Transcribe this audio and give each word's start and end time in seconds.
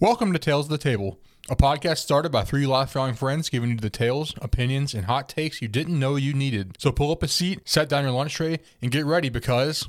Welcome 0.00 0.32
to 0.32 0.38
Tales 0.38 0.66
of 0.66 0.70
the 0.70 0.78
Table, 0.78 1.18
a 1.50 1.56
podcast 1.56 1.96
started 1.96 2.30
by 2.30 2.44
three 2.44 2.68
lifelong 2.68 3.14
friends 3.14 3.48
giving 3.48 3.70
you 3.70 3.76
the 3.76 3.90
tales, 3.90 4.32
opinions, 4.40 4.94
and 4.94 5.06
hot 5.06 5.28
takes 5.28 5.60
you 5.60 5.66
didn't 5.66 5.98
know 5.98 6.14
you 6.14 6.32
needed. 6.32 6.76
So 6.78 6.92
pull 6.92 7.10
up 7.10 7.24
a 7.24 7.26
seat, 7.26 7.68
set 7.68 7.88
down 7.88 8.04
your 8.04 8.12
lunch 8.12 8.34
tray, 8.34 8.60
and 8.80 8.92
get 8.92 9.04
ready 9.04 9.28
because 9.28 9.88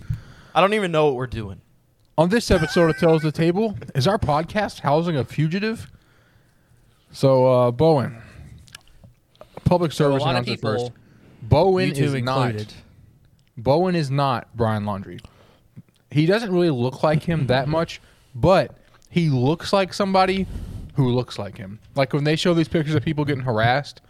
I 0.56 0.62
don't 0.62 0.74
even 0.74 0.92
know 0.92 1.06
what 1.06 1.16
we're 1.16 1.28
doing. 1.28 1.62
On 2.18 2.30
this 2.30 2.50
episode 2.50 2.90
of 2.90 2.98
Tales 2.98 3.24
of 3.24 3.32
the 3.32 3.38
Table, 3.38 3.78
is 3.94 4.08
our 4.08 4.18
podcast 4.18 4.80
housing 4.80 5.16
a 5.16 5.24
fugitive? 5.24 5.92
So, 7.12 7.46
uh, 7.46 7.70
Bowen, 7.70 8.20
public 9.64 9.91
service 9.91 10.23
announcement 10.23 10.60
first. 10.60 10.91
Bowen 11.44 11.91
is 11.91 12.14
two 12.14 12.21
not. 12.21 12.55
Bowen 13.55 13.94
is 13.94 14.10
not 14.10 14.48
Brian 14.57 14.86
Laundrie. 14.86 15.23
He 16.10 16.26
doesn't 16.26 16.52
really 16.52 16.71
look 16.71 17.04
like 17.04 17.21
him 17.21 17.46
that 17.46 17.68
much, 17.68 18.02
but 18.34 18.79
he 19.10 19.30
looks 19.30 19.73
like 19.73 19.94
somebody 19.94 20.46
who 20.96 21.09
looks 21.09 21.39
like 21.39 21.58
him. 21.58 21.80
Like 21.96 22.13
when 22.13 22.23
they 22.23 22.36
show 22.36 22.54
these 22.54 22.68
pictures 22.68 22.95
of 22.95 23.04
people 23.04 23.26
getting 23.26 23.44
harassed 23.44 24.02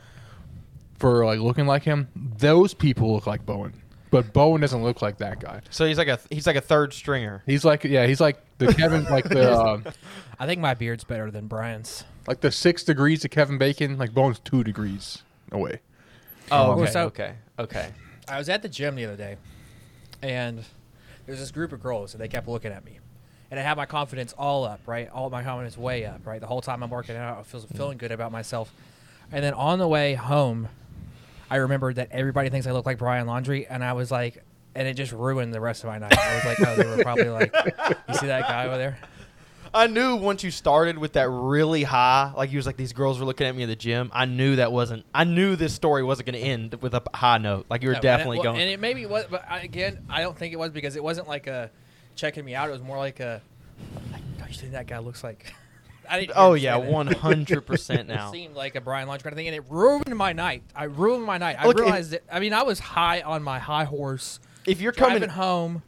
for 0.98 1.26
like 1.26 1.40
looking 1.40 1.66
like 1.68 1.84
him, 1.84 2.08
those 2.16 2.74
people 2.74 3.14
look 3.14 3.28
like 3.28 3.46
Bowen. 3.46 3.74
But 4.12 4.34
Bowen 4.34 4.60
doesn't 4.60 4.82
look 4.84 5.02
like 5.04 5.20
that 5.20 5.40
guy. 5.40 5.62
So 5.70 5.86
he's 5.86 5.98
like 6.00 6.08
a 6.08 6.20
he's 6.32 6.48
like 6.48 6.56
a 6.56 6.62
third 6.62 6.94
stringer. 6.94 7.44
He's 7.46 7.64
like 7.64 7.84
yeah, 7.84 8.08
he's 8.08 8.20
like 8.20 8.44
the 8.58 8.74
Kevin 8.74 9.04
like 9.06 9.30
the 9.30 9.52
uh, 9.52 9.82
I 10.40 10.46
think 10.48 10.62
my 10.62 10.74
beard's 10.74 11.04
better 11.04 11.30
than 11.30 11.48
Brian's. 11.48 12.04
like 12.28 12.42
the 12.42 12.52
six 12.52 12.84
degrees 12.84 13.24
of 13.24 13.32
Kevin 13.32 13.58
Bacon. 13.60 13.98
Like 14.00 14.14
Bowen's 14.14 14.40
two 14.40 14.64
degrees 14.64 15.20
away. 15.52 15.80
Oh, 16.52 16.72
okay, 16.72 16.82
okay, 16.82 16.92
so- 16.92 17.06
okay, 17.06 17.34
okay. 17.60 17.90
I 18.28 18.38
was 18.40 18.50
at 18.50 18.62
the 18.64 18.70
gym 18.70 18.96
the 18.96 19.06
other 19.06 19.16
day, 19.16 19.38
and 20.24 20.64
there's 21.26 21.40
this 21.40 21.52
group 21.52 21.72
of 21.72 21.82
girls, 21.82 22.14
and 22.14 22.22
they 22.22 22.28
kept 22.28 22.48
looking 22.48 22.72
at 22.72 22.84
me. 22.86 23.00
And 23.52 23.60
I 23.60 23.64
had 23.64 23.78
my 23.78 23.86
confidence 23.86 24.34
all 24.38 24.64
up, 24.64 24.82
right? 24.86 25.10
All 25.10 25.30
my 25.30 25.44
confidence 25.44 25.78
way 25.78 26.06
up, 26.06 26.26
right? 26.26 26.40
The 26.40 26.48
whole 26.48 26.62
time 26.62 26.84
I'm 26.84 26.90
working 26.90 27.16
out, 27.16 27.40
I 27.40 27.44
feel 27.44 27.62
mm-hmm. 27.62 27.78
feeling 27.78 27.98
good 27.98 28.12
about 28.12 28.32
myself. 28.32 28.72
And 29.32 29.44
then 29.44 29.54
on 29.54 29.80
the 29.80 29.88
way 29.88 30.14
home, 30.14 30.70
I 31.50 31.58
remembered 31.58 31.96
that 31.96 32.10
everybody 32.12 32.50
thinks 32.50 32.68
I 32.68 32.72
look 32.72 32.86
like 32.86 33.00
Brian 33.00 33.26
Laundrie, 33.28 33.66
and 33.70 33.84
I 33.84 33.94
was 33.94 34.12
like, 34.12 34.44
and 34.76 34.88
it 34.88 34.94
just 34.94 35.12
ruined 35.12 35.54
the 35.54 35.62
rest 35.62 35.84
of 35.84 35.90
my 35.90 35.98
night. 35.98 36.18
I 36.18 36.36
was 36.36 36.46
like, 36.46 36.68
oh, 36.68 36.76
they 36.76 36.98
were 36.98 37.04
probably 37.04 37.30
like, 37.30 37.52
you 38.08 38.16
see 38.16 38.28
that 38.28 38.48
guy 38.48 38.68
over 38.68 38.78
there? 38.78 39.00
I 39.74 39.88
knew 39.88 40.16
once 40.16 40.44
you 40.44 40.52
started 40.52 40.98
with 40.98 41.14
that 41.14 41.30
really 41.30 41.84
high, 41.84 42.32
like 42.36 42.52
you 42.52 42.58
was 42.58 42.66
like 42.66 42.78
these 42.78 42.94
girls 42.94 43.20
were 43.20 43.26
looking 43.26 43.46
at 43.46 43.56
me 43.56 43.64
in 43.64 43.70
the 43.70 43.76
gym. 43.76 44.10
I 44.14 44.26
knew 44.26 44.56
that 44.56 44.72
wasn't. 44.72 45.06
I 45.14 45.26
knew 45.26 45.56
this 45.56 45.74
story 45.74 46.04
wasn't 46.04 46.28
going 46.28 46.42
to 46.42 46.48
end 46.48 46.76
with 46.82 46.94
a 46.96 47.04
high 47.14 47.38
note. 47.38 47.68
Like 47.70 47.84
you 47.84 47.90
were 47.90 47.94
No, 47.94 47.98
and 47.98 48.04
definitely 48.04 48.38
it, 48.38 48.40
well, 48.40 48.54
going. 48.54 48.62
And 48.62 48.70
it 48.70 48.80
maybe 48.80 49.06
was, 49.06 49.26
but 49.30 49.46
I, 49.48 49.60
again, 49.60 50.06
I 50.10 50.22
don't 50.22 50.38
think 50.38 50.54
it 50.54 50.58
was 50.58 50.72
because 50.72 50.96
it 50.96 51.04
wasn't 51.04 51.28
like 51.28 51.48
a 51.48 51.70
checking 52.20 52.46
me 52.46 52.56
out. 52.56 52.70
It 52.70 52.74
was 52.74 52.82
more 52.82 52.98
like 52.98 53.20
a, 53.20 53.42
don't 54.38 54.50
you 54.50 54.56
think 54.58 54.74
that 54.74 54.88
guy 54.88 55.00
looks 55.00 55.24
like? 55.24 55.54
I 56.12 56.22
didn't. 56.22 56.34
oh 56.36 56.56
yeah, 56.56 56.76
one 56.76 57.06
hundred 57.06 57.62
percent 57.68 58.00
It 58.10 58.14
now. 58.14 58.32
seemed 58.32 58.56
like 58.56 58.74
a 58.76 58.82
Brian 58.82 59.08
Laundrie 59.08 59.24
kind 59.24 59.34
of 59.34 59.36
thing, 59.36 59.48
and 59.48 59.56
it 59.56 59.64
ruined 59.70 60.16
my 60.16 60.34
night. 60.34 60.64
I 60.76 60.86
ruined 60.86 61.24
my 61.24 61.38
night. 61.38 61.58
I 61.60 61.68
Look, 61.68 61.78
realized 61.78 62.14
it. 62.14 62.24
I 62.32 62.40
mean, 62.40 62.52
I 62.52 62.64
was 62.64 62.80
high 62.80 63.22
on 63.22 63.44
my 63.44 63.60
high 63.60 63.84
horse, 63.84 64.40
If 64.66 64.82
you're 64.82 64.92
driving 64.92 65.20
coming, 65.22 65.30
home, 65.30 65.84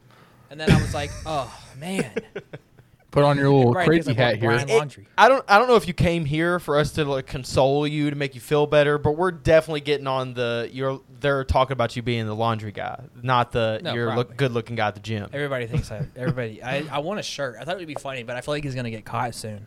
and 0.48 0.60
then 0.60 0.70
I 0.70 0.80
was 0.80 0.94
like, 0.94 1.10
oh 1.26 1.52
man, 1.76 2.12
Put 3.12 3.24
on 3.24 3.36
your 3.36 3.50
little 3.50 3.72
Brian 3.72 3.86
crazy 3.88 4.02
thinks 4.04 4.20
I 4.20 4.24
hat 4.24 4.36
here. 4.38 4.48
Brian 4.50 4.68
It- 4.68 5.06
I 5.18 5.28
don't. 5.28 5.44
I 5.46 5.58
don't 5.58 5.68
know 5.68 5.76
if 5.76 5.86
you 5.86 5.92
came 5.94 6.24
here 6.24 6.58
for 6.58 6.78
us 6.78 6.92
to 6.92 7.04
like 7.04 7.26
console 7.26 7.86
you 7.86 8.08
to 8.10 8.16
make 8.16 8.34
you 8.34 8.40
feel 8.40 8.66
better, 8.66 8.96
but 8.98 9.12
we're 9.12 9.30
definitely 9.30 9.82
getting 9.82 10.06
on 10.06 10.32
the. 10.34 10.68
You're. 10.72 10.98
They're 11.20 11.44
talking 11.44 11.72
about 11.74 11.94
you 11.94 12.02
being 12.02 12.26
the 12.26 12.34
laundry 12.34 12.72
guy, 12.72 13.00
not 13.22 13.52
the 13.52 13.80
No, 13.84 13.94
you're 13.94 14.16
look 14.16 14.36
good 14.36 14.50
looking 14.52 14.74
guy 14.76 14.88
at 14.88 14.94
the 14.94 15.00
gym. 15.00 15.28
Everybody 15.32 15.66
thinks 15.66 15.92
I. 15.92 16.04
Everybody. 16.16 16.62
I, 16.62 16.84
I 16.90 16.98
want 16.98 17.20
a 17.20 17.22
shirt. 17.22 17.56
I 17.60 17.64
thought 17.64 17.74
it 17.76 17.78
would 17.78 17.86
be 17.86 17.94
funny, 17.94 18.22
but 18.24 18.34
I 18.36 18.40
feel 18.40 18.54
like 18.54 18.64
he's 18.64 18.74
gonna 18.74 18.90
get 18.90 19.04
caught 19.04 19.34
soon. 19.34 19.66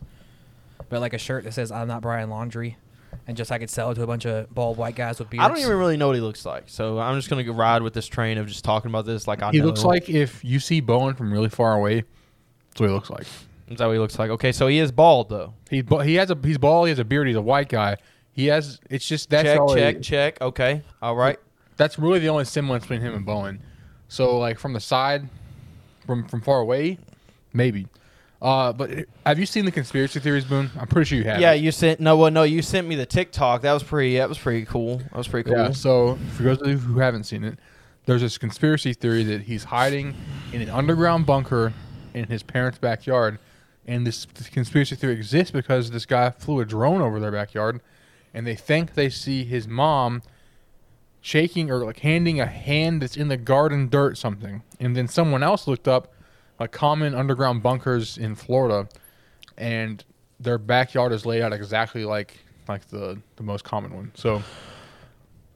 But 0.89 0.99
like 0.99 1.13
a 1.13 1.17
shirt 1.17 1.43
that 1.45 1.53
says 1.53 1.71
"I'm 1.71 1.87
not 1.87 2.01
Brian 2.01 2.29
Laundrie," 2.29 2.75
and 3.27 3.37
just 3.37 3.51
I 3.51 3.59
could 3.59 3.69
sell 3.69 3.91
it 3.91 3.95
to 3.95 4.01
a 4.03 4.07
bunch 4.07 4.25
of 4.25 4.53
bald 4.53 4.77
white 4.77 4.95
guys 4.95 5.19
with 5.19 5.29
beards. 5.29 5.45
I 5.45 5.47
don't 5.47 5.59
even 5.59 5.77
really 5.77 5.97
know 5.97 6.07
what 6.07 6.15
he 6.15 6.21
looks 6.21 6.45
like, 6.45 6.63
so 6.65 6.99
I'm 6.99 7.15
just 7.15 7.29
gonna 7.29 7.43
go 7.43 7.53
ride 7.53 7.83
with 7.83 7.93
this 7.93 8.07
train 8.07 8.37
of 8.39 8.47
just 8.47 8.65
talking 8.65 8.89
about 8.89 9.05
this. 9.05 9.27
Like 9.27 9.43
I 9.43 9.51
He 9.51 9.59
know. 9.59 9.65
looks 9.65 9.83
like 9.83 10.09
if 10.09 10.43
you 10.43 10.59
see 10.59 10.81
Bowen 10.81 11.13
from 11.15 11.31
really 11.31 11.49
far 11.49 11.73
away. 11.73 12.05
That's 12.75 12.81
what 12.81 12.87
he 12.89 12.93
looks 12.93 13.09
like. 13.09 13.25
Is 13.69 13.77
that 13.77 13.85
what 13.85 13.93
he 13.93 13.99
looks 13.99 14.19
like? 14.19 14.29
Okay, 14.31 14.51
so 14.51 14.67
he 14.67 14.79
is 14.79 14.91
bald 14.91 15.29
though. 15.29 15.53
He 15.69 15.81
bu- 15.81 15.99
he 15.99 16.15
has 16.15 16.29
a 16.29 16.37
he's 16.43 16.57
bald. 16.57 16.87
He 16.87 16.89
has 16.89 16.99
a 16.99 17.05
beard. 17.05 17.27
He's 17.27 17.37
a 17.37 17.41
white 17.41 17.69
guy. 17.69 17.95
He 18.33 18.47
has. 18.47 18.81
It's 18.89 19.07
just 19.07 19.29
that's 19.29 19.47
check, 19.47 19.59
all 19.59 19.73
check, 19.73 20.01
check. 20.01 20.41
Okay, 20.41 20.81
all 21.01 21.15
right. 21.15 21.39
That's 21.77 21.97
really 21.97 22.19
the 22.19 22.27
only 22.27 22.43
semblance 22.43 22.83
between 22.83 22.99
him 22.99 23.15
and 23.15 23.25
Bowen. 23.25 23.61
So 24.09 24.37
like 24.37 24.59
from 24.59 24.73
the 24.73 24.81
side, 24.81 25.29
from 26.05 26.27
from 26.27 26.41
far 26.41 26.59
away, 26.59 26.99
maybe. 27.53 27.87
Uh, 28.41 28.73
but 28.73 29.05
have 29.25 29.39
you 29.39 29.45
seen 29.45 29.63
the 29.63 29.71
conspiracy 29.71 30.19
theories, 30.19 30.43
Boone? 30.43 30.69
I'm 30.77 30.87
pretty 30.87 31.07
sure 31.07 31.17
you 31.17 31.23
have. 31.23 31.39
Yeah, 31.39 31.53
you 31.53 31.71
sent 31.71 32.01
no, 32.01 32.17
well, 32.17 32.29
no, 32.29 32.43
you 32.43 32.61
sent 32.61 32.85
me 32.87 32.95
the 32.95 33.05
TikTok. 33.05 33.61
That 33.61 33.71
was 33.71 33.83
pretty. 33.83 34.17
That 34.17 34.27
was 34.27 34.37
pretty 34.37 34.65
cool. 34.65 34.97
That 34.97 35.15
was 35.15 35.29
pretty 35.29 35.49
cool. 35.49 35.57
Yeah. 35.57 35.71
So 35.71 36.19
for 36.33 36.43
those 36.43 36.61
of 36.61 36.67
you 36.67 36.77
who 36.77 36.99
haven't 36.99 37.23
seen 37.23 37.45
it, 37.45 37.57
there's 38.05 38.21
this 38.21 38.37
conspiracy 38.37 38.93
theory 38.93 39.23
that 39.23 39.41
he's 39.41 39.63
hiding 39.63 40.13
in 40.51 40.61
an 40.61 40.69
underground 40.69 41.25
bunker 41.25 41.73
in 42.15 42.25
his 42.25 42.41
parents' 42.41 42.79
backyard, 42.79 43.37
and 43.85 44.07
this, 44.07 44.25
this 44.33 44.49
conspiracy 44.49 44.95
theory 44.95 45.13
exists 45.13 45.51
because 45.51 45.91
this 45.91 46.05
guy 46.05 46.31
flew 46.31 46.59
a 46.59 46.65
drone 46.65 47.01
over 47.01 47.19
their 47.19 47.31
backyard, 47.31 47.81
and 48.33 48.47
they 48.47 48.55
think 48.55 48.95
they 48.95 49.09
see 49.09 49.43
his 49.43 49.67
mom 49.67 50.21
shaking 51.21 51.69
or 51.69 51.85
like 51.85 51.99
handing 51.99 52.39
a 52.39 52.45
hand 52.45 53.01
that's 53.01 53.17
in 53.17 53.27
the 53.27 53.37
garden 53.37 53.89
dirt 53.89 54.17
something, 54.17 54.63
and 54.79 54.95
then 54.95 55.07
someone 55.07 55.43
else 55.43 55.67
looked 55.67 55.87
up 55.87 56.13
like 56.59 56.71
common 56.71 57.13
underground 57.13 57.61
bunkers 57.61 58.17
in 58.17 58.33
Florida, 58.35 58.87
and 59.57 60.03
their 60.39 60.57
backyard 60.57 61.11
is 61.11 61.25
laid 61.25 61.41
out 61.41 61.53
exactly 61.53 62.05
like 62.05 62.37
like 62.67 62.87
the 62.89 63.19
the 63.35 63.43
most 63.43 63.63
common 63.63 63.93
one. 63.93 64.11
So 64.15 64.41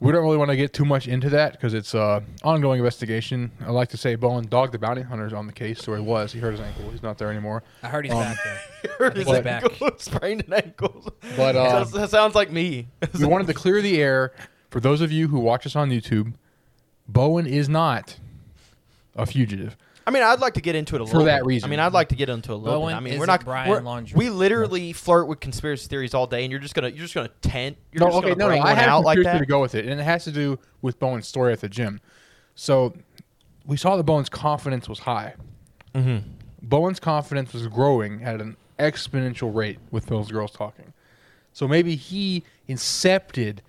we 0.02 0.12
don't 0.12 0.24
really 0.24 0.38
want 0.38 0.50
to 0.50 0.56
get 0.58 0.72
too 0.74 0.86
much 0.86 1.08
into 1.08 1.30
that 1.32 1.52
because 1.54 1.74
it's 1.74 1.94
uh 1.94 2.22
ongoing 2.44 2.80
investigation. 2.80 3.52
I 3.66 3.72
like 3.72 3.90
to 3.90 3.98
say 3.98 4.16
Bowen 4.16 4.48
Dog 4.48 4.72
the 4.72 4.80
Bounty 4.80 5.02
Hunter 5.02 5.26
is 5.28 5.34
on 5.34 5.46
the 5.48 5.54
case, 5.54 5.88
or 5.88 5.96
he 5.98 6.02
was. 6.02 6.32
He 6.32 6.40
hurt 6.40 6.52
his 6.52 6.62
ankle. 6.62 6.90
He's 6.92 7.04
not 7.04 7.18
there 7.18 7.30
anymore. 7.30 7.64
I 7.84 7.88
heard 7.90 8.06
he's 8.06 8.14
Um, 8.14 8.22
back 8.22 8.38
there. 8.44 8.92
Hurt 8.98 9.16
his 9.18 9.26
think 9.26 9.36
he's 9.38 9.44
back. 9.44 9.64
ankle, 9.64 9.90
sprained 9.98 10.44
an 10.48 10.54
ankle. 10.54 11.14
But, 11.36 11.56
uh, 11.56 11.84
that, 11.84 11.92
that 11.94 12.10
sounds 12.10 12.34
like 12.36 12.52
me. 12.52 12.88
we 13.18 13.26
wanted 13.26 13.48
to 13.48 13.54
clear 13.54 13.82
the 13.82 14.02
air 14.02 14.34
for 14.70 14.80
those 14.80 15.02
of 15.02 15.12
you 15.12 15.28
who 15.28 15.40
watch 15.40 15.66
us 15.66 15.76
on 15.76 15.90
YouTube. 15.90 16.34
Bowen 17.08 17.46
is 17.48 17.68
not 17.68 18.18
a 19.16 19.26
fugitive. 19.26 19.76
I 20.10 20.12
mean, 20.12 20.24
I'd 20.24 20.40
like 20.40 20.56
to 20.56 20.62
get 20.62 20.76
into 20.76 20.96
it 20.96 21.02
a 21.02 21.04
little. 21.04 21.20
For 21.20 21.24
little. 21.24 21.26
that 21.38 21.44
bit. 21.44 21.48
reason. 21.48 21.68
I 21.68 21.70
mean, 21.70 21.80
I'd 21.80 21.94
like 21.94 22.10
to 22.10 22.16
get 22.16 22.30
into 22.30 22.52
it 22.52 22.56
a 22.56 22.58
little 22.58 22.80
Bowen 22.80 22.94
bit. 22.94 22.98
I 22.98 23.00
mean, 23.00 23.20
we're 23.20 23.28
not 23.28 23.46
Brian 23.46 23.70
we're- 23.70 23.82
Laundrie. 23.84 24.16
We 24.16 24.30
literally 24.32 24.92
flirt 24.92 25.28
with 25.28 25.40
conspiracy 25.40 25.88
theories 25.88 26.14
all 26.16 26.26
day, 26.26 26.44
and 26.44 26.52
you're 26.52 26.60
just 26.60 26.74
gonna 26.74 26.90
you're 26.90 26.98
just 26.98 27.14
gonna 27.14 27.30
tent. 27.42 27.78
You're 27.92 28.02
no, 28.02 28.08
just 28.08 28.18
okay, 28.18 28.30
gonna 28.30 28.40
no, 28.40 28.46
no. 28.46 28.50
bring 28.50 28.62
I 28.64 28.66
one 28.66 28.76
had 28.76 28.90
a 28.90 28.92
out 28.92 29.04
like 29.06 29.22
that. 29.24 29.38
to 29.38 29.46
go 29.46 29.62
with 29.62 29.76
it, 29.76 29.86
and 29.86 30.00
it 30.00 30.04
has 30.04 30.24
to 30.24 30.32
do 30.32 30.58
with 30.82 30.98
Bowen's 31.00 31.28
story 31.28 31.54
at 31.54 31.62
the 31.62 31.70
gym. 31.70 32.02
So 32.56 32.96
we 33.66 33.78
saw 33.78 33.96
that 33.98 34.04
Bowen's 34.04 34.30
confidence 34.30 34.90
was 34.90 35.00
high. 35.00 35.36
Mm-hmm. 35.94 36.28
Bowen's 36.64 37.00
confidence 37.00 37.54
was 37.54 37.68
growing 37.68 38.24
at 38.24 38.42
an 38.42 38.58
exponential 38.80 39.54
rate 39.54 39.78
with 39.92 40.08
those 40.08 40.32
girls 40.32 40.52
talking. 40.52 40.94
So 41.54 41.68
maybe 41.68 41.96
he 41.96 42.44
incepted 42.68 43.60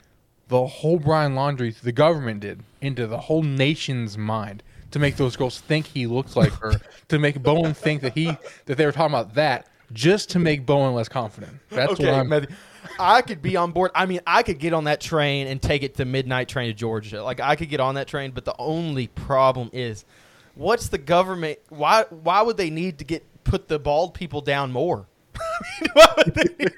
the 0.48 0.66
whole 0.66 0.98
Brian 0.98 1.34
Laundrie, 1.34 1.78
the 1.78 1.92
government 1.92 2.40
did, 2.40 2.62
into 2.80 3.06
the 3.06 3.18
whole 3.18 3.42
nation's 3.42 4.18
mind 4.18 4.62
to 4.90 4.98
make 4.98 5.16
those 5.16 5.36
girls 5.36 5.60
think 5.60 5.86
he 5.86 6.06
looks 6.06 6.36
like 6.36 6.52
her, 6.54 6.80
to 7.08 7.18
make 7.18 7.42
Bowen 7.42 7.74
think 7.74 8.02
that 8.02 8.14
he 8.14 8.36
that 8.66 8.76
they 8.76 8.86
were 8.86 8.92
talking 8.92 9.14
about 9.14 9.34
that, 9.34 9.68
just 9.92 10.30
to 10.30 10.38
make 10.38 10.66
Bowen 10.66 10.94
less 10.94 11.08
confident. 11.08 11.52
That's 11.70 11.92
okay, 11.92 12.06
what 12.06 12.14
I'm. 12.14 12.28
Matthew, 12.28 12.54
I 12.98 13.22
could 13.22 13.42
be 13.42 13.56
on 13.56 13.72
board. 13.72 13.90
I 13.94 14.06
mean, 14.06 14.20
I 14.26 14.42
could 14.42 14.58
get 14.58 14.72
on 14.72 14.84
that 14.84 15.00
train 15.00 15.46
and 15.46 15.60
take 15.60 15.82
it 15.82 15.96
to 15.96 16.04
midnight 16.04 16.48
train 16.48 16.68
to 16.68 16.74
Georgia. 16.74 17.22
Like 17.22 17.40
I 17.40 17.56
could 17.56 17.68
get 17.68 17.80
on 17.80 17.94
that 17.96 18.08
train, 18.08 18.30
but 18.32 18.44
the 18.44 18.54
only 18.58 19.08
problem 19.08 19.70
is, 19.72 20.04
what's 20.54 20.88
the 20.88 20.98
government? 20.98 21.58
Why 21.68 22.04
why 22.10 22.42
would 22.42 22.56
they 22.56 22.70
need 22.70 22.98
to 22.98 23.04
get 23.04 23.24
put 23.44 23.68
the 23.68 23.78
bald 23.78 24.14
people 24.14 24.40
down 24.40 24.72
more? 24.72 25.06
I 25.60 25.81
mean, 25.82 25.91
why, 25.94 26.15
would 26.16 26.34
they 26.34 26.54
need, 26.59 26.72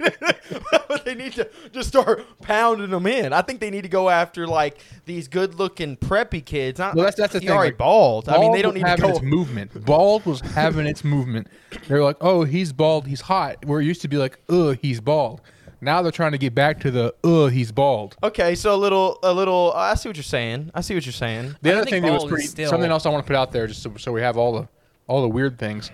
why 0.70 0.80
would 0.90 1.04
they 1.04 1.14
need 1.14 1.32
to 1.34 1.48
just 1.72 1.88
start 1.88 2.24
pounding 2.42 2.90
them 2.90 3.06
in? 3.06 3.32
I 3.32 3.42
think 3.42 3.60
they 3.60 3.70
need 3.70 3.82
to 3.82 3.88
go 3.88 4.08
after 4.10 4.46
like 4.46 4.78
these 5.06 5.28
good-looking 5.28 5.96
preppy 5.98 6.44
kids. 6.44 6.78
Not, 6.78 6.94
Well, 6.94 7.04
that's 7.04 7.16
that's 7.16 7.32
the 7.32 7.40
thing. 7.40 7.50
already 7.50 7.70
like, 7.70 7.78
bald. 7.78 8.28
I 8.28 8.38
mean, 8.38 8.52
they 8.52 8.62
don't 8.62 8.74
was 8.74 8.82
need 8.82 8.96
to 8.96 9.02
go. 9.02 9.08
its 9.10 9.22
movement. 9.22 9.84
Bald 9.84 10.26
was 10.26 10.40
having 10.40 10.86
its 10.86 11.04
movement. 11.04 11.48
They're 11.88 12.02
like, 12.02 12.16
oh, 12.20 12.44
he's 12.44 12.72
bald, 12.72 13.06
he's 13.06 13.20
hot. 13.22 13.64
Where 13.64 13.80
it 13.80 13.84
used 13.84 14.02
to 14.02 14.08
be 14.08 14.16
like, 14.16 14.38
ugh, 14.48 14.78
he's 14.80 15.00
bald. 15.00 15.40
Now 15.80 16.00
they're 16.00 16.12
trying 16.12 16.30
to 16.32 16.38
get 16.38 16.54
back 16.54 16.78
to 16.80 16.90
the, 16.92 17.12
ugh, 17.24 17.50
he's 17.50 17.72
bald. 17.72 18.16
Okay, 18.22 18.54
so 18.54 18.72
a 18.72 18.76
little, 18.76 19.18
a 19.24 19.32
little. 19.32 19.72
I 19.74 19.94
see 19.94 20.08
what 20.08 20.16
you're 20.16 20.22
saying. 20.22 20.70
I 20.74 20.80
see 20.80 20.94
what 20.94 21.04
you're 21.04 21.12
saying. 21.12 21.56
The 21.62 21.72
I 21.72 21.76
other 21.76 21.90
thing 21.90 22.02
that 22.04 22.12
was 22.12 22.24
pretty 22.24 22.46
still- 22.46 22.70
something 22.70 22.90
else 22.90 23.04
I 23.04 23.08
want 23.10 23.24
to 23.24 23.26
put 23.26 23.36
out 23.36 23.50
there, 23.52 23.66
just 23.66 23.82
so, 23.82 23.92
so 23.96 24.12
we 24.12 24.20
have 24.20 24.36
all 24.36 24.52
the 24.52 24.68
all 25.08 25.22
the 25.22 25.28
weird 25.28 25.58
things. 25.58 25.90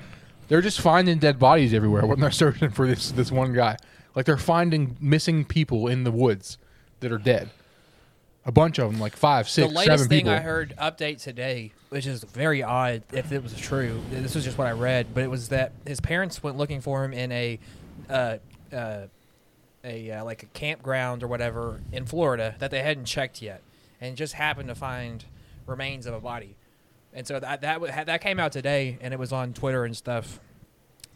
They're 0.49 0.63
just 0.63 0.81
finding 0.81 1.19
dead 1.19 1.39
bodies 1.39 1.73
everywhere 1.75 2.07
when 2.07 2.21
they're 2.21 2.31
searching 2.45 2.71
for 2.71 2.87
this 2.87 3.11
this 3.11 3.31
one 3.31 3.53
guy. 3.53 3.77
Like 4.15 4.27
they're 4.27 4.37
finding 4.37 4.97
missing 5.01 5.45
people 5.45 5.87
in 5.87 6.05
the 6.05 6.11
woods 6.11 6.59
that 7.01 7.13
are 7.13 7.19
dead. 7.19 7.51
A 8.45 8.53
bunch 8.53 8.79
of 8.79 8.91
them, 8.91 8.99
like 8.99 9.15
five, 9.15 9.53
The 9.53 9.67
latest 9.67 9.87
seven 9.87 10.09
thing 10.09 10.19
people. 10.21 10.33
I 10.33 10.39
heard 10.39 10.75
update 10.79 11.23
today, 11.23 11.73
which 11.91 12.07
is 12.07 12.25
very 12.25 12.63
odd 12.63 13.03
if 13.13 13.31
it 13.31 13.43
was 13.43 13.55
true. 13.55 14.01
This 14.11 14.35
was 14.35 14.43
just 14.43 14.57
what 14.57 14.67
I 14.67 14.73
read, 14.73 15.09
but 15.13 15.23
it 15.23 15.29
was 15.31 15.51
that 15.51 15.73
his 15.87 16.01
parents 16.01 16.43
went 16.43 16.57
looking 16.57 16.81
for 16.81 17.05
him 17.05 17.13
in 17.13 17.31
a 17.31 17.59
uh, 18.09 18.39
uh, 18.73 19.03
a 19.85 20.11
uh, 20.11 20.25
like 20.25 20.43
a 20.45 20.47
campground 20.47 21.23
or 21.23 21.29
whatever 21.29 21.81
in 21.93 22.07
Florida 22.07 22.55
that 22.59 22.71
they 22.71 22.83
hadn't 22.83 23.05
checked 23.05 23.43
yet, 23.43 23.61
and 24.01 24.17
just 24.17 24.33
happened 24.33 24.69
to 24.69 24.75
find 24.75 25.27
remains 25.67 26.07
of 26.07 26.15
a 26.15 26.21
body. 26.21 26.57
And 27.13 27.27
so 27.27 27.41
that 27.41 27.61
that 27.63 28.07
that 28.07 28.21
came 28.21 28.39
out 28.39 28.53
today, 28.53 28.99
and 29.01 29.13
it 29.15 29.19
was 29.19 29.33
on 29.33 29.53
Twitter 29.55 29.85
and 29.85 29.97
stuff. 29.97 30.41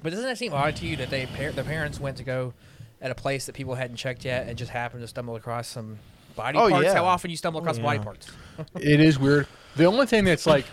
But 0.03 0.11
doesn't 0.11 0.25
that 0.25 0.39
seem 0.39 0.53
odd 0.53 0.75
to 0.77 0.87
you 0.87 0.97
that 0.97 1.11
they 1.11 1.27
par- 1.27 1.53
the 1.53 1.62
parents 1.65 2.00
went 2.00 2.17
to 2.17 2.25
go 2.25 2.55
at 3.00 3.11
a 3.11 3.15
place 3.15 3.47
that 3.47 3.55
people 3.55 3.75
hadn't 3.75 3.97
checked 3.97 4.25
yet, 4.25 4.49
and 4.49 4.56
just 4.59 4.71
happened 4.71 5.03
to 5.03 5.09
stumble 5.09 5.37
across 5.37 5.69
some 5.69 5.99
body 6.35 6.56
Oh, 6.59 6.69
parts? 6.71 6.85
yeah. 6.87 6.94
How 6.94 7.05
often 7.05 7.31
you 7.31 7.37
stumble 7.37 7.61
across 7.61 7.77
yeah. 7.77 7.83
body 7.85 7.99
parts? 8.00 8.31
It 8.81 9.00
is 9.00 9.19
weird. 9.19 9.47
The 9.77 9.85
only 9.87 10.06
thing 10.06 10.25
that's 10.25 10.47
like, 10.47 10.65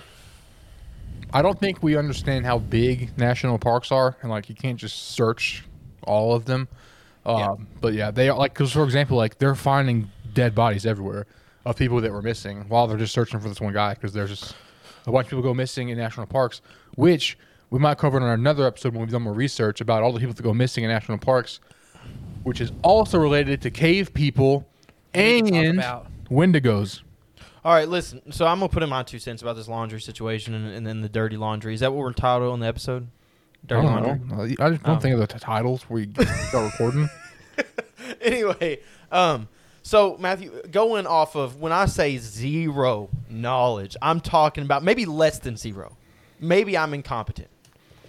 I 1.33 1.41
don't 1.41 1.59
think 1.59 1.81
we 1.83 1.95
understand 1.97 2.45
how 2.45 2.59
big 2.59 3.17
national 3.17 3.57
parks 3.59 3.91
are, 3.91 4.17
and 4.21 4.31
like 4.31 4.49
you 4.49 4.55
can't 4.55 4.77
just 4.77 5.11
search 5.11 5.63
all 6.03 6.33
of 6.33 6.45
them. 6.45 6.67
Um, 7.25 7.37
Yeah. 7.37 7.55
But 7.81 7.93
yeah, 7.93 8.11
they 8.11 8.29
are 8.29 8.37
like, 8.37 8.53
because 8.53 8.71
for 8.71 8.83
example, 8.83 9.17
like 9.17 9.37
they're 9.37 9.55
finding 9.55 10.09
dead 10.33 10.55
bodies 10.55 10.85
everywhere 10.85 11.25
of 11.65 11.75
people 11.75 11.99
that 12.01 12.11
were 12.11 12.21
missing 12.21 12.65
while 12.69 12.87
they're 12.87 12.97
just 12.97 13.13
searching 13.13 13.39
for 13.39 13.49
this 13.49 13.59
one 13.61 13.73
guy 13.73 13.93
because 13.93 14.13
there's 14.13 14.29
just 14.29 14.55
bunch 15.11 15.25
of 15.27 15.29
people 15.31 15.43
go 15.43 15.53
missing 15.53 15.89
in 15.89 15.97
national 15.97 16.25
parks, 16.27 16.61
which 16.95 17.37
we 17.69 17.79
might 17.79 17.97
cover 17.97 18.17
in 18.17 18.23
another 18.23 18.65
episode 18.65 18.93
when 18.93 19.01
we've 19.01 19.11
done 19.11 19.21
more 19.23 19.33
research 19.33 19.79
about 19.81 20.03
all 20.03 20.11
the 20.11 20.19
people 20.19 20.33
that 20.33 20.43
go 20.43 20.53
missing 20.53 20.83
in 20.83 20.89
national 20.89 21.17
parks, 21.19 21.59
which 22.43 22.61
is 22.61 22.71
also 22.83 23.17
related 23.19 23.61
to 23.61 23.69
cave 23.71 24.13
people 24.13 24.67
We 25.13 25.41
need 25.41 25.51
to 25.51 25.73
talk 25.81 26.05
and 26.05 26.53
Wendigos. 26.53 27.01
All 27.65 27.73
right, 27.73 27.87
listen. 27.89 28.31
So 28.31 28.47
I'm 28.47 28.59
gonna 28.59 28.69
put 28.69 28.83
in 28.83 28.89
my 28.89 29.03
two 29.03 29.19
cents 29.19 29.41
about 29.41 29.55
this 29.57 29.67
laundry 29.67 29.99
situation 29.99 30.53
and, 30.53 30.67
and 30.73 30.87
then 30.87 31.01
the 31.01 31.09
dirty 31.09 31.35
laundry. 31.37 31.73
Is 31.73 31.81
that 31.81 31.91
what 31.91 31.99
we're 31.99 32.07
entitled 32.07 32.53
on 32.53 32.59
the 32.61 32.67
episode? 32.67 33.07
Dirty 33.65 33.85
I 33.87 33.99
don't 33.99 34.03
laundry. 34.29 34.37
know. 34.57 34.65
I 34.65 34.69
just 34.71 34.83
don't 34.83 34.97
Oh. 34.97 34.99
think 34.99 35.13
of 35.13 35.19
the 35.19 35.27
t- 35.27 35.39
titles 35.39 35.85
you 35.89 36.07
start 36.47 36.71
recording. 36.71 37.09
anyway, 38.21 38.79
um, 39.11 39.47
so 39.89 40.15
Matthew, 40.19 40.51
going 40.69 41.07
off 41.07 41.35
of 41.35 41.59
when 41.59 41.71
I 41.71 41.87
say 41.87 42.19
zero 42.19 43.09
knowledge, 43.27 43.97
I'm 44.03 44.21
talking 44.21 44.63
about 44.63 44.83
maybe 44.83 45.07
less 45.07 45.39
than 45.39 45.57
zero. 45.57 45.97
Maybe 46.39 46.77
I'm 46.77 46.93
incompetent. 46.93 47.47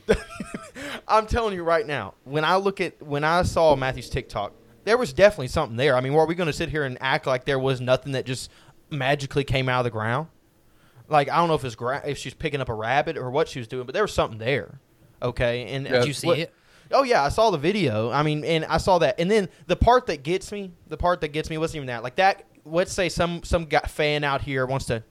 I'm 1.08 1.26
telling 1.26 1.54
you 1.54 1.62
right 1.62 1.86
now, 1.86 2.12
when 2.24 2.44
I 2.44 2.56
look 2.56 2.82
at 2.82 3.02
when 3.02 3.24
I 3.24 3.44
saw 3.44 3.76
Matthew's 3.76 4.10
TikTok, 4.10 4.52
there 4.84 4.98
was 4.98 5.14
definitely 5.14 5.48
something 5.48 5.78
there. 5.78 5.96
I 5.96 6.02
mean, 6.02 6.12
were 6.12 6.26
we 6.26 6.34
going 6.34 6.48
to 6.48 6.52
sit 6.52 6.68
here 6.68 6.84
and 6.84 6.98
act 7.00 7.26
like 7.26 7.46
there 7.46 7.58
was 7.58 7.80
nothing 7.80 8.12
that 8.12 8.26
just 8.26 8.50
magically 8.90 9.44
came 9.44 9.70
out 9.70 9.78
of 9.80 9.84
the 9.84 9.90
ground? 9.90 10.28
Like 11.08 11.30
I 11.30 11.36
don't 11.38 11.48
know 11.48 11.54
if 11.54 11.64
it's 11.64 11.76
gra- 11.76 12.02
if 12.04 12.18
she's 12.18 12.34
picking 12.34 12.60
up 12.60 12.68
a 12.68 12.74
rabbit 12.74 13.16
or 13.16 13.30
what 13.30 13.48
she 13.48 13.58
was 13.58 13.66
doing, 13.66 13.86
but 13.86 13.94
there 13.94 14.04
was 14.04 14.12
something 14.12 14.38
there. 14.38 14.80
Okay, 15.22 15.64
and 15.72 15.86
Yeah. 15.86 15.92
Did 16.00 16.08
you 16.08 16.12
see 16.12 16.26
what- 16.26 16.38
it? 16.40 16.52
Oh 16.92 17.02
yeah, 17.02 17.22
I 17.22 17.28
saw 17.28 17.50
the 17.50 17.58
video. 17.58 18.10
I 18.10 18.22
mean, 18.22 18.44
and 18.44 18.64
I 18.64 18.78
saw 18.78 18.98
that. 18.98 19.18
And 19.20 19.30
then 19.30 19.48
the 19.66 19.76
part 19.76 20.06
that 20.06 20.22
gets 20.22 20.50
me, 20.52 20.72
the 20.88 20.96
part 20.96 21.20
that 21.20 21.28
gets 21.28 21.48
me 21.50 21.58
wasn't 21.58 21.76
even 21.76 21.86
that. 21.88 22.02
Like 22.02 22.16
that. 22.16 22.44
Let's 22.64 22.92
say 22.92 23.08
some 23.08 23.42
some 23.42 23.64
guy, 23.66 23.80
fan 23.80 24.22
out 24.24 24.42
here 24.42 24.66
wants 24.66 24.86
to 24.86 25.02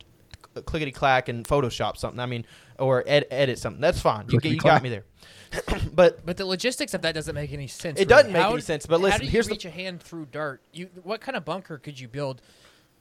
clickety 0.65 0.91
clack 0.91 1.29
and 1.29 1.45
Photoshop 1.47 1.97
something. 1.97 2.19
I 2.19 2.25
mean, 2.25 2.45
or 2.77 3.03
ed- 3.07 3.25
edit 3.31 3.59
something. 3.59 3.81
That's 3.81 3.99
fine. 4.01 4.25
You, 4.29 4.39
get- 4.39 4.51
you 4.51 4.57
got 4.59 4.83
me 4.83 4.89
there. 4.89 5.05
but 5.93 6.25
But 6.25 6.37
the 6.37 6.45
logistics 6.45 6.93
of 6.93 7.01
that 7.01 7.15
doesn't 7.15 7.33
make 7.33 7.51
any 7.53 7.67
sense. 7.67 7.99
It 7.99 8.03
really. 8.03 8.09
doesn't 8.09 8.33
make 8.33 8.41
How- 8.41 8.51
any 8.53 8.61
sense, 8.61 8.85
but 8.85 8.97
how 8.99 9.03
listen, 9.05 9.19
do 9.21 9.25
you 9.25 9.31
here's 9.31 9.47
the- 9.47 9.53
reach 9.53 9.65
a 9.65 9.69
hand 9.71 10.01
through 10.01 10.27
dirt. 10.31 10.61
You 10.73 10.89
what 11.03 11.21
kind 11.21 11.35
of 11.35 11.43
bunker 11.45 11.77
could 11.77 11.99
you 11.99 12.07
build? 12.07 12.41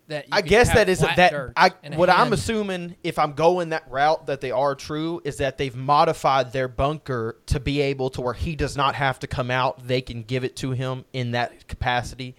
That 0.09 0.25
I 0.33 0.41
guess 0.41 0.73
that 0.73 0.89
is 0.89 1.01
that. 1.01 1.53
I 1.55 1.71
what 1.95 2.09
I'm 2.09 2.33
assuming 2.33 2.97
if 3.05 3.19
I'm 3.19 3.35
going 3.35 3.69
that 3.71 3.91
route 3.91 4.27
that 4.27 4.41
they 4.41 4.51
are 4.51 4.75
true 4.75 5.21
is 5.23 5.37
that 5.37 5.59
they've 5.59 5.77
modified 5.77 6.53
their 6.53 6.67
bunker 6.67 7.37
to 7.47 7.61
be 7.61 7.83
able 7.83 8.09
to 8.11 8.23
where 8.23 8.33
he 8.33 8.57
does 8.57 8.75
not 8.75 8.95
have 8.95 9.19
to 9.21 9.27
come 9.27 9.51
out. 9.51 9.87
They 9.87 10.01
can 10.01 10.23
give 10.23 10.45
it 10.45 10.57
to 10.57 10.71
him 10.71 11.05
in 11.13 11.33
that 11.33 11.69
capacity. 11.69 12.37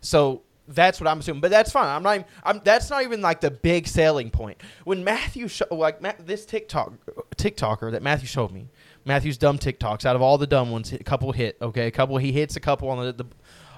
So 0.00 0.42
that's 0.68 1.00
what 1.00 1.08
I'm 1.08 1.18
assuming. 1.18 1.40
But 1.40 1.50
that's 1.50 1.72
fine. 1.72 1.88
I'm 1.88 2.02
not. 2.02 2.14
Even, 2.14 2.26
I'm. 2.44 2.60
That's 2.62 2.90
not 2.90 3.02
even 3.02 3.20
like 3.20 3.40
the 3.40 3.50
big 3.50 3.88
selling 3.88 4.30
point. 4.30 4.62
When 4.84 5.02
Matthew 5.02 5.48
sho- 5.48 5.66
like 5.70 6.00
Ma- 6.00 6.12
this 6.20 6.46
TikTok 6.46 6.92
TikToker 7.36 7.90
that 7.92 8.02
Matthew 8.02 8.28
showed 8.28 8.52
me, 8.52 8.68
Matthew's 9.04 9.38
dumb 9.38 9.58
TikToks. 9.58 10.04
Out 10.04 10.14
of 10.14 10.22
all 10.22 10.38
the 10.38 10.46
dumb 10.46 10.70
ones, 10.70 10.92
a 10.92 10.98
couple 10.98 11.32
hit. 11.32 11.56
Okay, 11.60 11.86
a 11.86 11.90
couple. 11.90 12.16
He 12.18 12.32
hits 12.32 12.54
a 12.56 12.60
couple 12.60 12.90
on 12.90 13.04
the, 13.04 13.12
the 13.12 13.24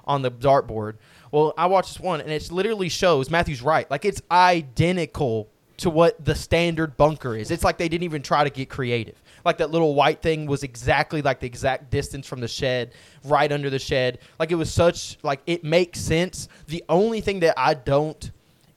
on 0.04 0.22
the 0.22 0.30
dartboard. 0.30 0.96
Well, 1.32 1.54
I 1.56 1.66
watched 1.66 1.94
this 1.94 2.00
one, 2.00 2.20
and 2.20 2.30
it 2.30 2.50
literally 2.50 2.88
shows 2.88 3.30
Matthew's 3.30 3.62
right. 3.62 3.90
Like 3.90 4.04
it's 4.04 4.20
identical 4.30 5.48
to 5.78 5.88
what 5.88 6.22
the 6.22 6.34
standard 6.34 6.96
bunker 6.96 7.34
is. 7.34 7.50
It's 7.50 7.64
like 7.64 7.78
they 7.78 7.88
didn't 7.88 8.04
even 8.04 8.22
try 8.22 8.44
to 8.44 8.50
get 8.50 8.68
creative. 8.68 9.22
Like 9.44 9.58
that 9.58 9.70
little 9.70 9.94
white 9.94 10.20
thing 10.20 10.46
was 10.46 10.62
exactly 10.62 11.22
like 11.22 11.40
the 11.40 11.46
exact 11.46 11.90
distance 11.90 12.26
from 12.26 12.40
the 12.40 12.48
shed, 12.48 12.92
right 13.24 13.50
under 13.50 13.70
the 13.70 13.78
shed. 13.78 14.18
Like 14.38 14.50
it 14.50 14.56
was 14.56 14.70
such 14.72 15.16
like 15.22 15.40
it 15.46 15.64
makes 15.64 15.98
sense. 15.98 16.48
The 16.66 16.84
only 16.88 17.22
thing 17.22 17.40
that 17.40 17.54
I 17.56 17.74
don't, 17.74 18.30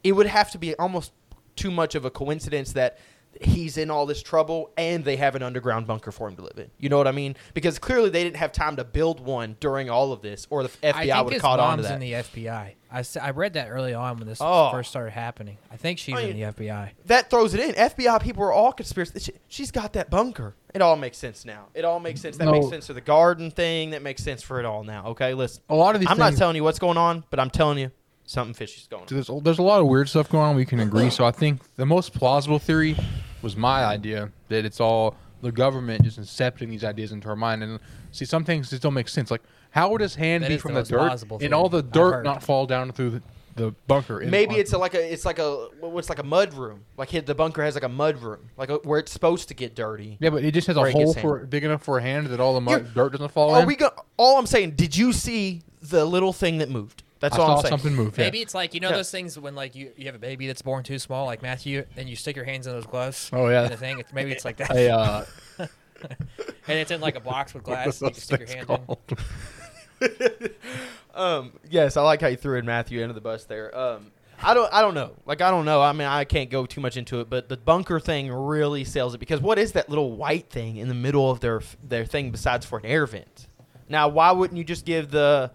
it 0.03 0.13
would 0.13 0.27
have 0.27 0.51
to 0.51 0.57
be 0.57 0.75
almost 0.75 1.11
too 1.55 1.71
much 1.71 1.95
of 1.95 2.05
a 2.05 2.09
coincidence 2.09 2.71
that 2.73 2.97
he's 3.41 3.77
in 3.77 3.89
all 3.89 4.05
this 4.05 4.21
trouble 4.21 4.71
and 4.77 5.03
they 5.03 5.15
have 5.17 5.35
an 5.35 5.43
underground 5.43 5.87
bunker 5.87 6.11
for 6.11 6.27
him 6.27 6.35
to 6.35 6.41
live 6.43 6.57
in. 6.57 6.69
You 6.77 6.89
know 6.89 6.97
what 6.97 7.07
I 7.07 7.11
mean? 7.11 7.35
Because 7.53 7.79
clearly 7.79 8.09
they 8.09 8.23
didn't 8.23 8.37
have 8.37 8.51
time 8.51 8.75
to 8.77 8.83
build 8.83 9.19
one 9.19 9.55
during 9.59 9.89
all 9.89 10.11
of 10.13 10.21
this, 10.21 10.47
or 10.49 10.63
the 10.63 10.69
FBI 10.69 10.95
would 10.95 11.07
have 11.09 11.29
his 11.31 11.41
caught 11.41 11.59
on 11.59 11.77
to 11.77 11.83
mom's 11.83 11.87
that. 11.89 11.93
in 11.95 11.99
the 12.01 12.11
FBI. 12.13 12.73
I, 12.91 12.99
s- 12.99 13.17
I 13.17 13.31
read 13.31 13.53
that 13.53 13.69
early 13.69 13.93
on 13.95 14.17
when 14.19 14.27
this 14.27 14.37
Oh. 14.39 14.69
first 14.71 14.91
started 14.91 15.11
happening. 15.11 15.57
I 15.71 15.77
think 15.77 15.97
she's 15.97 16.15
I 16.15 16.21
in 16.21 16.35
the 16.39 16.43
FBI. 16.43 16.91
that 17.07 17.29
throws 17.31 17.55
it 17.55 17.59
in. 17.59 17.73
FBI 17.73 18.21
people 18.21 18.43
are 18.43 18.53
all 18.53 18.71
conspiracy. 18.71 19.19
she- 19.19 19.33
She's 19.47 19.71
got 19.71 19.93
that 19.93 20.09
bunker. 20.11 20.55
It 20.75 20.81
all 20.81 20.95
makes 20.95 21.17
sense 21.17 21.43
now. 21.45 21.67
It 21.73 21.85
all 21.85 21.99
makes 21.99 22.21
sense. 22.21 22.37
That 22.37 22.45
No. 22.45 22.51
makes 22.53 22.69
sense 22.69 22.87
for 22.87 22.93
the 22.93 23.01
garden 23.01 23.49
thing. 23.51 23.91
That 23.91 24.01
makes 24.03 24.23
sense 24.23 24.41
for 24.43 24.59
it 24.59 24.65
all 24.65 24.83
now. 24.83 25.07
Okay, 25.07 25.33
listen. 25.33 25.63
A 25.69 25.75
lot 25.75 25.95
of 25.95 26.01
these 26.01 26.09
I'm 26.09 26.17
not 26.17 26.29
things, 26.29 26.39
telling 26.39 26.55
you 26.55 26.63
what's 26.63 26.79
going 26.79 26.97
on, 26.97 27.23
but 27.31 27.39
I'm 27.39 27.49
telling 27.49 27.77
you 27.79 27.91
something 28.25 28.53
fishy's 28.53 28.87
going 28.87 29.01
on. 29.03 29.07
there's, 29.09 29.29
there's 29.43 29.59
a 29.59 29.63
lot 29.63 29.81
of 29.81 29.87
weird 29.87 30.09
stuff 30.09 30.29
going 30.29 30.43
on. 30.45 30.55
We 30.55 30.65
can 30.65 30.79
agree. 30.79 31.09
So 31.09 31.25
I 31.25 31.31
think 31.31 31.61
the 31.75 31.85
most 31.85 32.13
plausible 32.13 32.59
theory 32.59 32.95
was 33.41 33.55
my 33.57 33.83
idea 33.85 34.31
that 34.49 34.65
it's 34.65 34.79
all 34.79 35.15
the 35.41 35.51
government 35.51 36.03
just 36.03 36.19
incepting 36.19 36.69
these 36.69 36.83
ideas 36.83 37.11
into 37.11 37.27
our 37.27 37.35
mind. 37.35 37.63
And 37.63 37.79
see, 38.11 38.25
some 38.25 38.45
things 38.45 38.69
just 38.69 38.81
don't 38.81 38.93
make 38.93 39.09
sense. 39.09 39.29
Like, 39.29 39.41
how 39.71 39.89
would 39.89 40.01
his 40.01 40.15
hand 40.15 40.43
That 40.43 40.47
be 40.49 40.53
is 40.55 40.61
from 40.61 40.73
the 40.73 40.75
the 40.75 40.79
most 40.81 40.89
dirt 40.91 40.97
plausible 41.07 41.37
and 41.41 41.53
all 41.53 41.67
the 41.67 41.81
theory 41.81 41.87
I've 41.87 41.91
dirt 41.93 42.11
heard. 42.17 42.23
not 42.25 42.43
fall 42.43 42.65
down 42.65 42.91
through 42.93 43.09
the, 43.09 43.21
the 43.55 43.71
bunker? 43.87 44.21
in- 44.21 44.29
Maybe 44.29 44.55
on- 44.55 44.61
it's 44.61 44.71
a, 44.71 44.77
like 44.77 44.93
a 44.93 45.11
it's 45.13 45.25
like 45.25 45.39
a 45.39 45.67
what's 45.81 46.07
like 46.09 46.19
a 46.19 46.23
mud 46.23 46.53
room. 46.53 46.85
Like 46.95 47.09
hit 47.09 47.25
the 47.25 47.35
bunker 47.35 47.61
has 47.63 47.73
like 47.73 47.83
a 47.83 47.89
mud 47.89 48.21
room, 48.21 48.49
like 48.55 48.69
a, 48.69 48.75
where 48.77 48.99
it's 48.99 49.11
supposed 49.11 49.49
to 49.49 49.53
get 49.53 49.75
dirty. 49.75 50.17
yeah, 50.21 50.29
but 50.29 50.45
it 50.45 50.53
just 50.53 50.67
has 50.67 50.77
where 50.77 50.85
a 50.85 50.89
it 50.89 50.93
gets 50.93 51.13
hole 51.15 51.21
for 51.21 51.45
big 51.45 51.63
enough 51.65 51.83
for 51.83 51.97
a 51.97 52.01
hand 52.01 52.27
that 52.27 52.39
all 52.39 52.53
the 52.53 52.61
mud, 52.61 52.81
You're- 52.81 52.91
dirt 52.95 53.11
doesn't 53.13 53.31
fall 53.31 53.53
Are 53.53 53.61
in. 53.61 53.67
we 53.67 53.75
go? 53.75 53.89
All 54.15 54.37
I'm 54.39 54.45
saying, 54.45 54.71
did 54.71 54.95
you 54.95 55.11
see 55.11 55.63
the 55.81 56.05
little 56.05 56.31
thing 56.31 56.59
that 56.59 56.69
moved? 56.69 57.03
That's 57.23 57.37
I 57.37 57.39
all 57.39 57.47
saw 57.47 57.55
I'm 57.55 57.61
saying. 57.61 57.69
something 57.71 57.95
move. 57.95 58.17
yeah. 58.17 58.25
Maybe 58.25 58.41
it's 58.41 58.53
like 58.53 58.73
you 58.73 58.81
know 58.81 58.89
Yeah. 58.89 58.97
those 58.97 59.09
things 59.09 59.39
when 59.39 59.55
like 59.55 59.75
you, 59.75 59.91
you 59.95 60.05
have 60.07 60.15
a 60.15 60.19
baby 60.19 60.45
that's 60.47 60.61
born 60.61 60.83
too 60.83 60.99
small, 60.99 61.25
like 61.25 61.41
Matthew, 61.41 61.85
and 61.95 62.09
you 62.09 62.15
stick 62.17 62.35
your 62.35 62.43
hands 62.45 62.67
in 62.67 62.73
those 62.73 62.85
gloves. 62.85 63.29
Oh, 63.31 63.47
yeah. 63.47 63.67
The 63.69 63.77
thing, 63.77 63.99
it's, 63.99 64.11
maybe 64.11 64.31
it's 64.31 64.43
like 64.43 64.57
that, 64.57 64.71
a 64.75 64.89
uh, 64.89 65.25
and 65.59 66.77
it's 66.79 66.91
in 66.91 66.99
like 66.99 67.15
a 67.15 67.21
box 67.21 67.53
with 67.53 67.63
glass. 67.69 68.01
what's 68.01 68.01
you 68.01 68.09
can 68.09 68.21
stick 68.21 68.39
your 68.41 68.47
hand 68.49 68.67
things 68.67 68.79
in. 68.79 68.85
called? 68.85 70.51
Um, 71.15 71.53
yes, 71.69 71.95
I 71.95 72.01
like 72.01 72.21
how 72.21 72.27
you 72.27 72.37
threw 72.37 72.57
in 72.57 72.65
Matthew 72.65 73.01
under 73.03 73.13
the 73.13 73.21
bus 73.21 73.45
there. 73.45 73.75
Um, 73.77 74.11
I 74.41 74.55
don't, 74.55 74.73
I 74.73 74.81
don't 74.81 74.95
know. 74.95 75.11
Like, 75.27 75.41
I 75.41 75.51
don't 75.51 75.63
know. 75.63 75.79
I 75.81 75.91
mean, 75.93 76.07
I 76.07 76.23
can't 76.25 76.49
go 76.49 76.65
too 76.65 76.81
much 76.81 76.97
into 76.97 77.19
it, 77.21 77.29
but 77.29 77.49
the 77.49 77.55
bunker 77.55 77.99
thing 77.99 78.31
really 78.31 78.83
sells 78.83 79.13
it 79.13 79.19
because 79.19 79.39
what 79.39 79.59
is 79.59 79.73
that 79.73 79.89
little 79.89 80.11
white 80.17 80.49
thing 80.49 80.77
in 80.77 80.87
the 80.87 80.95
middle 80.95 81.29
of 81.29 81.39
their 81.39 81.61
their 81.87 82.03
thing 82.05 82.31
besides 82.31 82.65
for 82.65 82.79
an 82.79 82.85
air 82.87 83.05
vent? 83.05 83.47
Now, 83.87 84.07
why 84.07 84.31
wouldn't 84.31 84.57
you 84.57 84.63
just 84.63 84.85
give 84.85 85.11
the 85.11 85.51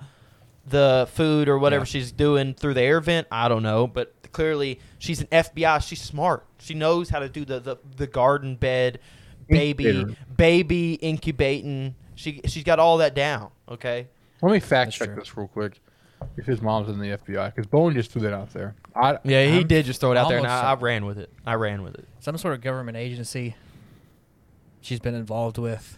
the 0.69 1.09
food 1.13 1.49
or 1.49 1.59
whatever 1.59 1.83
Yeah. 1.83 1.91
she's 1.91 2.13
doing 2.13 2.55
through 2.55 2.75
the 2.75 2.83
air 2.83 3.01
vent? 3.01 3.27
I 3.31 3.49
don't 3.49 3.63
know, 3.63 3.87
but 3.87 4.15
clearly 4.33 4.81
she's 4.99 5.21
an 5.21 5.27
FBI. 5.29 5.87
She's 5.87 6.01
smart. 6.03 6.45
She 6.59 6.75
knows 6.75 7.09
how 7.11 7.19
to 7.21 7.29
do 7.29 7.45
the 7.45 7.61
the, 7.61 7.77
the 7.97 8.07
garden 8.07 8.57
bed, 8.57 9.01
baby, 9.49 10.05
baby 10.37 10.95
incubating. 10.95 11.95
She 12.15 12.41
she's 12.47 12.65
got 12.65 12.79
all 12.79 12.99
that 12.99 13.15
down. 13.15 13.51
Okay. 13.69 14.09
Let 14.43 14.53
me 14.53 14.61
fact 14.61 14.89
That's 14.89 14.97
check 14.99 15.09
true. 15.09 15.17
this 15.17 15.37
real 15.37 15.49
quick. 15.49 15.81
If 16.37 16.47
his 16.47 16.61
mom's 16.61 16.89
in 16.89 16.99
the 16.99 17.17
FBI, 17.17 17.55
because 17.55 17.67
Bowen 17.69 17.95
just 17.95 18.11
threw 18.11 18.23
that 18.23 18.33
out 18.33 18.53
there. 18.53 18.75
I, 18.95 19.19
Yeah, 19.23 19.45
he 19.47 19.61
I'm 19.61 19.67
did 19.69 19.85
just 19.85 20.01
throw 20.01 20.11
it 20.11 20.17
out 20.17 20.29
there, 20.29 20.39
and 20.39 20.47
I, 20.49 20.73
I 20.73 20.75
ran 20.75 21.07
with 21.07 21.17
it. 21.17 21.33
I 21.47 21.55
ran 21.55 21.83
with 21.85 21.95
it. 21.95 22.09
Some 22.19 22.37
sort 22.39 22.55
of 22.55 22.61
government 22.61 22.97
agency. 22.97 23.55
She's 24.81 24.99
been 24.99 25.15
involved 25.15 25.59
with. 25.59 25.97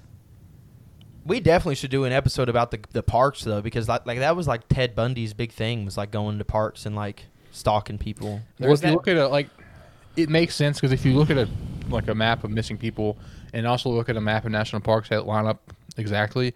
We 1.24 1.40
definitely 1.40 1.74
should 1.74 1.90
do 1.90 2.04
an 2.04 2.12
episode 2.12 2.48
about 2.48 2.70
the 2.70 2.80
the 2.92 3.02
parks 3.02 3.44
though, 3.44 3.60
because 3.60 3.88
like, 3.88 4.06
like 4.06 4.18
that 4.18 4.36
was 4.36 4.48
like 4.48 4.68
Ted 4.68 4.94
Bundy's 4.94 5.34
big 5.34 5.52
thing 5.52 5.84
was 5.84 5.96
like 5.96 6.10
going 6.10 6.38
to 6.38 6.44
parks 6.44 6.86
and 6.86 6.96
like 6.96 7.26
stalking 7.50 7.98
people. 7.98 8.40
Well, 8.58 8.72
if 8.72 8.82
you 8.82 8.92
look 8.92 9.08
at 9.08 9.16
a 9.16 9.28
like, 9.28 9.48
it 10.16 10.28
makes 10.28 10.54
sense 10.54 10.80
because 10.80 10.92
if 10.92 11.04
you 11.04 11.14
look 11.14 11.30
at 11.30 11.36
a 11.36 11.48
like 11.88 12.08
a 12.08 12.14
map 12.14 12.44
of 12.44 12.50
missing 12.50 12.78
people, 12.78 13.18
and 13.52 13.66
also 13.66 13.90
look 13.90 14.08
at 14.08 14.16
a 14.16 14.20
map 14.20 14.44
of 14.44 14.52
national 14.52 14.80
parks 14.80 15.08
that 15.10 15.26
line 15.26 15.46
up 15.46 15.72
exactly, 15.96 16.54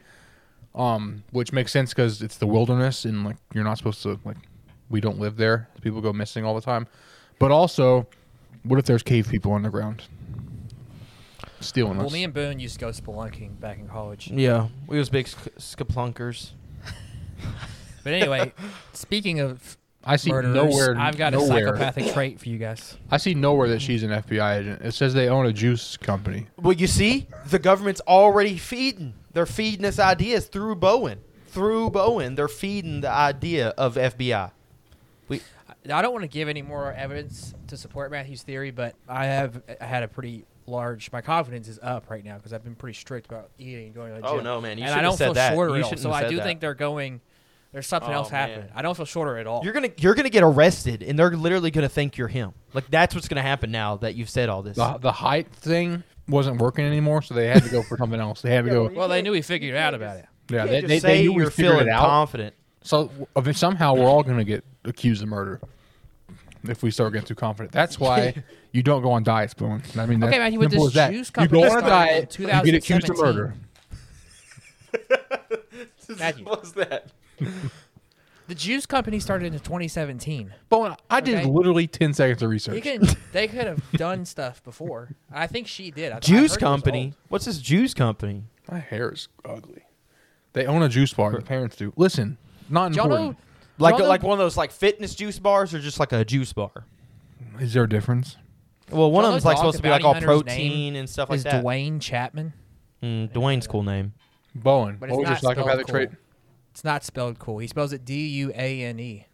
um, 0.75 1.23
which 1.33 1.53
makes 1.53 1.73
sense 1.73 1.91
because 1.91 2.23
it's 2.23 2.39
the 2.39 2.47
wilderness 2.47 3.05
and 3.05 3.25
like 3.25 3.37
you're 3.53 3.65
not 3.65 3.77
supposed 3.77 4.03
to 4.03 4.19
like, 4.25 4.37
we 4.89 5.01
don't 5.01 5.19
live 5.19 5.37
there. 5.37 5.69
People 5.83 6.01
go 6.01 6.13
missing 6.13 6.45
all 6.45 6.55
the 6.55 6.61
time, 6.61 6.87
but 7.39 7.51
also, 7.51 8.07
what 8.63 8.79
if 8.79 8.87
there's 8.87 9.03
cave 9.03 9.29
people 9.29 9.53
underground? 9.53 10.05
Stealing 11.65 11.97
Well, 11.99 12.07
us. 12.07 12.13
me 12.13 12.25
and 12.25 12.33
Boone 12.33 12.59
used 12.61 12.75
to 12.75 12.81
go 12.81 12.89
spelunking 12.91 13.59
back 13.61 13.79
in 13.79 13.89
college. 13.89 14.31
Yeah, 14.31 14.69
we 14.87 14.99
was 14.99 15.09
big 15.11 15.29
sk- 15.29 15.55
skaplunkers. 15.59 16.51
But 18.03 18.13
anyway, 18.13 18.53
speaking 18.93 19.41
of 19.41 19.79
I 20.05 20.17
see 20.17 20.31
murderers, 20.31 20.55
nowhere. 20.55 20.95
I've 20.99 21.17
got 21.17 21.33
a 21.33 21.39
nowhere, 21.39 21.69
psychopathic 21.69 22.13
trait 22.13 22.39
for 22.39 22.51
you 22.51 22.59
guys. 22.59 22.99
I 23.11 23.17
see 23.17 23.33
nowhere 23.33 23.69
that 23.69 23.81
she's 23.81 24.03
an 24.03 24.11
FBI 24.11 24.61
agent. 24.61 24.83
It 24.83 24.93
says 24.93 25.15
they 25.15 25.29
own 25.31 25.47
a 25.47 25.53
juice 25.55 25.97
company. 25.97 26.47
Well, 26.61 26.75
you 26.75 26.87
see, 26.87 27.27
the 27.49 27.59
government's 27.59 28.03
already 28.03 28.59
feeding. 28.59 29.15
They're 29.33 29.47
feeding 29.47 29.87
us 29.87 29.99
ideas 29.99 30.47
through 30.47 30.75
Bowen. 30.77 31.21
Through 31.49 31.91
Bowen, 31.91 32.35
they're 32.35 32.47
feeding 32.49 33.01
the 33.01 33.11
idea 33.11 33.69
of 33.79 33.95
FBI. 33.95 34.51
We 35.29 35.41
I 35.91 36.03
don't 36.03 36.13
want 36.13 36.25
to 36.25 36.29
give 36.29 36.51
any 36.51 36.61
more 36.63 36.93
evidence 36.93 37.55
to 37.69 37.79
support 37.79 38.11
Matthew's 38.11 38.43
theory, 38.43 38.71
but 38.71 38.95
I 39.09 39.25
have 39.27 39.63
I 39.81 39.85
had 39.87 40.03
a 40.03 40.09
pretty 40.09 40.45
large. 40.67 41.11
My 41.13 41.21
confidence 41.21 41.69
is 41.69 41.79
up 41.83 42.11
right 42.11 42.25
now 42.25 42.37
because 42.37 42.53
I've 42.53 42.65
been 42.65 42.75
pretty 42.75 42.95
strict 42.99 43.27
about 43.27 43.51
eating 43.59 43.87
and 43.87 43.95
going 43.95 44.15
to 44.15 44.21
the 44.21 44.27
Oh, 44.27 44.37
gym. 44.37 44.45
no, 44.45 44.61
man, 44.61 44.79
you 44.79 44.85
and 44.85 44.93
I 44.93 44.97
shouldn't 44.99 45.03
don't 45.03 45.11
have 45.13 45.19
said 45.19 45.25
feel 45.27 45.35
that. 45.35 45.53
shorter 45.55 45.71
You 45.71 45.77
at 45.77 45.83
all. 45.85 45.89
shouldn't 45.91 46.03
So 46.03 46.13
I 46.13 46.29
do 46.29 46.37
that. 46.37 46.43
think 46.45 46.61
they're 46.61 46.75
going. 46.75 47.21
There's 47.73 47.87
something 47.89 48.11
Oh, 48.11 48.15
else 48.15 48.31
happening. 48.31 48.61
man. 48.67 48.71
I 48.75 48.83
don't 48.83 48.97
feel 48.97 49.05
shorter 49.07 49.37
at 49.37 49.47
all. 49.49 49.63
you're 49.65 49.73
gonna 49.73 49.91
you're 49.99 50.15
gonna 50.15 50.31
get 50.31 50.45
arrested, 50.45 51.03
and 51.03 51.19
they're 51.19 51.31
literally 51.37 51.71
gonna 51.73 51.89
think 51.89 52.17
you're 52.17 52.29
him. 52.29 52.53
Like 52.73 52.89
that's 52.89 53.15
what's 53.17 53.27
gonna 53.27 53.43
happen 53.43 53.71
now 53.73 53.97
that 53.97 54.15
you've 54.15 54.31
said 54.31 54.49
all 54.49 54.63
this. 54.63 54.77
The, 54.77 54.99
the 54.99 55.11
height 55.13 55.49
thing 55.53 56.05
wasn't 56.29 56.61
working 56.61 56.85
anymore, 56.85 57.21
so 57.23 57.35
they 57.35 57.49
had 57.49 57.65
to 57.65 57.69
go 57.71 57.83
for 57.83 57.97
something 57.99 58.21
else. 58.21 58.43
They 58.43 58.55
had 58.55 58.65
to 58.65 58.71
go. 58.71 58.89
well, 58.95 59.09
they 59.09 59.23
knew 59.23 59.33
we 59.33 59.43
figured 59.43 59.75
out 59.77 59.93
about 59.95 60.19
it. 60.19 60.27
Yeah, 60.51 60.67
they, 60.67 60.77
can't 60.81 60.89
they, 60.89 60.99
they 61.01 61.23
knew 61.23 61.33
we 61.33 61.43
you're 61.43 61.51
figured 61.51 61.73
feeling 61.75 61.89
it 61.89 61.91
out. 61.91 62.07
confident. 62.07 62.55
So 62.83 63.11
I 63.35 63.41
mean, 63.41 63.55
somehow 63.55 63.95
we're 63.95 64.07
all 64.07 64.23
going 64.23 64.37
to 64.39 64.45
get 64.45 64.63
accused 64.85 65.23
of 65.23 65.29
murder 65.31 65.59
if 66.69 66.83
we 66.83 66.91
start 66.91 67.13
getting 67.13 67.27
too 67.27 67.35
confident. 67.35 67.73
That's 67.73 67.99
why 68.01 68.35
you 68.73 68.83
don't 68.83 69.03
go 69.03 69.13
on 69.13 69.23
diets, 69.23 69.55
Boone. 69.55 69.83
I 69.97 70.07
mean, 70.07 70.23
Okay, 70.23 70.31
that's 70.31 70.39
Matthew, 70.39 70.59
with 70.59 70.71
simple 70.71 70.87
this 70.87 70.91
as 70.93 70.95
that. 70.95 71.13
juice 71.13 71.29
you 71.29 71.33
company 71.33 71.63
go 71.63 71.71
on 71.71 71.77
a 71.77 71.81
started 71.81 71.87
in 71.87 71.91
diet, 71.91 72.39
you 72.39 72.47
get 72.47 72.75
accused 72.75 73.11
of 73.11 73.17
2017. 73.17 73.25
murder. 73.25 73.55
Matthew. 76.19 76.45
was 76.45 76.73
that? 76.75 77.07
The 78.47 78.55
juice 78.55 78.85
company 78.85 79.21
started 79.21 79.55
in 79.55 79.59
2017. 79.61 80.53
Boone, 80.69 80.95
I 81.09 81.23
did 81.23 81.37
Okay. 81.39 81.47
literally 81.51 81.87
ten 81.87 82.13
seconds 82.13 82.43
of 82.43 82.49
They 82.51 82.53
research. 82.53 82.83
could 82.83 83.17
they 83.33 83.49
could 83.49 83.67
have 83.67 83.83
done 83.93 84.27
stuff 84.27 84.63
before. 84.63 85.09
I 85.33 85.47
think 85.47 85.67
she 85.67 85.91
did. 85.91 86.09
I, 86.09 86.09
I 86.11 86.15
heard 86.17 86.23
Juice 86.25 86.39
it 86.39 86.43
was 86.43 86.57
company. 86.59 87.05
old. 87.07 87.15
What's 87.31 87.47
this 87.47 87.57
juice 87.57 87.95
company? 87.95 88.43
My 88.71 88.81
hair 88.81 89.11
is 89.13 89.29
ugly. 89.47 89.85
They 90.53 90.67
own 90.67 90.83
a 90.83 90.91
juice 90.91 91.15
bar. 91.15 91.33
The 91.33 91.41
parents 91.41 91.77
do. 91.77 91.95
Listen, 91.97 92.37
not 92.69 92.93
Do 92.93 92.97
y'all 92.97 93.07
important. 93.07 93.39
know? 93.39 93.45
Like 93.79 93.99
y'all 93.99 94.09
like 94.09 94.23
one 94.23 94.33
of 94.33 94.39
those 94.39 94.57
like 94.57 94.71
fitness 94.73 95.15
juice 95.15 95.39
bars, 95.39 95.75
or 95.75 95.81
just 95.81 95.99
like 95.99 96.13
a 96.13 96.25
juice 96.25 96.53
bar? 96.53 96.71
Is 97.61 97.73
there 97.75 97.85
a 97.85 97.89
difference? 97.89 98.37
Well, 98.91 99.11
one 99.11 99.25
of 99.25 99.33
them's 99.33 99.45
know 99.45 99.51
like 99.51 99.57
supposed 99.59 99.77
to 99.79 99.83
be 99.83 99.89
like 99.91 100.05
all 100.05 100.15
protein 100.15 100.95
and 100.97 101.09
stuff 101.09 101.31
like 101.31 101.39
is 101.39 101.45
that. 101.45 101.63
Duane 101.63 101.99
Chapman. 102.01 102.53
Mm, 103.03 103.33
Dwayne's 103.33 103.67
cool 103.67 103.83
name. 103.83 104.13
Bowen, 104.55 104.97
But 105.01 105.11
what 105.11 105.21
was 105.21 105.31
it's 105.31 105.43
your 105.43 105.53
not 105.53 105.57
spelled 105.57 105.57
psychopathic 105.57 105.87
cool. 105.87 105.93
trait? 105.95 106.09
It's 106.71 106.85
not 106.85 107.05
spelled 107.05 107.39
cool. 107.39 107.59
He 107.59 107.67
spells 107.67 107.93
it 107.93 108.05
D 108.05 108.27
U 108.29 108.53
A 108.55 108.83
N 108.83 108.99
E. 109.01 109.27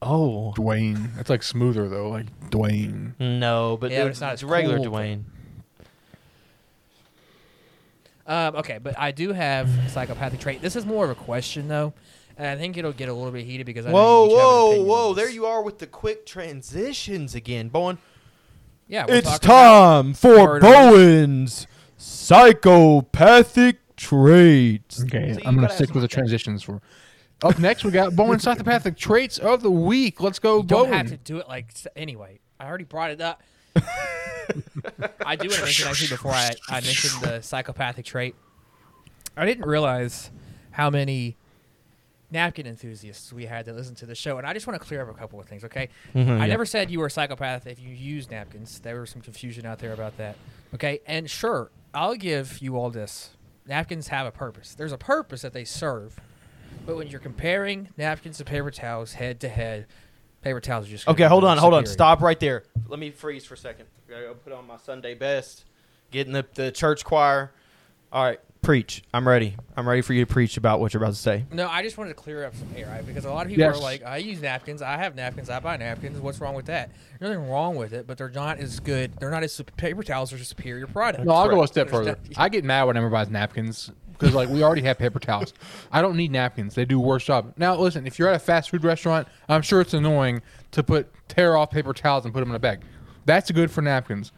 Oh 0.00 0.54
Dwayne. 0.56 1.14
That's 1.16 1.28
like 1.30 1.42
smoother 1.42 1.88
though, 1.88 2.08
like 2.08 2.26
Dwayne. 2.50 3.18
no, 3.18 3.76
but 3.80 3.90
Yeah, 3.90 4.02
but 4.02 4.06
it's, 4.08 4.14
it's 4.16 4.20
not 4.20 4.32
it's 4.34 4.42
as 4.42 4.48
regular 4.48 4.76
cool. 4.78 4.86
Dwayne. 4.86 5.24
Um, 8.26 8.56
okay, 8.56 8.78
but 8.78 8.98
I 8.98 9.10
do 9.10 9.32
have 9.32 9.68
a 9.86 9.88
psychopathic 9.88 10.40
trait. 10.40 10.60
This 10.60 10.76
is 10.76 10.84
more 10.84 11.04
of 11.04 11.10
a 11.10 11.14
question 11.14 11.68
though, 11.68 11.94
and 12.38 12.46
I 12.46 12.56
think 12.56 12.76
it'll 12.76 12.92
get 12.92 13.08
a 13.08 13.12
little 13.12 13.32
bit 13.32 13.44
heated 13.44 13.66
because 13.66 13.84
I 13.84 13.90
Whoa, 13.90 14.24
you 14.24 14.30
each 14.30 14.36
have 14.36 14.80
an 14.80 14.86
whoa, 14.86 15.06
whoa! 15.08 15.14
There 15.14 15.28
you 15.28 15.44
are 15.46 15.60
with 15.60 15.78
the 15.78 15.86
quick 15.88 16.24
transitions 16.24 17.34
again, 17.34 17.68
Bowen. 17.68 17.98
Yeah, 18.86 19.04
we're 19.06 19.16
It's 19.16 19.38
time 19.40 20.14
for. 20.14 20.60
Bowen's 20.60 21.66
psychopathic 21.98 23.96
traits. 23.96 25.02
Okay, 25.02 25.34
So 25.34 25.40
I'm 25.44 25.56
gonna 25.56 25.68
stick 25.68 25.92
with 25.92 26.02
the 26.02 26.08
transitions 26.08 26.62
for. 26.62 26.80
Up 27.42 27.58
next, 27.58 27.84
we 27.84 27.90
got 27.90 28.16
Bowen 28.16 28.38
psychopathic 28.38 28.96
traits 28.96 29.38
of 29.38 29.62
the 29.62 29.70
week. 29.70 30.20
Let's 30.20 30.38
go, 30.38 30.58
You 30.58 30.62
don't 30.64 30.92
have 30.92 31.08
to 31.08 31.16
do 31.16 31.38
it 31.38 31.48
like 31.48 31.72
anyway. 31.94 32.40
I 32.58 32.66
already 32.66 32.84
brought 32.84 33.10
it 33.10 33.20
up. 33.20 33.42
I 35.24 35.36
do 35.36 35.48
want 35.48 35.58
to 35.58 35.64
mention 35.64 35.88
actually 35.88 36.08
before 36.08 36.32
I, 36.32 36.50
I 36.68 36.80
mentioned 36.80 37.22
the 37.22 37.40
psychopathic 37.40 38.04
trait. 38.04 38.34
I 39.36 39.44
didn't 39.44 39.66
realize 39.66 40.30
how 40.72 40.90
many 40.90 41.36
napkin 42.30 42.66
enthusiasts 42.66 43.32
we 43.32 43.46
had 43.46 43.64
that 43.66 43.74
listen 43.74 43.94
to 43.96 44.06
the 44.06 44.14
show, 44.14 44.38
and 44.38 44.46
I 44.46 44.52
just 44.52 44.66
want 44.66 44.80
to 44.80 44.86
clear 44.86 45.02
up 45.02 45.08
a 45.08 45.18
couple 45.18 45.40
of 45.40 45.46
things. 45.46 45.64
Okay, 45.64 45.88
Mhm, 46.14 46.38
I 46.40 46.40
yeah. 46.40 46.46
never 46.46 46.66
said 46.66 46.90
you 46.90 47.00
were 47.00 47.06
a 47.06 47.10
psychopath 47.10 47.66
if 47.66 47.80
you 47.80 47.88
use 47.90 48.30
napkins. 48.30 48.80
There 48.80 49.00
was 49.00 49.10
some 49.10 49.22
confusion 49.22 49.64
out 49.66 49.78
there 49.78 49.92
about 49.92 50.16
that. 50.18 50.36
Okay, 50.74 51.00
and 51.06 51.28
sure, 51.30 51.70
I'll 51.94 52.14
give 52.16 52.58
you 52.60 52.76
all 52.76 52.90
this. 52.90 53.30
Napkins 53.66 54.08
have 54.08 54.26
a 54.26 54.30
purpose. 54.30 54.74
There's 54.74 54.92
a 54.92 54.98
purpose 54.98 55.42
that 55.42 55.52
they 55.52 55.64
serve, 55.64 56.18
but 56.86 56.96
when 56.96 57.08
you're 57.08 57.20
comparing 57.20 57.88
napkins 57.96 58.38
to 58.38 58.44
paper 58.44 58.70
towels 58.70 59.14
head 59.14 59.40
to 59.40 59.48
head, 59.48 59.86
paper 60.42 60.60
towels 60.60 60.86
are 60.86 60.90
just 60.90 61.08
Okay, 61.08 61.24
hold 61.24 61.44
on, 61.44 61.58
hold 61.58 61.74
on. 61.74 61.86
Stop 61.86 62.20
right 62.20 62.38
there. 62.38 62.64
Let 62.88 62.98
me 62.98 63.10
freeze 63.10 63.44
for 63.44 63.54
a 63.54 63.58
second. 63.58 63.86
I 64.08 64.12
gotta 64.12 64.24
go 64.26 64.34
put 64.34 64.52
on 64.52 64.66
my 64.66 64.76
Sunday 64.78 65.14
best. 65.14 65.64
Get 66.10 66.26
in 66.26 66.32
the, 66.32 66.46
the 66.54 66.70
church 66.70 67.04
choir. 67.04 67.52
All 68.10 68.24
right, 68.24 68.40
preach. 68.68 69.02
I'm 69.14 69.26
ready. 69.26 69.56
I'm 69.78 69.88
ready 69.88 70.02
for 70.02 70.12
you 70.12 70.26
to 70.26 70.30
preach 70.30 70.58
about 70.58 70.78
what 70.78 70.92
you're 70.92 71.02
about 71.02 71.14
to 71.14 71.18
say. 71.18 71.46
No, 71.50 71.70
I 71.70 71.82
just 71.82 71.96
wanted 71.96 72.10
to 72.10 72.14
clear 72.16 72.44
up 72.44 72.54
some 72.54 72.68
air, 72.76 72.86
right? 72.86 73.06
Because 73.06 73.24
a 73.24 73.30
lot 73.30 73.46
of 73.46 73.48
people 73.48 73.64
Yes. 73.64 73.78
are 73.78 73.80
like, 73.80 74.04
I 74.04 74.18
use 74.18 74.42
napkins, 74.42 74.82
I 74.82 74.98
have 74.98 75.14
napkins, 75.14 75.48
I 75.48 75.58
buy 75.58 75.78
napkins. 75.78 76.20
What's 76.20 76.38
wrong 76.38 76.54
with 76.54 76.66
that? 76.66 76.90
There's 77.18 77.32
nothing 77.34 77.48
wrong 77.50 77.76
with 77.76 77.94
it, 77.94 78.06
but 78.06 78.18
they're 78.18 78.28
not 78.28 78.58
as 78.58 78.78
good. 78.78 79.12
They're 79.18 79.30
not 79.30 79.42
as 79.42 79.54
sup- 79.54 79.74
paper 79.78 80.02
towels 80.02 80.34
are 80.34 80.36
a 80.36 80.40
superior 80.40 80.86
product. 80.86 81.24
No, 81.24 81.32
I'll 81.32 81.46
go 81.48 81.52
a 81.52 81.56
Correct. 81.60 81.72
step 81.72 81.88
There's 81.88 81.98
further. 82.08 82.18
that- 82.28 82.38
I 82.38 82.50
get 82.50 82.62
mad 82.62 82.84
when 82.84 82.98
everybody 82.98 83.24
buys 83.24 83.32
napkins 83.32 83.90
because 84.12 84.34
like 84.34 84.50
we 84.50 84.62
already 84.62 84.82
have 84.82 84.98
paper 84.98 85.18
towels. 85.18 85.54
I 85.90 86.02
don't 86.02 86.18
need 86.18 86.30
napkins. 86.30 86.74
They 86.74 86.84
do 86.84 86.98
a 86.98 87.02
worse 87.02 87.24
job. 87.24 87.54
Now 87.56 87.74
listen, 87.74 88.06
if 88.06 88.18
you're 88.18 88.28
at 88.28 88.36
a 88.36 88.38
fast 88.38 88.68
food 88.68 88.84
restaurant, 88.84 89.28
I'm 89.48 89.62
sure 89.62 89.80
it's 89.80 89.94
annoying 89.94 90.42
to 90.72 90.82
put 90.82 91.08
tear 91.26 91.56
off 91.56 91.70
paper 91.70 91.94
towels 91.94 92.26
and 92.26 92.34
put 92.34 92.40
them 92.40 92.50
in 92.50 92.54
a 92.54 92.58
bag. 92.58 92.82
That's 93.24 93.50
good 93.50 93.70
for 93.70 93.80
napkins. 93.80 94.30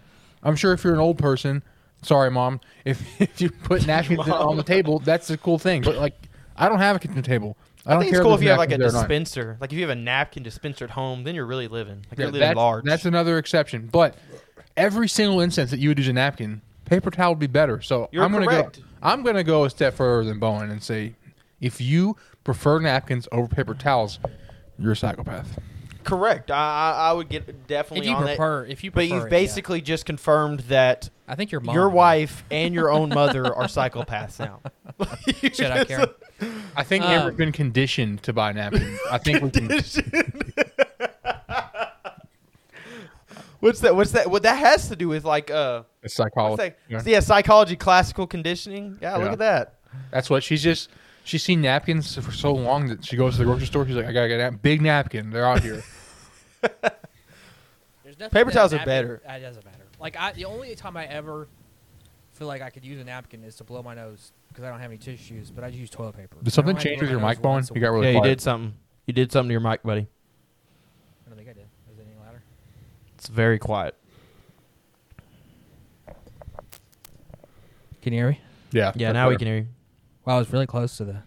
I'm 0.44 0.54
sure 0.54 0.72
if 0.72 0.84
you're 0.84 0.94
an 0.94 1.00
old 1.00 1.18
person, 1.18 1.64
sorry 2.02 2.30
mom, 2.30 2.61
if 2.85 3.21
if 3.21 3.40
you 3.40 3.50
put 3.50 3.87
napkins 3.87 4.28
on 4.28 4.57
the 4.57 4.62
table, 4.62 4.99
that's 5.00 5.30
a 5.30 5.37
cool 5.37 5.59
thing. 5.59 5.83
But 5.83 5.97
like, 5.97 6.14
I 6.57 6.69
don't 6.69 6.78
have 6.78 6.97
a 6.97 6.99
kitchen 6.99 7.23
table. 7.23 7.57
I 7.87 7.90
I, 7.90 7.95
don't 7.95 8.02
think 8.02 8.12
care 8.12 8.21
it's 8.21 8.25
cool 8.25 8.35
if 8.35 8.40
there's 8.40 8.45
you 8.45 8.50
have 8.50 8.59
like 8.59 8.71
a 8.73 8.78
napkins 8.78 8.78
there 8.78 8.88
or 8.88 8.92
not. 8.92 9.09
dispenser. 9.09 9.57
Like 9.61 9.73
if 9.73 9.78
you 9.78 9.83
have 9.88 9.90
a 9.90 10.00
napkin 10.00 10.42
dispenser 10.42 10.85
at 10.85 10.90
home, 10.90 11.25
then 11.25 11.35
you're 11.35 11.47
really 11.47 11.69
living. 11.69 12.04
Like 12.11 12.19
Yeah, 12.19 12.25
you're 12.26 12.33
living 12.33 12.40
that's, 12.40 12.57
large. 12.57 12.85
That's 12.85 13.04
another 13.07 13.38
exception. 13.38 13.88
But 13.90 14.16
every 14.76 15.09
single 15.09 15.40
instance 15.40 15.71
that 15.71 15.78
you 15.80 15.88
would 15.88 15.99
use 15.99 16.09
a 16.09 16.12
napkin, 16.12 16.61
paper 16.85 17.11
towel 17.11 17.30
would 17.33 17.38
be 17.38 17.47
better. 17.47 17.80
So 17.80 18.09
You're 18.12 18.25
I'm 18.25 18.33
gonna 18.33 18.47
correct. 18.47 18.80
go. 18.80 18.85
I'm 19.02 19.23
gonna 19.23 19.45
go 19.45 19.64
a 19.64 19.71
step 19.71 19.95
further 19.95 20.28
than 20.28 20.38
Bowen 20.38 20.71
and 20.71 20.83
say, 20.83 21.14
if 21.61 21.80
you 21.80 22.16
prefer 22.45 22.80
napkins 22.80 23.26
over 23.33 23.49
paper 23.49 23.75
towels, 23.75 24.19
you're 24.78 24.92
a 24.92 24.97
psychopath. 24.97 25.59
correct. 26.04 26.50
I, 26.50 26.57
I 26.57 27.11
I 27.11 27.12
would 27.12 27.28
get 27.30 27.66
definitely 27.66 28.07
if 28.07 28.11
you 28.11 28.16
on 28.16 28.25
prefer, 28.26 28.64
if 28.66 28.85
you 28.85 28.90
that. 28.90 28.95
But 28.97 29.09
you've 29.09 29.23
it, 29.23 29.25
yeah. 29.25 29.28
basically 29.30 29.80
just 29.80 30.04
confirmed 30.04 30.61
that 30.61 31.09
I 31.30 31.37
think 31.37 31.52
your 31.52 31.60
mom, 31.60 31.75
your 31.76 31.88
wife 31.88 32.42
and 32.50 32.75
your 32.75 32.90
own 32.90 33.08
mother 33.10 33.46
are 33.54 33.64
psychopaths 33.66 34.38
now. 34.40 34.60
Shut 35.52 35.70
up, 35.70 35.87
Karen. 35.87 36.08
I 36.75 36.82
think 36.82 37.04
Um, 37.04 37.10
Amber's 37.12 37.37
been 37.37 37.52
conditioned 37.52 38.22
to 38.25 38.32
buy 38.32 38.50
napkins. 38.52 38.99
I 39.10 39.18
think 39.18 39.40
we 39.42 39.50
can. 39.50 39.68
What's 43.60 43.80
that? 43.80 43.94
What's 43.94 44.12
that? 44.12 44.30
What 44.30 44.42
that 44.44 44.56
has 44.58 44.88
to 44.88 44.96
do 44.96 45.08
with 45.08 45.25
like 45.25 45.50
uh, 45.50 45.82
It's 46.02 46.18
what's 46.18 46.32
psychology. 46.34 46.62
that? 46.62 46.78
Yeah. 46.88 47.02
Yeah, 47.04 47.20
psychology, 47.20 47.76
classical 47.76 48.26
conditioning. 48.26 48.96
Yeah, 49.02 49.16
look 49.16 49.26
Yeah. 49.26 49.32
at 49.32 49.38
that. 49.38 49.75
That's 50.10 50.30
what 50.30 50.42
she's 50.42 50.62
just. 50.62 50.88
She's 51.25 51.42
seen 51.42 51.60
napkins 51.60 52.16
for 52.16 52.32
so 52.32 52.52
long 52.54 52.87
that 52.88 53.04
she 53.04 53.16
goes 53.16 53.34
to 53.34 53.38
the 53.40 53.44
grocery 53.44 53.66
store. 53.66 53.87
She's 53.87 53.94
like, 53.94 54.06
I 54.06 54.12
gotta 54.12 54.28
get 54.28 54.40
a 54.40 54.50
big 54.50 54.80
napkin. 54.80 55.28
They're 55.30 55.46
out 55.46 55.60
here. 55.62 55.82
There's 56.62 56.72
definitely 58.16 58.28
Paper 58.30 58.50
that 58.50 58.52
towels 58.54 58.72
are 58.72 58.76
napkin- 58.78 58.87
better. 58.87 59.22
It 59.28 59.40
doesn't 59.40 59.64
matter. 59.64 59.79
Like 60.00 60.16
I, 60.16 60.33
the 60.33 60.47
only 60.47 60.75
time 60.75 60.97
I 60.97 61.07
ever 61.07 61.47
feel 62.33 62.49
like 62.49 62.62
I 62.62 62.71
could 62.71 62.85
use 62.85 63.00
a 63.00 63.04
napkin 63.04 63.45
is 63.45 63.57
to 63.57 63.64
blow 63.64 63.83
my 63.83 63.95
nose 63.95 64.33
because 64.49 64.64
I 64.64 64.71
don't 64.71 64.80
have 64.80 64.90
any 64.90 64.99
tissues, 64.99 65.50
but 65.50 65.62
I 65.62 65.69
just 65.69 65.78
use 65.78 65.90
toilet 65.90 66.16
paper. 66.16 66.37
Did 66.42 66.52
something 66.52 66.75
don't 66.75 66.76
have 66.76 66.83
to 66.83 66.88
change 66.88 67.00
with 67.02 67.11
your 67.11 67.21
mic, 67.21 67.38
nose 67.38 67.42
Bowen? 67.42 67.64
You 67.75 67.80
got 67.80 67.90
really 67.90 68.07
yeah, 68.07 68.12
you 68.12 68.19
quiet. 68.21 68.30
did 68.30 68.40
something. 68.40 68.75
You 69.07 69.12
did 69.12 69.30
something 69.30 69.49
to 69.49 69.52
your 69.52 69.61
mic, 69.61 69.83
buddy. 69.83 70.07
I 71.26 71.28
don't 71.28 71.37
think 71.37 71.50
I 71.50 71.52
did. 71.52 71.66
Was 71.88 71.99
it 71.99 72.07
any 72.11 72.25
louder? 72.25 72.42
It's 73.16 73.28
very 73.28 73.59
quiet. 73.59 73.95
Can 78.02 78.12
you 78.14 78.21
hear 78.21 78.30
me? 78.30 78.40
Yeah. 78.73 78.92
Yeah, 78.95 79.09
that's 79.09 79.14
now 79.14 79.28
we 79.28 79.37
can 79.37 79.47
hear 79.47 79.57
you. 79.59 79.66
Wow, 80.25 80.37
I 80.37 80.38
was 80.38 80.52
really 80.52 80.66
close 80.66 80.97
to 80.99 81.04
the. 81.04 81.23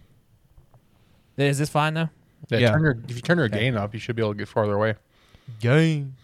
Is 1.38 1.58
this 1.58 1.70
fine 1.70 1.94
though? 1.94 2.10
Yeah, 2.50 2.58
Yeah. 2.60 2.72
Turn 2.72 2.82
your, 2.82 2.98
if 3.08 3.16
you 3.16 3.22
turn 3.22 3.38
your 3.38 3.46
Okay. 3.48 3.60
gain 3.60 3.76
up, 3.76 3.94
you 3.94 4.00
should 4.00 4.16
be 4.16 4.22
able 4.22 4.34
to 4.34 4.38
get 4.38 4.48
farther 4.48 4.74
away. 4.74 4.96
Game. 5.60 6.16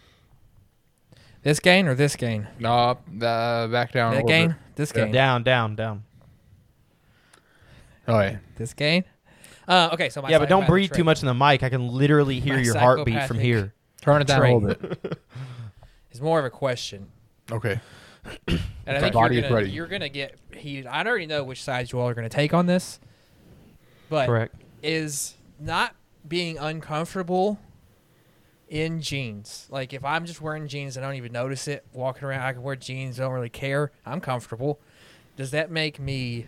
This 1.42 1.58
gain 1.60 1.86
or 1.86 1.94
this 1.94 2.16
gain? 2.16 2.46
No, 2.58 2.72
uh, 3.22 3.66
back 3.68 3.92
down. 3.92 4.10
That 4.12 4.16
little 4.24 4.28
gain? 4.28 4.48
bit. 4.48 4.56
This 4.76 4.92
Yeah. 4.94 5.04
gain? 5.04 5.12
Down, 5.12 5.42
down, 5.42 5.74
down. 5.76 6.04
Oh 8.08 8.20
yeah. 8.20 8.38
This 8.56 8.74
gain? 8.74 9.04
Uh, 9.68 9.90
okay, 9.92 10.08
so 10.08 10.20
my 10.20 10.28
yeah, 10.28 10.38
but 10.38 10.48
don't 10.48 10.62
psychopathic 10.62 10.70
breathe 10.72 10.92
too 10.92 11.04
much 11.04 11.22
in 11.22 11.26
the 11.26 11.34
mic. 11.34 11.62
I 11.62 11.68
can 11.68 11.88
literally 11.88 12.40
hear 12.40 12.56
My 12.56 12.60
your 12.62 12.76
heartbeat 12.78 13.22
from 13.24 13.38
here. 13.38 13.72
Turn 14.02 14.20
it 14.20 14.26
down 14.26 14.42
a 14.42 14.56
little 14.56 14.60
bit. 14.60 15.18
Is 16.10 16.20
more 16.20 16.38
of 16.40 16.44
a 16.44 16.50
question. 16.50 17.06
Okay. 17.52 17.78
and 18.48 18.60
I 18.86 18.94
The 18.94 19.00
think 19.00 19.14
body 19.14 19.36
you're 19.36 19.42
gonna, 19.42 19.54
ready. 19.54 19.70
you're 19.70 19.86
gonna 19.86 20.08
get 20.08 20.36
heated. 20.54 20.86
I 20.86 21.04
already 21.04 21.26
know 21.26 21.44
which 21.44 21.62
sides 21.62 21.92
you 21.92 22.00
all 22.00 22.08
are 22.08 22.14
gonna 22.14 22.28
take 22.28 22.52
on 22.52 22.66
this, 22.66 22.98
but 24.08 24.26
Correct. 24.26 24.54
is 24.82 25.36
not 25.60 25.94
being 26.26 26.58
uncomfortable 26.58 27.58
in 28.70 29.02
jeans. 29.02 29.66
Like 29.68 29.92
if 29.92 30.04
I'm 30.04 30.24
just 30.24 30.40
wearing 30.40 30.68
jeans 30.68 30.96
I 30.96 31.02
don't 31.02 31.16
even 31.16 31.32
notice 31.32 31.68
it, 31.68 31.84
walking 31.92 32.24
around, 32.24 32.40
I 32.40 32.52
can 32.54 32.62
wear 32.62 32.76
jeans, 32.76 33.18
don't 33.18 33.32
really 33.32 33.50
care. 33.50 33.90
I'm 34.06 34.20
comfortable. 34.20 34.80
Does 35.36 35.50
that 35.50 35.70
make 35.70 35.98
me 35.98 36.46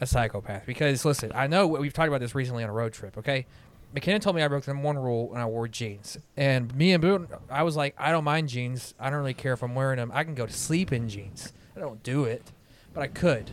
a 0.00 0.06
psychopath? 0.06 0.66
Because 0.66 1.04
listen, 1.04 1.30
I 1.34 1.46
know 1.46 1.66
we've 1.66 1.92
talked 1.92 2.08
about 2.08 2.20
this 2.20 2.34
recently 2.34 2.64
on 2.64 2.70
a 2.70 2.72
road 2.72 2.92
trip. 2.92 3.18
Okay, 3.18 3.46
McKinnon 3.94 4.20
told 4.20 4.36
me 4.36 4.42
I 4.42 4.48
broke 4.48 4.64
the 4.64 4.74
one 4.74 4.98
rule 4.98 5.28
when 5.28 5.40
I 5.40 5.46
wore 5.46 5.68
jeans, 5.68 6.18
and 6.36 6.74
me 6.74 6.92
and 6.92 7.02
Boone, 7.02 7.28
I 7.50 7.62
was 7.62 7.76
like, 7.76 7.94
I 7.98 8.10
don't 8.10 8.24
mind 8.24 8.48
jeans. 8.48 8.94
I 8.98 9.10
don't 9.10 9.18
really 9.18 9.34
care 9.34 9.52
if 9.52 9.62
I'm 9.62 9.74
wearing 9.74 9.98
them. 9.98 10.10
I 10.14 10.24
can 10.24 10.34
go 10.34 10.46
to 10.46 10.52
sleep 10.52 10.92
in 10.92 11.08
jeans. 11.08 11.52
I 11.76 11.80
don't 11.80 12.02
do 12.02 12.24
it, 12.24 12.52
but 12.94 13.02
I 13.02 13.06
could. 13.06 13.50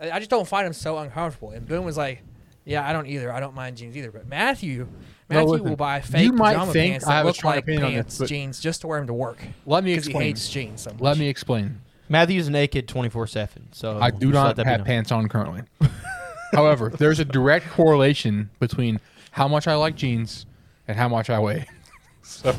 I 0.00 0.12
I 0.12 0.18
just 0.18 0.30
don't 0.30 0.46
find 0.46 0.66
them 0.66 0.72
so 0.72 0.98
uncomfortable. 0.98 1.50
And 1.50 1.66
Boone 1.66 1.84
was 1.84 1.96
like, 1.96 2.22
"Yeah, 2.64 2.88
I 2.88 2.92
don't 2.92 3.06
either. 3.06 3.32
I 3.32 3.40
don't 3.40 3.54
mind 3.54 3.78
jeans 3.78 3.96
either." 3.96 4.12
But 4.12 4.28
Matthew, 4.28 4.88
No, 5.30 5.36
Matthew 5.36 5.50
listen, 5.52 5.68
will 5.70 5.76
buy 5.76 6.00
fake 6.00 6.22
you 6.22 6.32
might 6.32 6.52
pajama 6.54 6.72
think 6.72 6.92
pants 6.92 7.06
I 7.06 7.12
have 7.14 7.24
that 7.24 7.28
look 7.28 7.44
like 7.44 7.58
opinion 7.60 7.84
on 7.84 7.92
this, 7.94 8.18
pants, 8.18 8.28
jeans, 8.30 8.60
just 8.60 8.82
to 8.82 8.86
wear 8.88 8.98
them 8.98 9.06
to 9.06 9.14
work. 9.14 9.38
Let 9.64 9.82
me 9.82 9.92
Because 9.92 10.04
he 10.04 10.10
explain. 10.10 10.26
hates 10.26 10.48
jeans 10.50 10.80
so 10.82 10.90
much. 10.90 11.00
Let 11.00 11.18
me 11.18 11.28
explain. 11.28 11.80
Matthew's 12.10 12.50
naked 12.50 12.86
twenty 12.88 13.08
four 13.08 13.26
seven. 13.26 13.68
So 13.72 13.98
I 13.98 14.10
do 14.10 14.30
not 14.30 14.56
that 14.56 14.66
have 14.66 14.80
known. 14.80 14.86
pants 14.86 15.10
on 15.12 15.28
currently. 15.28 15.62
However, 16.52 16.90
there's 16.90 17.18
a 17.18 17.24
direct 17.24 17.68
correlation 17.70 18.50
between 18.60 19.00
how 19.30 19.48
much 19.48 19.66
I 19.66 19.74
like 19.74 19.96
jeans 19.96 20.44
and 20.86 20.96
how 20.96 21.08
much 21.08 21.30
I 21.30 21.38
weigh. 21.38 21.66
so, 22.22 22.54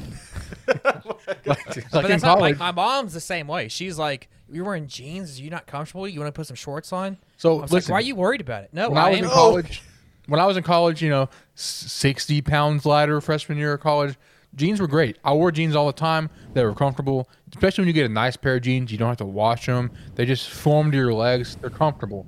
like, 0.67 1.05
like 1.45 1.91
But 1.91 2.07
that's 2.07 2.23
not 2.23 2.39
like 2.39 2.57
my 2.57 2.71
mom's 2.71 3.13
the 3.13 3.19
same 3.21 3.47
way. 3.47 3.67
She's 3.67 3.97
like, 3.99 4.27
"You're 4.51 4.65
wearing 4.65 4.87
jeans. 4.87 5.39
Are 5.39 5.43
you 5.43 5.49
not 5.51 5.67
comfortable? 5.67 6.07
You 6.07 6.19
want 6.19 6.33
to 6.33 6.37
put 6.37 6.47
some 6.47 6.55
shorts 6.55 6.91
on?" 6.91 7.17
so 7.37 7.59
I 7.59 7.61
was 7.61 7.71
listen, 7.71 7.91
like, 7.93 8.01
"Why 8.01 8.03
are 8.03 8.07
you 8.07 8.15
worried 8.15 8.41
about 8.41 8.63
it?" 8.63 8.71
No, 8.73 8.89
when 8.89 8.97
I, 8.97 9.01
I 9.05 9.09
was 9.11 9.19
am. 9.19 9.23
in 9.25 9.29
college, 9.29 9.83
oh. 9.85 9.91
When 10.27 10.39
I 10.39 10.45
was 10.45 10.57
in 10.57 10.63
college, 10.63 11.01
you 11.01 11.09
know, 11.09 11.29
sixty 11.55 12.41
pounds 12.41 12.85
lighter 12.85 13.19
freshman 13.21 13.57
year 13.57 13.73
of 13.73 13.81
college, 13.81 14.15
jeans 14.55 14.79
were 14.79 14.87
great. 14.87 15.17
I 15.23 15.33
wore 15.33 15.51
jeans 15.51 15.75
all 15.75 15.87
the 15.87 15.93
time. 15.93 16.29
They 16.53 16.63
were 16.63 16.73
comfortable, 16.73 17.29
especially 17.53 17.83
when 17.83 17.87
you 17.87 17.93
get 17.93 18.05
a 18.05 18.13
nice 18.13 18.35
pair 18.35 18.55
of 18.55 18.61
jeans. 18.61 18.91
You 18.91 18.97
don't 18.97 19.09
have 19.09 19.17
to 19.17 19.25
wash 19.25 19.65
them. 19.65 19.91
They 20.15 20.25
just 20.25 20.49
form 20.49 20.91
to 20.91 20.97
your 20.97 21.13
legs. 21.13 21.57
They're 21.61 21.69
comfortable. 21.69 22.25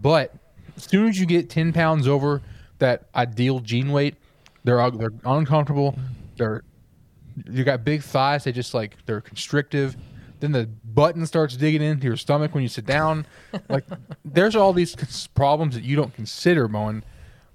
But 0.00 0.34
as 0.76 0.84
soon 0.84 1.08
as 1.08 1.18
you 1.18 1.26
get 1.26 1.50
ten 1.50 1.72
pounds 1.72 2.08
over 2.08 2.42
that 2.78 3.08
ideal 3.14 3.60
jean 3.60 3.92
weight, 3.92 4.16
they're 4.64 4.90
they're 4.90 5.12
uncomfortable. 5.24 5.96
They're 6.36 6.62
you 7.50 7.64
got 7.64 7.84
big 7.84 8.02
thighs. 8.02 8.44
They 8.44 8.52
just 8.52 8.74
like 8.74 8.96
they're 9.06 9.20
constrictive. 9.20 9.96
Then 10.40 10.50
the 10.50 10.68
button 10.84 11.24
starts 11.24 11.56
digging 11.56 11.82
into 11.82 12.06
your 12.06 12.16
stomach 12.16 12.52
when 12.52 12.64
you 12.64 12.68
sit 12.68 12.84
down. 12.84 13.26
Like 13.68 13.84
there's 14.24 14.56
all 14.56 14.72
these 14.72 15.28
problems 15.28 15.76
that 15.76 15.84
you 15.84 15.94
don't 15.94 16.12
consider, 16.14 16.66
Moen, 16.66 17.04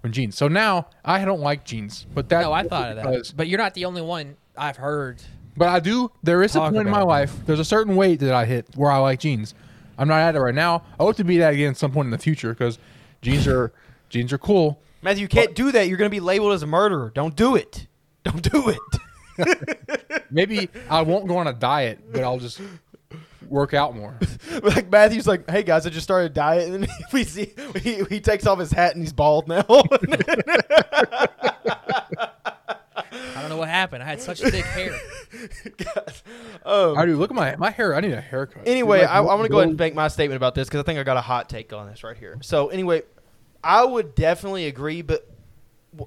when 0.08 0.14
jeans. 0.14 0.38
So 0.38 0.48
now 0.48 0.88
I 1.04 1.26
don't 1.26 1.42
like 1.42 1.66
jeans, 1.66 2.06
but 2.14 2.30
that 2.30 2.42
No, 2.42 2.54
I 2.54 2.64
thought 2.64 2.98
of 2.98 3.04
that. 3.04 3.34
But 3.36 3.48
you're 3.48 3.60
not 3.60 3.74
the 3.74 3.86
only 3.86 4.02
one 4.02 4.38
I've 4.58 4.78
heard. 4.78 5.22
But 5.56 5.68
I 5.70 5.80
do. 5.80 6.12
There 6.24 6.44
is 6.44 6.56
a 6.56 6.60
Talk 6.60 6.74
point 6.74 6.88
in 6.88 6.92
my 6.92 7.02
it. 7.02 7.06
life. 7.06 7.36
There's 7.46 7.60
a 7.60 7.66
certain 7.66 7.96
weight 7.96 8.20
that 8.22 8.34
I 8.34 8.46
hit 8.46 8.68
where 8.76 8.92
I 8.92 8.98
like 9.00 9.20
jeans. 9.20 9.54
I'm 9.98 10.08
not 10.08 10.20
at 10.20 10.36
it 10.36 10.40
right 10.40 10.54
now. 10.56 10.84
I 11.00 11.04
hope 11.04 11.16
to 11.18 11.24
be 11.24 11.40
that 11.40 11.54
again 11.54 11.72
at 11.72 11.78
some 11.78 11.92
point 11.92 12.06
in 12.06 12.12
the 12.12 12.18
future 12.18 12.50
because 12.54 12.78
jeans 13.22 13.48
are 13.48 13.74
jeans 14.10 14.32
are 14.32 14.38
cool. 14.38 14.80
Matthew, 15.02 15.24
you 15.24 15.28
can't 15.28 15.56
do 15.56 15.72
that. 15.72 15.88
You're 15.88 15.98
going 15.98 16.10
to 16.10 16.16
be 16.16 16.20
labeled 16.20 16.54
as 16.54 16.64
a 16.64 16.68
murderer. 16.68 17.12
Don't 17.14 17.36
do 17.36 17.56
it. 17.56 17.88
Don't 18.24 18.42
do 18.42 18.70
it. 18.70 20.22
Maybe 20.32 20.70
I 20.90 21.02
won't 21.02 21.28
go 21.28 21.38
on 21.38 21.48
a 21.48 21.54
diet, 21.54 22.00
but 22.12 22.24
I'll 22.24 22.40
just 22.40 22.60
work 23.50 23.74
out 23.74 23.96
more. 23.96 24.18
like 24.64 24.90
Matthew's 24.90 25.28
like, 25.28 25.50
hey 25.50 25.64
guys, 25.64 25.86
I 25.86 25.90
just 25.90 26.04
started 26.04 26.32
a 26.32 26.34
diet, 26.34 26.70
and 26.72 26.84
then 26.84 26.90
we 27.14 27.24
see 27.24 27.54
he, 27.82 28.04
he 28.06 28.20
takes 28.20 28.46
off 28.46 28.60
his 28.60 28.72
hat 28.72 28.94
and 28.94 29.04
he's 29.04 29.14
bald 29.14 29.48
now. 29.48 29.66
I 29.68 31.28
don't 33.42 33.50
know 33.50 33.58
what 33.58 33.70
happened. 33.70 34.04
I 34.04 34.08
had 34.08 34.22
such 34.22 34.42
thick 34.42 34.66
hair. 34.66 34.98
um, 36.66 36.98
I 36.98 37.06
do. 37.06 37.18
Look 37.18 37.32
at 37.32 37.36
my 37.36 37.56
my 37.56 37.70
hair. 37.70 37.96
I 37.96 38.02
need 38.02 38.14
a 38.14 38.22
haircut. 38.22 38.68
anyway, 38.68 39.02
Like, 39.02 39.10
I, 39.10 39.18
I 39.18 39.20
want 39.22 39.44
to 39.44 39.50
go 39.50 39.60
ahead 39.60 39.70
and 39.70 39.80
make 39.80 39.96
my 39.96 40.08
statement 40.08 40.38
about 40.38 40.56
this 40.56 40.68
because 40.68 40.80
I 40.80 40.84
think 40.84 41.00
I 41.00 41.04
got 41.04 41.18
a 41.18 41.22
hot 41.22 41.50
take 41.50 41.74
on 41.74 41.88
this 41.88 42.04
right 42.04 42.18
here. 42.18 42.38
So 42.42 42.68
anyway, 42.70 43.04
I 43.64 43.84
would 43.84 44.16
definitely 44.16 44.66
agree, 44.66 45.02
but 45.02 45.30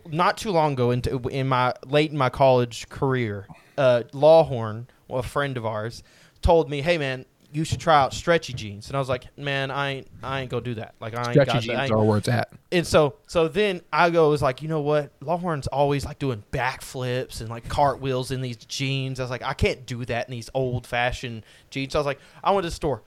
not 0.07 0.39
too 0.39 0.51
long 0.51 0.75
ago 0.75 0.91
into 0.91 1.17
in 1.29 1.49
my 1.49 1.75
late 1.87 2.11
in 2.11 2.19
my 2.19 2.31
college 2.31 2.89
career, 2.89 3.47
uh, 3.79 4.03
Lawhorn, 4.13 4.87
well, 5.09 5.21
a 5.21 5.25
friend 5.25 5.57
of 5.57 5.67
ours, 5.67 6.03
told 6.43 6.69
me, 6.71 6.81
"Hey 6.81 6.99
man, 6.99 7.25
you 7.53 7.65
should 7.65 7.81
try 7.81 8.01
out 8.01 8.15
stretchy 8.15 8.53
jeans," 8.53 8.89
and 8.89 8.97
I 8.97 8.99
was 9.01 9.09
like, 9.09 9.25
"Man, 9.37 9.71
I 9.71 9.91
ain't 9.91 10.09
I 10.23 10.41
ain't 10.41 10.51
gonna 10.51 10.63
do 10.63 10.75
that. 10.75 10.95
Like 11.01 11.15
I 11.15 11.19
ain't 11.23 11.31
Stretchy 11.31 11.47
got 11.47 11.53
that. 11.53 11.57
I 11.57 11.61
jeans 11.61 11.81
ain't- 11.83 11.93
are 11.93 12.05
where 12.05 12.19
it's 12.19 12.29
at. 12.29 12.53
and 12.73 12.87
so 12.87 13.15
so 13.27 13.49
then 13.49 13.81
I 13.93 14.11
go 14.11 14.31
was 14.31 14.41
like, 14.43 14.63
you 14.63 14.69
know 14.69 14.81
what? 14.81 15.11
Lawhorn's 15.21 15.67
always 15.67 16.05
like 16.05 16.19
doing 16.19 16.43
backflips 16.53 17.41
and 17.41 17.49
like 17.51 17.69
cartwheels 17.69 18.31
in 18.31 18.41
these 18.41 18.57
jeans. 18.57 19.19
I 19.21 19.25
was 19.25 19.31
like, 19.31 19.43
I 19.43 19.55
can't 19.55 19.85
do 19.87 20.05
that 20.05 20.29
in 20.29 20.33
these 20.33 20.49
old 20.55 20.87
fashioned 20.87 21.45
jeans. 21.71 21.93
So 21.93 21.99
I 21.99 22.01
was 22.01 22.07
like, 22.07 22.21
I 22.45 22.53
went 22.53 22.65
to 22.65 22.69
the 22.71 22.75
store. 22.75 23.03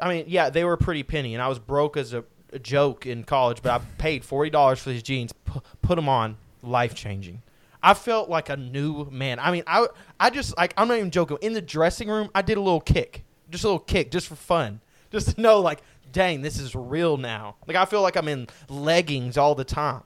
I 0.00 0.08
mean, 0.08 0.24
yeah, 0.26 0.48
they 0.50 0.64
were 0.64 0.76
pretty 0.76 1.02
penny, 1.02 1.34
and 1.34 1.42
I 1.42 1.48
was 1.48 1.58
broke 1.58 1.96
as 1.98 2.14
a, 2.14 2.24
a 2.52 2.58
joke 2.58 3.04
in 3.06 3.24
college, 3.24 3.62
but 3.62 3.72
I 3.72 3.84
paid 3.98 4.24
forty 4.24 4.50
dollars 4.50 4.80
for 4.80 4.88
these 4.90 5.02
jeans. 5.02 5.32
P- 5.32 5.60
put 5.82 5.96
them 5.96 6.08
on, 6.08 6.38
life 6.62 6.94
changing. 6.94 7.42
I 7.82 7.94
felt 7.94 8.28
like 8.28 8.48
a 8.48 8.56
new 8.56 9.08
man. 9.10 9.38
I 9.38 9.50
mean, 9.50 9.64
I 9.66 9.86
I 10.20 10.30
just 10.30 10.56
like 10.56 10.72
I'm 10.76 10.88
not 10.88 10.98
even 10.98 11.10
joking. 11.10 11.38
In 11.40 11.52
the 11.52 11.62
dressing 11.62 12.08
room, 12.08 12.30
I 12.34 12.42
did 12.42 12.56
a 12.56 12.60
little 12.60 12.80
kick, 12.80 13.24
just 13.50 13.64
a 13.64 13.68
little 13.68 13.80
kick, 13.80 14.10
just 14.10 14.28
for 14.28 14.36
fun, 14.36 14.80
just 15.10 15.34
to 15.34 15.40
know 15.40 15.60
like, 15.60 15.82
dang, 16.12 16.42
this 16.42 16.58
is 16.58 16.74
real 16.74 17.16
now. 17.16 17.56
Like 17.66 17.76
I 17.76 17.84
feel 17.84 18.02
like 18.02 18.16
I'm 18.16 18.28
in 18.28 18.48
leggings 18.68 19.36
all 19.36 19.54
the 19.54 19.64
time, 19.64 20.02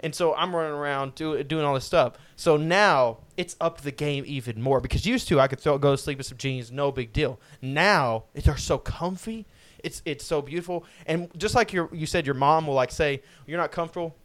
and 0.00 0.14
so 0.14 0.34
I'm 0.34 0.54
running 0.54 0.72
around 0.72 1.14
do, 1.14 1.42
doing 1.44 1.64
all 1.64 1.74
this 1.74 1.84
stuff. 1.84 2.14
So 2.34 2.56
now 2.56 3.18
it's 3.36 3.56
up 3.60 3.82
the 3.82 3.92
game 3.92 4.24
even 4.26 4.60
more 4.60 4.80
because 4.80 5.06
used 5.06 5.28
to 5.28 5.38
I 5.38 5.46
could 5.46 5.60
throw, 5.60 5.78
go 5.78 5.92
to 5.92 5.98
sleep 5.98 6.18
with 6.18 6.26
some 6.26 6.38
jeans, 6.38 6.72
no 6.72 6.90
big 6.90 7.12
deal. 7.12 7.38
Now 7.62 8.24
they're 8.34 8.56
so 8.56 8.78
comfy. 8.78 9.46
It's 9.84 10.02
it's 10.04 10.24
so 10.24 10.42
beautiful, 10.42 10.84
and 11.06 11.30
just 11.38 11.54
like 11.54 11.72
your 11.72 11.88
you 11.92 12.06
said, 12.06 12.26
your 12.26 12.34
mom 12.34 12.66
will 12.66 12.74
like 12.74 12.90
say 12.90 13.22
you're 13.46 13.58
not 13.58 13.70
comfortable. 13.70 14.16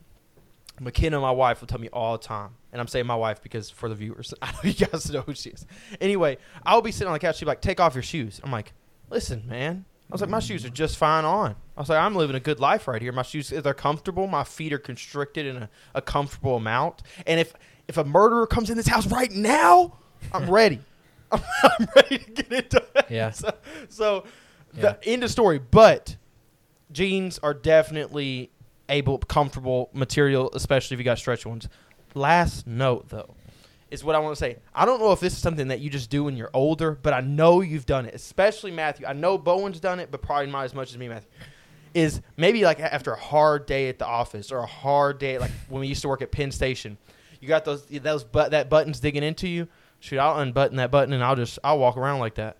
McKenna, 0.80 1.20
my 1.20 1.32
wife, 1.32 1.62
will 1.62 1.68
tell 1.68 1.80
me 1.80 1.88
all 1.94 2.18
the 2.18 2.24
time, 2.24 2.52
and 2.74 2.82
I'm 2.82 2.88
saying 2.88 3.06
my 3.06 3.16
wife 3.16 3.42
because 3.42 3.70
for 3.70 3.88
the 3.90 3.96
viewers, 3.96 4.34
I 4.42 4.52
know 4.52 4.60
you 4.64 4.74
guys 4.74 5.10
know 5.12 5.22
who 5.22 5.34
she 5.34 5.50
is. 5.52 5.66
Anyway, 6.02 6.38
I'll 6.66 6.82
be 6.82 6.92
sitting 6.92 7.08
on 7.08 7.14
the 7.14 7.20
couch. 7.20 7.38
She'll 7.38 7.46
be 7.46 7.52
like, 7.52 7.62
"Take 7.62 7.80
off 7.80 7.94
your 7.96 8.04
shoes." 8.04 8.42
I'm 8.44 8.52
like, 8.52 8.74
"Listen, 9.10 9.44
man." 9.48 9.86
I 10.10 10.14
was 10.14 10.22
like, 10.22 10.30
"My 10.30 10.40
shoes 10.40 10.64
are 10.66 10.70
just 10.70 10.98
fine 10.98 11.26
on." 11.26 11.56
I 11.78 11.80
was 11.80 11.90
like, 11.90 12.00
"I'm 12.00 12.16
living 12.16 12.36
a 12.36 12.40
good 12.40 12.60
life 12.60 12.88
right 12.88 13.02
here. 13.02 13.12
My 13.12 13.22
shoes, 13.24 13.50
they're 13.50 13.74
comfortable. 13.74 14.28
My 14.28 14.44
feet 14.44 14.72
are 14.74 14.78
constricted 14.78 15.46
in 15.46 15.58
a, 15.64 15.70
a 15.96 16.02
comfortable 16.02 16.58
amount. 16.58 17.02
And 17.26 17.40
if 17.40 17.54
if 17.88 17.98
a 17.98 18.04
murderer 18.04 18.46
comes 18.46 18.70
in 18.70 18.78
this 18.78 18.88
house 18.88 19.08
right 19.08 19.32
now, 19.32 19.98
I'm 20.34 20.50
ready. 20.52 20.80
I'm, 21.32 21.42
I'm 21.64 21.88
ready 21.96 22.18
to 22.20 22.32
get 22.32 22.52
into 22.52 22.84
it." 22.96 23.06
Yeah. 23.10 23.32
So, 23.32 23.54
so 23.90 24.26
Yeah. 24.76 24.82
the 25.02 25.08
end 25.08 25.24
of 25.24 25.32
story. 25.32 25.58
But 25.60 26.18
jeans 26.92 27.40
are 27.40 27.54
definitely 27.54 28.52
able, 28.90 29.18
comfortable 29.20 29.90
material, 29.94 30.50
especially 30.54 30.96
if 30.96 31.00
you 31.00 31.04
got 31.04 31.18
stretch 31.18 31.46
ones. 31.46 31.68
Last 32.14 32.66
note, 32.68 33.10
though, 33.10 33.36
is 33.92 34.04
what 34.04 34.16
I 34.16 34.20
want 34.20 34.36
to 34.36 34.40
say. 34.40 34.58
I 34.74 34.86
don't 34.86 35.00
know 35.00 35.12
if 35.12 35.20
this 35.20 35.34
is 35.34 35.40
something 35.40 35.68
that 35.70 35.80
you 35.80 35.90
just 35.90 36.10
do 36.10 36.24
when 36.24 36.38
you're 36.38 36.52
older, 36.54 36.98
but 37.02 37.14
I 37.14 37.22
know 37.22 37.62
you've 37.62 37.86
done 37.86 38.06
it, 38.06 38.14
especially 38.14 38.72
Matthew. 38.72 39.06
I 39.06 39.14
know 39.14 39.38
Bowen's 39.38 39.80
done 39.80 40.00
it, 40.00 40.12
but 40.12 40.22
probably 40.22 40.52
not 40.52 40.66
as 40.66 40.74
much 40.74 40.92
as 40.92 40.98
me, 40.98 41.08
Matthew. 41.08 41.30
Is 41.94 42.22
maybe 42.36 42.66
like 42.66 42.82
after 42.82 43.14
a 43.14 43.20
hard 43.20 43.66
day 43.66 43.88
at 43.88 44.00
the 44.00 44.06
office 44.06 44.52
or 44.52 44.60
a 44.60 44.66
hard 44.66 45.18
day, 45.18 45.38
like 45.38 45.52
when 45.70 45.80
we 45.80 45.88
used 45.88 46.02
to 46.02 46.10
work 46.10 46.22
at 46.22 46.30
Penn 46.30 46.52
Station, 46.52 46.98
you 47.40 47.48
got 47.48 47.64
those 47.64 47.86
those 47.86 48.26
but 48.26 48.52
that 48.52 48.70
button's 48.70 49.00
digging 49.00 49.24
into 49.24 49.48
you. 49.48 49.70
Shoot, 50.02 50.20
I'll 50.20 50.40
unbutton 50.40 50.76
that 50.76 50.92
button 50.92 51.14
and 51.14 51.24
I'll 51.24 51.38
just 51.38 51.58
I'll 51.64 51.80
walk 51.80 51.96
around 51.96 52.20
like 52.20 52.36
that. 52.36 52.58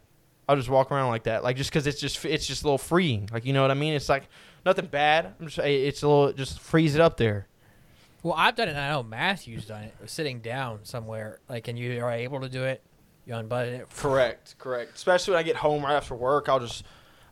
I'll 0.48 0.56
just 0.56 0.70
walk 0.70 0.90
around 0.90 1.10
like 1.10 1.24
that, 1.24 1.44
like 1.44 1.58
just 1.58 1.70
because 1.70 1.86
it's 1.86 2.00
just 2.00 2.24
it's 2.24 2.48
just 2.48 2.64
a 2.64 2.66
little 2.66 2.78
freeing, 2.78 3.30
like 3.34 3.46
you 3.46 3.52
know 3.52 3.62
what 3.62 3.72
I 3.72 3.74
mean. 3.74 3.94
It's 3.94 4.08
like 4.08 4.30
nothing 4.66 4.88
bad. 4.88 5.34
I'm 5.40 5.48
just 5.48 5.60
it's 5.60 6.04
a 6.04 6.08
little 6.08 6.34
just 6.34 6.60
freeze 6.60 6.96
it 6.96 7.02
up 7.02 7.18
there. 7.18 7.48
Well, 8.24 8.34
I've 8.36 8.56
done 8.56 8.70
it. 8.70 8.76
I 8.76 8.90
know 8.90 9.04
Matthew's 9.04 9.66
done 9.66 9.84
it. 9.84 9.94
Sitting 10.08 10.40
down 10.40 10.80
somewhere, 10.84 11.40
like, 11.48 11.68
and 11.68 11.78
you 11.78 12.04
are 12.04 12.12
able 12.12 12.42
to 12.42 12.50
do 12.50 12.64
it. 12.64 12.82
You 13.28 13.36
unbutton 13.36 13.76
it. 13.76 13.88
Correct, 13.96 14.56
correct. 14.58 14.96
Especially 14.96 15.34
when 15.34 15.40
I 15.40 15.44
get 15.44 15.56
home 15.58 15.84
right 15.84 15.94
after 15.96 16.16
work, 16.16 16.50
I'll 16.50 16.60
just 16.60 16.84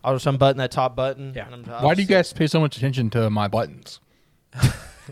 I'll 0.03 0.13
just 0.13 0.25
unbutton 0.27 0.57
that 0.57 0.71
top 0.71 0.95
button. 0.95 1.33
Yeah. 1.35 1.51
and 1.51 1.67
I'm- 1.69 1.83
Why 1.83 1.95
do 1.95 2.01
you 2.01 2.07
guys 2.07 2.31
pay 2.33 2.47
so 2.47 2.59
much 2.59 2.77
attention 2.77 3.09
to 3.11 3.29
my 3.29 3.47
buttons? 3.47 3.99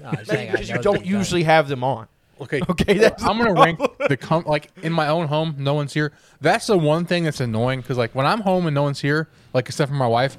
No, 0.02 0.08
I'm 0.08 0.14
Maybe 0.14 0.26
saying 0.26 0.48
I 0.48 0.52
because 0.54 0.70
you 0.70 0.76
don't 0.76 0.94
that 0.94 1.00
you've 1.06 1.12
done 1.12 1.20
usually 1.20 1.44
have 1.44 1.68
them 1.68 1.84
on. 1.84 2.08
Okay, 2.40 2.62
Okay, 2.70 2.94
that's 2.94 3.22
I'm 3.24 3.38
gonna 3.38 3.54
rank 3.54 3.78
the 4.08 4.16
com- 4.16 4.46
like 4.46 4.72
in 4.82 4.94
my 4.94 5.10
own 5.10 5.28
home. 5.28 5.56
No 5.58 5.74
one's 5.74 5.94
here. 5.94 6.14
That's 6.40 6.68
the 6.68 6.78
one 6.78 7.04
thing 7.06 7.26
that's 7.26 7.42
annoying 7.42 7.82
because 7.82 7.98
like 7.98 8.16
when 8.16 8.26
I'm 8.26 8.40
home 8.40 8.68
and 8.68 8.74
no 8.74 8.84
one's 8.84 9.02
here, 9.02 9.28
like 9.54 9.68
except 9.68 9.90
for 9.90 9.96
my 9.98 10.08
wife, 10.08 10.38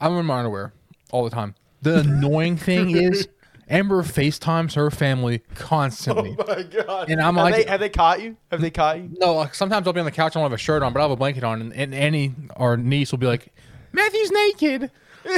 I'm 0.00 0.16
in 0.18 0.24
my 0.24 0.38
underwear 0.38 0.72
all 1.12 1.24
the 1.24 1.30
time. 1.30 1.54
The 1.82 2.00
annoying 2.00 2.56
thing 2.56 2.90
is 2.96 3.28
Amber 3.68 4.02
FaceTimes 4.02 4.74
her 4.74 4.90
family 4.90 5.40
constantly. 5.54 6.36
Oh 6.38 6.44
my 6.46 6.62
god! 6.62 7.10
And 7.10 7.20
I'm 7.20 7.34
have 7.36 7.44
like- 7.44 7.54
they, 7.64 7.70
have 7.70 7.80
they 7.80 7.88
caught 7.88 8.20
you? 8.22 8.36
Have 8.50 8.60
they 8.60 8.70
caught 8.70 8.98
you? 8.98 9.10
No, 9.18 9.34
like 9.34 9.54
sometimes 9.54 9.86
I'll 9.86 9.92
be 9.92 10.00
on 10.00 10.06
the 10.06 10.12
couch, 10.12 10.36
I 10.36 10.40
don't 10.40 10.44
have 10.50 10.52
a 10.52 10.58
shirt 10.58 10.82
on, 10.82 10.92
but 10.92 11.00
I 11.00 11.02
have 11.02 11.10
a 11.10 11.16
blanket 11.16 11.44
on, 11.44 11.60
and, 11.60 11.72
and 11.74 11.94
Annie, 11.94 12.34
our 12.56 12.76
niece, 12.76 13.10
will 13.12 13.18
be 13.18 13.26
like, 13.26 13.52
"Matthew's 13.92 14.30
naked." 14.30 14.90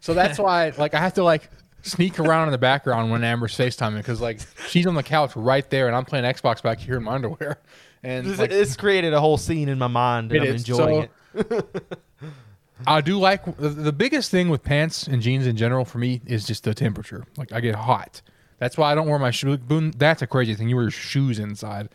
so 0.00 0.14
that's 0.14 0.38
why, 0.38 0.72
like, 0.78 0.94
I 0.94 0.98
have 1.00 1.14
to 1.14 1.22
like 1.24 1.50
sneak 1.82 2.18
around 2.18 2.48
in 2.48 2.52
the 2.52 2.58
background 2.58 3.10
when 3.10 3.22
Amber's 3.24 3.56
FaceTiming 3.56 3.96
because 3.98 4.20
like 4.20 4.40
she's 4.68 4.86
on 4.86 4.94
the 4.94 5.02
couch 5.02 5.34
right 5.36 5.68
there, 5.70 5.86
and 5.86 5.96
I'm 5.96 6.04
playing 6.04 6.24
Xbox 6.24 6.62
back 6.62 6.78
here 6.78 6.96
in 6.96 7.04
my 7.04 7.12
underwear, 7.14 7.58
and 8.02 8.26
This, 8.26 8.38
like, 8.38 8.50
it's 8.50 8.76
created 8.76 9.12
a 9.12 9.20
whole 9.20 9.36
scene 9.38 9.68
in 9.68 9.78
my 9.78 9.86
mind, 9.86 10.32
and 10.32 10.42
It 10.44 10.48
I'm 10.48 10.54
is. 10.56 10.62
enjoying 10.62 11.08
So- 11.34 11.40
it. 11.40 11.92
I 12.86 13.00
do 13.00 13.18
like 13.18 13.56
the, 13.56 13.68
the 13.68 13.92
biggest 13.92 14.30
thing 14.30 14.48
with 14.48 14.62
pants 14.62 15.06
and 15.06 15.22
jeans 15.22 15.46
in 15.46 15.56
general 15.56 15.84
for 15.84 15.98
me 15.98 16.20
is 16.26 16.46
just 16.46 16.64
the 16.64 16.74
temperature. 16.74 17.24
Like 17.36 17.52
I 17.52 17.60
get 17.60 17.74
hot. 17.74 18.22
That's 18.58 18.76
why 18.76 18.92
I 18.92 18.94
don't 18.94 19.08
wear 19.08 19.18
my 19.18 19.30
shoes. 19.30 19.58
That's 19.96 20.22
a 20.22 20.26
crazy 20.26 20.54
thing. 20.54 20.68
You 20.68 20.76
wear 20.76 20.84
your 20.84 20.90
shoes 20.90 21.38
inside. 21.38 21.88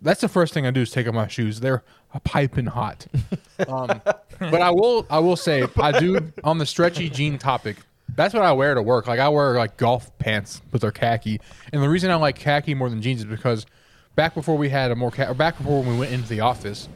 That's 0.00 0.20
the 0.20 0.28
first 0.28 0.54
thing 0.54 0.66
I 0.66 0.70
do 0.70 0.82
is 0.82 0.90
take 0.90 1.08
off 1.08 1.14
my 1.14 1.28
shoes. 1.28 1.60
They're 1.60 1.82
a 2.12 2.20
piping 2.20 2.66
hot. 2.66 3.06
um, 3.68 4.00
but 4.38 4.60
I 4.60 4.70
will 4.70 5.06
I 5.10 5.18
will 5.18 5.36
say 5.36 5.64
I 5.76 5.98
do 5.98 6.32
on 6.42 6.58
the 6.58 6.66
stretchy 6.66 7.08
jean 7.08 7.38
topic. 7.38 7.78
That's 8.14 8.34
what 8.34 8.44
I 8.44 8.52
wear 8.52 8.74
to 8.74 8.82
work. 8.82 9.06
Like 9.06 9.18
I 9.18 9.28
wear 9.28 9.56
like 9.56 9.76
golf 9.76 10.16
pants, 10.18 10.60
but 10.70 10.80
they're 10.80 10.92
khaki. 10.92 11.40
And 11.72 11.82
the 11.82 11.88
reason 11.88 12.10
I 12.10 12.16
like 12.16 12.38
khaki 12.38 12.74
more 12.74 12.88
than 12.90 13.02
jeans 13.02 13.20
is 13.20 13.26
because 13.26 13.66
back 14.14 14.34
before 14.34 14.56
we 14.56 14.68
had 14.68 14.90
a 14.90 14.96
more 14.96 15.10
ca- 15.10 15.30
or 15.30 15.34
back 15.34 15.56
before 15.58 15.80
when 15.80 15.94
we 15.94 15.98
went 15.98 16.12
into 16.12 16.28
the 16.28 16.40
office, 16.40 16.88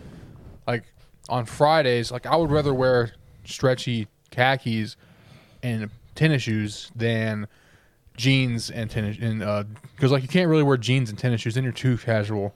like 0.67 0.85
on 1.29 1.45
Fridays, 1.45 2.13
like 2.13 2.27
I 2.27 2.37
would 2.37 2.51
rather 2.51 2.75
wear 2.75 3.13
stretchy 3.49 4.07
khakis 4.31 4.97
and 5.63 5.91
tennis 6.15 6.43
shoes 6.43 6.91
than 6.95 7.47
jeans 8.17 8.71
and 8.71 8.91
tennis 8.91 9.17
and 9.21 9.43
uh 9.43 9.63
because 9.95 10.11
like 10.11 10.23
you 10.23 10.29
can't 10.29 10.49
really 10.49 10.63
wear 10.65 10.77
jeans 10.77 11.09
and 11.09 11.19
tennis 11.19 11.41
shoes 11.41 11.55
then 11.55 11.63
you're 11.63 11.73
too 11.73 11.97
casual 11.99 12.55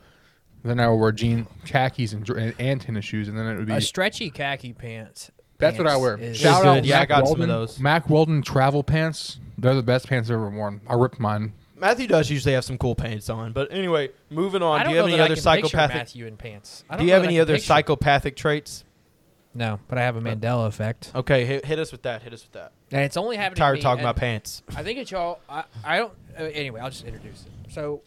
then 0.65 0.81
i 0.81 0.89
would 0.89 0.97
wear 0.97 1.13
jean 1.13 1.47
khakis 1.65 2.13
and, 2.13 2.25
dr- 2.25 2.55
and 2.59 2.81
tennis 2.81 3.05
shoes 3.05 3.29
and 3.29 3.39
then 3.39 3.47
it 3.47 3.57
would 3.57 3.67
be 3.67 3.73
A 3.73 3.81
stretchy 3.81 4.29
khaki 4.31 4.73
pants. 4.73 5.31
that's 5.59 5.79
what 5.79 5.87
i 5.87 5.97
wear 5.97 6.19
is- 6.19 6.37
shout 6.37 6.61
Is 6.63 6.67
out 6.67 6.75
good. 6.75 6.87
Yeah, 6.87 6.97
I 6.97 7.01
Mac 7.01 7.09
got 7.09 7.15
some 7.29 7.35
of 7.35 7.39
weldon, 7.39 7.49
those. 7.49 7.79
Mack 7.81 8.11
Weldon 8.11 8.43
travel 8.43 8.83
pants 8.83 9.39
they're 9.57 9.75
the 9.75 9.83
best 9.85 10.09
pants 10.09 10.29
i've 10.31 10.35
ever 10.35 10.51
worn 10.51 10.81
i 10.89 10.95
ripped 10.95 11.21
mine 11.21 11.53
Matthew 11.77 12.07
does 12.07 12.31
usually 12.31 12.55
have 12.55 12.65
some 12.65 12.79
cool 12.79 12.95
pants 12.95 13.29
on, 13.29 13.53
but 13.53 13.73
anyway, 13.73 14.11
moving 14.31 14.63
on. 14.63 14.85
Do 14.85 14.93
you 14.93 14.99
have 14.99 15.07
any 15.07 15.19
other 15.19 15.35
psychopathic? 15.35 15.97
Matthew 15.97 16.27
in 16.27 16.37
pants. 16.37 16.85
Do 16.97 17.05
you 17.05 17.11
have 17.11 17.25
any 17.25 17.41
other 17.41 17.59
psychopathic 17.59 18.37
traits? 18.37 18.85
No, 19.55 19.81
but 19.89 19.99
I 19.99 20.03
have 20.03 20.17
a 20.17 20.21
Mandela 20.21 20.67
effect, 20.67 21.11
Okay, 21.15 21.45
hit, 21.45 21.65
hit 21.67 21.79
us 21.79 21.93
with 21.93 22.03
that. 22.03 22.23
Hit 22.23 22.33
us 22.33 22.43
with 22.43 22.53
that. 22.53 22.73
and 22.91 23.03
it's 23.03 23.17
only 23.19 23.37
happening. 23.37 23.57
Tired 23.57 23.73
to 23.73 23.79
of 23.79 23.79
me, 23.79 23.83
talking 23.83 24.01
and 24.01 24.09
about 24.09 24.17
pants. 24.17 24.63
I 24.75 24.83
think 24.83 24.99
it's 24.99 25.11
y'all. 25.11 25.41
I, 25.49 25.65
I 25.85 25.99
don't. 25.99 26.13
Uh, 26.39 26.45
anyway, 26.45 26.81
I'll 26.81 26.91
just 26.91 27.05
introduce 27.05 27.43
it. 27.43 27.73
So, 27.73 28.01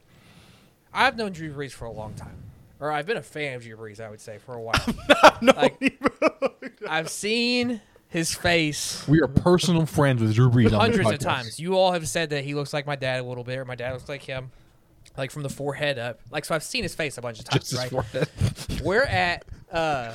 I've 0.94 1.16
known 1.18 1.34
Drew 1.34 1.54
Brees 1.54 1.72
for 1.72 1.86
a 1.86 1.92
long 1.92 2.14
time, 2.16 2.38
or 2.80 2.92
I've 2.92 3.06
been 3.06 3.18
a 3.18 3.22
fan 3.22 3.56
of 3.56 3.64
Drew 3.64 3.78
Brees. 3.78 4.00
I 4.00 4.10
would 4.10 4.22
say 4.22 4.40
for 4.40 4.56
a 4.56 4.62
while. 4.62 4.74
like, 5.42 6.00
I've 6.90 7.10
seen 7.10 7.82
his 8.08 8.34
face 8.34 9.06
we 9.08 9.20
are 9.22 9.28
personal 9.28 9.86
friends 9.86 10.22
with 10.22 10.34
drew 10.34 10.50
brees 10.50 10.66
on 10.68 10.72
this 10.72 10.80
hundreds 10.80 11.10
of 11.10 11.16
podcast. 11.20 11.24
times. 11.24 11.60
You 11.60 11.76
all 11.76 11.92
have 11.92 12.08
said 12.08 12.30
that 12.30 12.44
he 12.46 12.56
looks 12.56 12.72
like 12.74 12.88
my 12.88 12.96
dad 12.96 13.20
a 13.20 13.24
little 13.24 13.44
bit, 13.44 13.58
or 13.58 13.66
my 13.66 13.76
dad 13.76 13.92
looks 13.94 14.08
like 14.08 14.24
him, 14.24 14.52
like 15.18 15.32
from 15.32 15.44
the 15.44 15.50
forehead 15.50 16.00
up. 16.00 16.22
Like 16.32 16.46
so, 16.46 16.56
I've 16.56 16.64
seen 16.64 16.84
his 16.84 16.96
face 16.96 17.18
a 17.18 17.22
bunch 17.22 17.40
of 17.40 17.46
times. 17.46 17.70
just 17.70 17.72
his 17.72 17.80
right? 17.80 17.90
forehead. 17.92 18.82
We're 18.84 19.04
at 19.04 19.46
uh, 19.72 20.14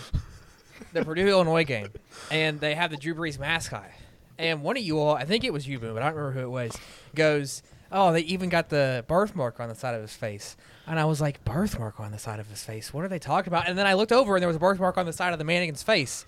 the 0.92 1.04
Purdue 1.04 1.28
Illinois 1.28 1.64
game, 1.64 1.88
and 2.30 2.60
they 2.60 2.74
have 2.74 2.90
the 2.90 2.96
Drew 2.96 3.14
Brees 3.14 3.38
mascot. 3.38 3.90
And 4.38 4.62
one 4.62 4.76
of 4.76 4.82
you 4.82 4.98
all, 4.98 5.14
I 5.14 5.24
think 5.24 5.44
it 5.44 5.52
was 5.52 5.68
you, 5.68 5.78
Boone, 5.78 5.92
but 5.94 6.02
I 6.02 6.06
don't 6.06 6.16
remember 6.16 6.40
who 6.40 6.46
it 6.46 6.50
was, 6.50 6.72
goes, 7.14 7.62
"Oh, 7.92 8.12
they 8.12 8.20
even 8.20 8.48
got 8.48 8.68
the 8.70 9.04
birthmark 9.06 9.60
on 9.60 9.68
the 9.68 9.74
side 9.74 9.94
of 9.94 10.00
his 10.02 10.14
face." 10.14 10.56
And 10.86 10.98
I 10.98 11.04
was 11.04 11.20
like, 11.20 11.44
"Birthmark 11.44 12.00
on 12.00 12.10
the 12.10 12.18
side 12.18 12.40
of 12.40 12.48
his 12.48 12.64
face? 12.64 12.92
What 12.94 13.04
are 13.04 13.08
they 13.08 13.18
talking 13.18 13.48
about?" 13.52 13.68
And 13.68 13.76
then 13.78 13.86
I 13.86 13.92
looked 13.94 14.12
over, 14.12 14.36
and 14.36 14.42
there 14.42 14.48
was 14.48 14.56
a 14.56 14.60
birthmark 14.60 14.96
on 14.96 15.06
the 15.06 15.12
side 15.12 15.32
of 15.32 15.38
the 15.38 15.44
mannequin's 15.44 15.82
face. 15.82 16.24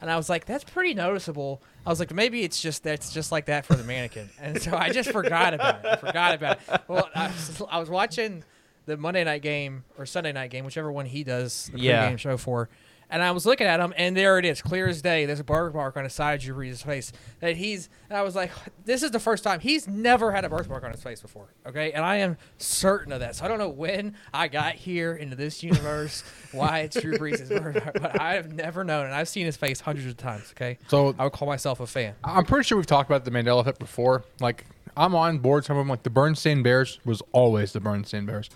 And 0.00 0.10
I 0.10 0.16
was 0.18 0.28
like, 0.28 0.44
"That's 0.44 0.64
pretty 0.64 0.92
noticeable." 0.92 1.62
I 1.86 1.90
was 1.90 1.98
like, 2.00 2.12
"Maybe 2.12 2.42
it's 2.42 2.60
just 2.60 2.82
that's 2.82 3.12
just 3.14 3.32
like 3.32 3.46
that 3.46 3.64
for 3.64 3.74
the 3.74 3.84
mannequin." 3.84 4.28
And 4.40 4.60
so 4.60 4.76
I 4.76 4.90
just 4.90 5.10
forgot 5.10 5.54
about 5.54 5.84
it. 5.84 5.86
I 5.86 5.96
forgot 5.96 6.34
about 6.34 6.58
it. 6.68 6.80
Well, 6.86 7.08
I 7.14 7.28
was, 7.28 7.62
I 7.70 7.78
was 7.78 7.88
watching 7.88 8.44
the 8.86 8.98
Monday 8.98 9.24
night 9.24 9.40
game 9.40 9.84
or 9.96 10.04
Sunday 10.04 10.32
night 10.32 10.50
game, 10.50 10.66
whichever 10.66 10.92
one 10.92 11.06
he 11.06 11.24
does 11.24 11.70
the 11.72 11.78
Yeah. 11.80 12.10
pregame 12.12 12.18
show 12.18 12.36
for. 12.36 12.68
And 13.14 13.22
I 13.22 13.30
was 13.30 13.46
looking 13.46 13.68
at 13.68 13.78
him, 13.78 13.94
and 13.96 14.16
there 14.16 14.40
it 14.40 14.44
is, 14.44 14.60
clear 14.60 14.88
as 14.88 15.00
day. 15.00 15.24
There's 15.24 15.38
a 15.38 15.44
birthmark 15.44 15.96
on 15.96 16.02
the 16.02 16.10
side 16.10 16.40
of 16.40 16.40
Drew 16.40 16.56
Brees' 16.56 16.84
face. 16.84 17.12
That 17.38 17.56
he's, 17.56 17.88
and 18.10 18.18
I 18.18 18.22
was 18.22 18.34
like, 18.34 18.50
this 18.84 19.04
is 19.04 19.12
the 19.12 19.20
first 19.20 19.44
time 19.44 19.60
he's 19.60 19.86
never 19.86 20.32
had 20.32 20.44
a 20.44 20.48
birthmark 20.48 20.82
on 20.82 20.90
his 20.90 21.00
face 21.00 21.22
before. 21.22 21.46
Okay, 21.64 21.92
and 21.92 22.04
I 22.04 22.16
am 22.16 22.36
certain 22.58 23.12
of 23.12 23.20
that. 23.20 23.36
So 23.36 23.44
I 23.44 23.48
don't 23.48 23.58
know 23.58 23.68
when 23.68 24.16
I 24.32 24.48
got 24.48 24.74
here 24.74 25.14
into 25.14 25.36
this 25.36 25.62
universe, 25.62 26.24
why 26.50 26.80
it's 26.80 27.00
Drew 27.00 27.16
Brees' 27.16 27.48
birthmark, 27.48 28.02
but 28.02 28.20
I 28.20 28.34
have 28.34 28.52
never 28.52 28.82
known, 28.82 29.06
and 29.06 29.14
I've 29.14 29.28
seen 29.28 29.46
his 29.46 29.56
face 29.56 29.78
hundreds 29.78 30.08
of 30.08 30.16
times. 30.16 30.52
Okay, 30.56 30.78
so 30.88 31.14
I 31.16 31.22
would 31.22 31.32
call 31.32 31.46
myself 31.46 31.78
a 31.78 31.86
fan. 31.86 32.16
I'm 32.24 32.44
pretty 32.44 32.64
sure 32.64 32.76
we've 32.76 32.84
talked 32.84 33.08
about 33.08 33.24
the 33.24 33.30
Mandela 33.30 33.60
effect 33.60 33.78
before. 33.78 34.24
Like, 34.40 34.66
I'm 34.96 35.14
on 35.14 35.38
board 35.38 35.64
some 35.64 35.76
of 35.76 35.82
them. 35.82 35.88
Like, 35.88 36.02
the 36.02 36.10
Bernstein 36.10 36.64
Bears 36.64 36.98
was 37.04 37.22
always 37.30 37.72
the 37.72 37.80
Bernstein 37.80 38.26
Bears. 38.26 38.50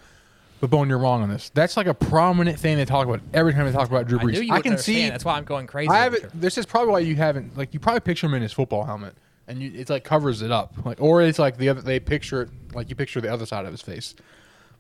But, 0.60 0.70
Bone, 0.70 0.88
you're 0.88 0.98
wrong 0.98 1.22
on 1.22 1.28
this. 1.28 1.50
That's 1.50 1.76
like 1.76 1.86
a 1.86 1.94
prominent 1.94 2.58
thing 2.58 2.76
they 2.76 2.84
talk 2.84 3.06
about 3.06 3.20
every 3.32 3.52
time 3.52 3.66
they 3.66 3.72
talk 3.72 3.88
about 3.88 4.08
Drew 4.08 4.18
I 4.18 4.22
Brees. 4.24 4.32
knew 4.32 4.40
you 4.40 4.52
I 4.52 4.56
would 4.56 4.64
can 4.64 4.78
see. 4.78 5.08
That's 5.08 5.24
why 5.24 5.36
I'm 5.36 5.44
going 5.44 5.66
crazy. 5.68 5.88
I 5.90 5.98
haven't. 5.98 6.40
This 6.40 6.58
is 6.58 6.66
probably 6.66 6.90
why 6.92 6.98
you 7.00 7.14
haven't. 7.14 7.56
Like, 7.56 7.72
you 7.72 7.78
probably 7.80 8.00
picture 8.00 8.26
him 8.26 8.34
in 8.34 8.42
his 8.42 8.52
football 8.52 8.84
helmet, 8.84 9.14
and 9.46 9.62
you, 9.62 9.70
it's 9.74 9.88
like 9.90 10.02
covers 10.04 10.42
it 10.42 10.50
up. 10.50 10.74
Like, 10.84 11.00
or 11.00 11.22
it's 11.22 11.38
like 11.38 11.58
the 11.58 11.68
other. 11.68 11.80
They 11.80 12.00
picture 12.00 12.42
it 12.42 12.50
like 12.74 12.90
you 12.90 12.96
picture 12.96 13.20
the 13.20 13.32
other 13.32 13.46
side 13.46 13.66
of 13.66 13.70
his 13.72 13.82
face. 13.82 14.14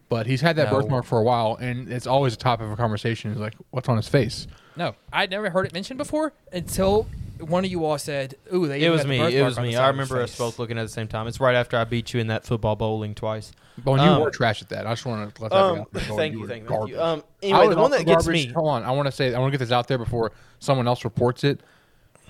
But 0.08 0.26
he's 0.26 0.40
had 0.40 0.56
that 0.56 0.72
No. 0.72 0.78
birthmark 0.80 1.04
for 1.04 1.18
a 1.18 1.22
while, 1.22 1.56
and 1.60 1.92
it's 1.92 2.06
always 2.06 2.32
a 2.32 2.38
topic 2.38 2.64
of 2.66 2.72
a 2.72 2.76
conversation. 2.76 3.30
Is 3.30 3.36
like, 3.38 3.54
what's 3.70 3.88
on 3.88 3.96
his 3.98 4.08
face? 4.08 4.46
No, 4.74 4.94
I'd 5.12 5.30
never 5.30 5.50
heard 5.50 5.66
it 5.66 5.72
mentioned 5.74 5.98
before 5.98 6.32
until 6.52 7.06
one 7.40 7.64
of 7.64 7.70
you 7.70 7.84
all 7.84 7.98
said, 7.98 8.34
"Ooh, 8.52 8.66
they." 8.66 8.82
It 8.82 8.90
was 8.90 9.06
me. 9.06 9.18
It 9.36 9.42
was 9.42 9.58
me. 9.58 9.76
I 9.76 9.88
remember 9.88 10.20
us 10.20 10.36
both 10.36 10.58
looking 10.58 10.78
at 10.78 10.82
the 10.82 10.88
same 10.88 11.08
time. 11.08 11.26
It's 11.26 11.40
right 11.40 11.54
after 11.54 11.76
I 11.76 11.84
beat 11.84 12.12
you 12.14 12.20
in 12.20 12.26
that 12.28 12.44
football 12.44 12.76
bowling 12.76 13.14
twice. 13.14 13.52
Bone, 13.78 13.98
you 14.00 14.04
Um, 14.04 14.20
were 14.22 14.30
trash 14.30 14.60
at 14.62 14.68
that. 14.70 14.86
I 14.86 14.92
just 14.92 15.06
want 15.06 15.34
to 15.34 15.42
let 15.42 15.50
that 15.52 15.56
Um, 15.56 15.74
be 15.76 15.80
out 15.82 15.92
there. 15.92 16.08
Bone, 16.08 16.16
thank 16.16 16.32
you, 16.34 16.40
were 16.40 16.46
thank 16.48 16.62
you, 16.64 16.68
garbage. 16.68 16.94
you. 16.94 17.00
Um, 17.00 17.24
anyway, 17.42 17.60
the 17.62 17.68
one 17.68 17.78
also 17.78 17.98
that 17.98 18.04
gets 18.06 18.24
garbage- 18.26 18.46
me. 18.48 18.52
Hold 18.52 18.68
on, 18.70 18.82
I 18.84 18.90
want 18.90 19.06
to 19.06 19.12
say 19.12 19.32
I 19.34 19.38
want 19.38 19.52
to 19.52 19.58
get 19.58 19.64
this 19.64 19.72
out 19.72 19.86
there 19.88 19.98
before 19.98 20.32
someone 20.58 20.88
else 20.88 21.04
reports 21.04 21.44
it. 21.44 21.60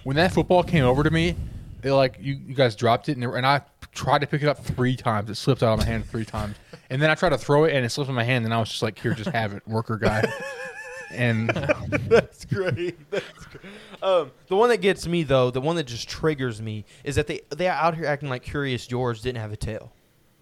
When 0.04 0.16
that 0.16 0.32
football 0.32 0.62
came 0.62 0.84
over 0.84 1.02
to 1.02 1.10
me, 1.10 1.34
it 1.82 1.92
like 1.92 2.16
you, 2.20 2.34
you 2.46 2.54
guys 2.54 2.76
dropped 2.76 3.08
it, 3.08 3.16
and, 3.16 3.24
and 3.24 3.46
I 3.46 3.62
tried 3.92 4.20
to 4.20 4.26
pick 4.26 4.42
it 4.42 4.48
up 4.48 4.62
three 4.64 4.94
times. 4.96 5.30
It 5.30 5.36
slipped 5.36 5.62
out 5.62 5.72
of 5.74 5.78
my 5.78 5.84
hand 5.86 6.04
three 6.06 6.24
times, 6.24 6.56
and 6.90 7.00
then 7.00 7.08
I 7.10 7.14
tried 7.14 7.30
to 7.30 7.38
throw 7.38 7.64
it, 7.64 7.72
and 7.74 7.84
it 7.84 7.88
slipped 7.90 8.08
in 8.10 8.14
my 8.14 8.24
hand, 8.24 8.44
and 8.44 8.52
I 8.52 8.58
was 8.60 8.68
just 8.68 8.82
like, 8.82 8.98
"Here, 8.98 9.14
just 9.14 9.30
have 9.30 9.54
it, 9.54 9.62
worker 9.66 9.96
guy." 9.96 10.24
and 11.10 11.48
That's 12.08 12.44
great. 12.44 13.10
That's 13.10 13.44
great. 13.46 13.64
Um, 14.02 14.30
the 14.48 14.56
one 14.56 14.68
that 14.68 14.78
gets 14.78 15.06
me 15.06 15.22
though, 15.22 15.50
the 15.50 15.60
one 15.60 15.76
that 15.76 15.86
just 15.86 16.08
triggers 16.08 16.60
me, 16.62 16.84
is 17.04 17.16
that 17.16 17.26
they 17.26 17.40
they're 17.50 17.72
out 17.72 17.94
here 17.96 18.06
acting 18.06 18.28
like 18.28 18.42
Curious 18.42 18.86
George 18.86 19.20
didn't 19.22 19.40
have 19.40 19.52
a 19.52 19.56
tail. 19.56 19.92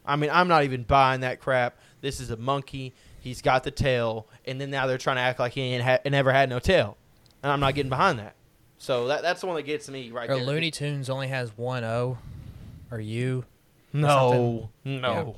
I 0.04 0.16
mean, 0.16 0.30
I'm 0.32 0.48
not 0.48 0.64
even 0.64 0.84
buying 0.84 1.20
that 1.20 1.40
crap. 1.40 1.78
This 2.00 2.20
is 2.20 2.30
a 2.30 2.36
monkey. 2.36 2.94
He's 3.20 3.42
got 3.42 3.64
the 3.64 3.72
tail, 3.72 4.28
and 4.44 4.60
then 4.60 4.70
now 4.70 4.86
they're 4.86 4.98
trying 4.98 5.16
to 5.16 5.22
act 5.22 5.40
like 5.40 5.52
he 5.52 5.60
ain't 5.62 5.82
ha- 5.82 5.98
never 6.08 6.32
had 6.32 6.48
no 6.48 6.60
tail, 6.60 6.96
and 7.42 7.50
I'm 7.50 7.58
not 7.58 7.74
getting 7.74 7.90
behind 7.90 8.18
that. 8.20 8.34
So 8.78 9.08
that 9.08 9.22
that's 9.22 9.40
the 9.40 9.46
one 9.48 9.56
that 9.56 9.62
gets 9.62 9.88
me 9.88 10.10
right 10.10 10.30
Or 10.30 10.36
there. 10.36 10.44
Looney 10.44 10.70
Tunes 10.70 11.10
only 11.10 11.28
has 11.28 11.56
one 11.56 11.82
O, 11.82 12.18
or 12.90 13.00
U. 13.00 13.44
No, 13.92 14.68
no. 14.84 15.36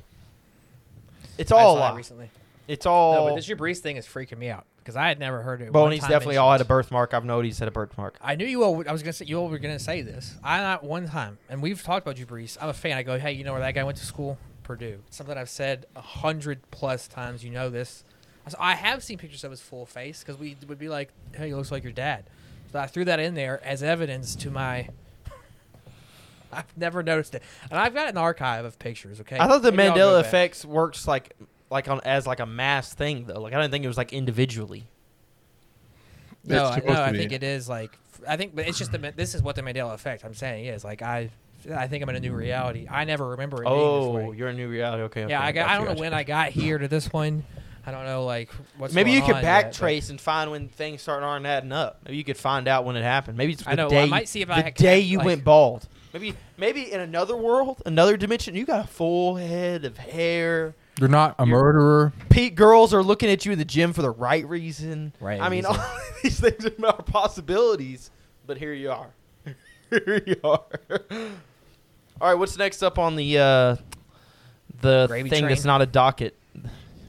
It's 1.37 1.51
I 1.51 1.55
all 1.55 1.75
a 1.75 1.79
saw 1.79 1.85
that 1.85 1.91
lie. 1.91 1.97
recently. 1.97 2.29
It's 2.67 2.85
all. 2.85 3.13
No, 3.13 3.29
but 3.29 3.35
this 3.37 3.45
Drew 3.45 3.55
Brees 3.55 3.79
thing 3.79 3.97
is 3.97 4.05
freaking 4.05 4.37
me 4.37 4.49
out 4.49 4.65
because 4.89 4.97
I 4.97 5.07
had 5.07 5.19
never 5.19 5.43
heard 5.43 5.61
it. 5.61 5.71
Well, 5.71 5.83
one 5.83 5.91
he's 5.91 6.01
time 6.01 6.09
definitely 6.09 6.37
all 6.37 6.51
had 6.51 6.61
a 6.61 6.65
birthmark. 6.65 7.13
I've 7.13 7.23
known 7.23 7.45
he's 7.45 7.59
had 7.59 7.67
a 7.67 7.71
birthmark. 7.71 8.17
I 8.21 8.35
knew 8.35 8.45
you 8.45 8.63
all. 8.63 8.83
I 8.87 8.91
was 8.91 9.03
gonna 9.03 9.13
say 9.13 9.25
you 9.25 9.37
all 9.37 9.47
were 9.47 9.59
gonna 9.59 9.77
say 9.77 10.01
this. 10.01 10.35
I 10.43 10.61
not 10.61 10.83
one 10.83 11.07
time, 11.07 11.37
and 11.47 11.61
we've 11.61 11.81
talked 11.83 12.07
about 12.07 12.15
Drew 12.15 12.25
Brees. 12.25 12.57
I'm 12.59 12.69
a 12.69 12.73
fan. 12.73 12.97
I 12.97 13.03
go, 13.03 13.19
hey, 13.19 13.33
you 13.33 13.43
know 13.43 13.51
where 13.51 13.61
that 13.61 13.75
guy 13.75 13.83
went 13.83 13.99
to 13.99 14.05
school? 14.05 14.39
Purdue. 14.63 14.99
It's 15.07 15.17
something 15.17 15.37
I've 15.37 15.49
said 15.49 15.85
a 15.95 16.01
hundred 16.01 16.59
plus 16.71 17.07
times. 17.07 17.43
You 17.43 17.51
know 17.51 17.69
this. 17.69 18.03
I 18.59 18.73
have 18.73 19.03
seen 19.03 19.19
pictures 19.19 19.43
of 19.43 19.51
his 19.51 19.61
full 19.61 19.85
face 19.85 20.23
because 20.23 20.39
we 20.39 20.57
would 20.67 20.79
be 20.79 20.89
like, 20.89 21.11
hey, 21.35 21.49
he 21.49 21.53
looks 21.53 21.71
like 21.71 21.83
your 21.83 21.91
dad. 21.91 22.23
So 22.71 22.79
I 22.79 22.87
threw 22.87 23.05
that 23.05 23.19
in 23.19 23.35
there 23.35 23.61
as 23.63 23.83
evidence 23.83 24.35
to 24.37 24.49
my. 24.49 24.89
I've 26.51 26.75
never 26.75 27.03
noticed 27.03 27.35
it, 27.35 27.43
and 27.69 27.79
I've 27.79 27.93
got 27.93 28.09
an 28.09 28.17
archive 28.17 28.65
of 28.65 28.79
pictures. 28.79 29.21
Okay, 29.21 29.37
I 29.37 29.47
thought 29.47 29.61
the 29.61 29.71
Maybe 29.71 29.99
Mandela 29.99 30.19
effects 30.19 30.65
works 30.65 31.07
like 31.07 31.35
like 31.69 31.87
on 31.87 32.01
as 32.01 32.25
like 32.27 32.39
a 32.39 32.45
mass 32.45 32.93
thing 32.93 33.25
though. 33.25 33.39
Like 33.41 33.53
I 33.53 33.61
didn't 33.61 33.71
think 33.71 33.83
it 33.85 33.87
was 33.87 33.97
like 33.97 34.13
individually. 34.13 34.85
No, 36.45 36.65
I, 36.65 36.79
no, 36.79 37.01
I 37.01 37.11
think 37.11 37.31
it 37.31 37.43
is 37.43 37.67
like 37.69 37.97
I 38.27 38.37
think, 38.37 38.55
but 38.55 38.67
it's 38.67 38.77
just 38.77 38.91
the 38.91 38.97
this 39.15 39.35
is 39.35 39.41
what 39.41 39.55
the 39.55 39.61
Mandela 39.61 39.93
effect. 39.93 40.23
I'm 40.25 40.33
saying 40.33 40.65
is 40.65 40.83
like 40.83 41.01
I, 41.01 41.29
I 41.73 41.87
think 41.87 42.01
I'm 42.03 42.09
in 42.09 42.15
a 42.15 42.19
new 42.19 42.33
reality. 42.33 42.87
I 42.89 43.03
never 43.03 43.29
remember 43.29 43.57
it 43.57 43.65
being 43.65 43.77
Oh, 43.77 44.17
this 44.17 44.29
way. 44.29 44.37
you're 44.37 44.47
a 44.49 44.53
new 44.53 44.69
reality. 44.69 45.03
Okay. 45.03 45.27
Yeah, 45.29 45.41
I, 45.43 45.51
got, 45.51 45.67
I 45.69 45.75
don't 45.75 45.83
know 45.85 45.91
gotcha. 45.91 46.01
when 46.01 46.13
I 46.13 46.23
got 46.23 46.49
here 46.49 46.77
to 46.77 46.87
this 46.87 47.11
one. 47.11 47.43
I 47.85 47.91
don't 47.91 48.05
know 48.05 48.23
like 48.25 48.49
what's 48.77 48.93
Maybe 48.93 49.11
you 49.11 49.21
could 49.21 49.35
on 49.35 49.43
yet, 49.43 49.63
but- 49.65 49.73
backtrace 49.73 50.09
and 50.09 50.19
find 50.19 50.51
when 50.51 50.69
things 50.69 51.01
start 51.01 51.23
aren't 51.23 51.45
adding 51.45 51.71
up. 51.71 52.01
Maybe 52.05 52.17
you 52.17 52.23
could 52.23 52.37
find 52.37 52.67
out 52.67 52.85
when 52.85 52.95
it 52.95 53.03
happened. 53.03 53.37
Maybe 53.37 53.53
it's 53.53 53.63
the 53.63 53.71
I 53.71 53.75
know, 53.75 53.89
day. 53.89 54.03
I 54.03 54.05
might 54.05 54.27
see 54.29 54.41
if 54.41 54.47
the 54.47 54.55
I 54.55 54.61
can, 54.71 54.73
day 54.83 54.99
you 54.99 55.17
like- 55.17 55.25
went 55.25 55.43
bald. 55.43 55.87
Maybe 56.13 56.33
maybe 56.57 56.91
in 56.91 56.99
another 57.01 57.35
world, 57.35 57.81
another 57.85 58.17
dimension, 58.17 58.55
you 58.55 58.65
got 58.65 58.85
a 58.85 58.87
full 58.87 59.35
head 59.35 59.85
of 59.85 59.97
hair. 59.97 60.73
You're 60.99 61.09
not 61.09 61.35
a 61.39 61.45
murderer. 61.45 62.11
Pete 62.29 62.55
girls 62.55 62.93
are 62.93 63.01
looking 63.03 63.29
at 63.29 63.45
you 63.45 63.51
in 63.51 63.57
the 63.57 63.65
gym 63.65 63.93
for 63.93 64.01
the 64.01 64.09
right 64.11 64.47
reason. 64.47 65.13
Right 65.19 65.39
I 65.39 65.49
mean, 65.49 65.63
reason. 65.65 65.79
all 65.81 65.97
these 66.23 66.39
things 66.39 66.65
are 66.65 67.01
possibilities, 67.03 68.11
but 68.45 68.57
here 68.57 68.73
you 68.73 68.91
are. 68.91 69.09
here 69.89 70.21
you 70.25 70.35
are. 70.43 70.61
all 71.09 72.27
right, 72.29 72.33
what's 72.35 72.57
next 72.57 72.83
up 72.83 72.99
on 72.99 73.15
the 73.15 73.37
uh, 73.37 73.75
the 74.81 75.07
Gravy 75.07 75.29
thing 75.29 75.47
that's 75.47 75.65
not 75.65 75.81
a 75.81 75.85
docket? 75.85 76.35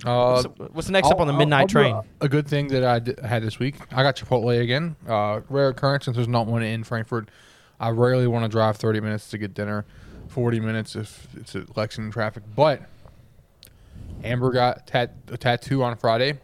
Uh, 0.05 0.43
what's, 0.43 0.73
what's 0.73 0.89
next 0.89 1.09
up 1.09 1.15
I'll- 1.17 1.23
on 1.23 1.27
the 1.27 1.33
I'll- 1.35 1.39
midnight 1.39 1.61
I'll 1.63 1.67
do 1.67 1.73
train? 1.73 1.95
A, 1.95 2.25
a 2.25 2.29
good 2.29 2.47
thing 2.49 2.69
that 2.69 2.85
I 2.85 2.99
d- 3.01 3.15
had 3.25 3.43
this 3.43 3.59
week. 3.59 3.75
I 3.93 4.03
got 4.03 4.17
Chipotle 4.17 4.61
again. 4.61 4.97
Uh, 5.07 5.41
rare 5.49 5.69
occurrence 5.69 6.05
since 6.07 6.17
there's 6.17 6.29
not 6.29 6.47
one 6.47 6.63
in 6.63 6.85
Frankfort. 6.85 7.29
I 7.79 7.91
rarely 7.91 8.27
want 8.27 8.45
to 8.45 8.49
drive 8.49 8.77
30 8.77 9.01
minutes 9.01 9.29
to 9.31 9.39
get 9.39 9.53
dinner, 9.55 9.85
40 10.29 10.61
minutes 10.61 10.97
if 10.97 11.27
it's 11.37 11.55
at 11.57 11.77
Lexington 11.77 12.11
traffic. 12.13 12.43
But 12.55 12.83
Amber 14.25 14.51
got 14.53 14.87
tat- 14.87 15.15
a 15.29 15.37
tattoo 15.37 15.83
on 15.83 15.97
Friday. 15.97 16.39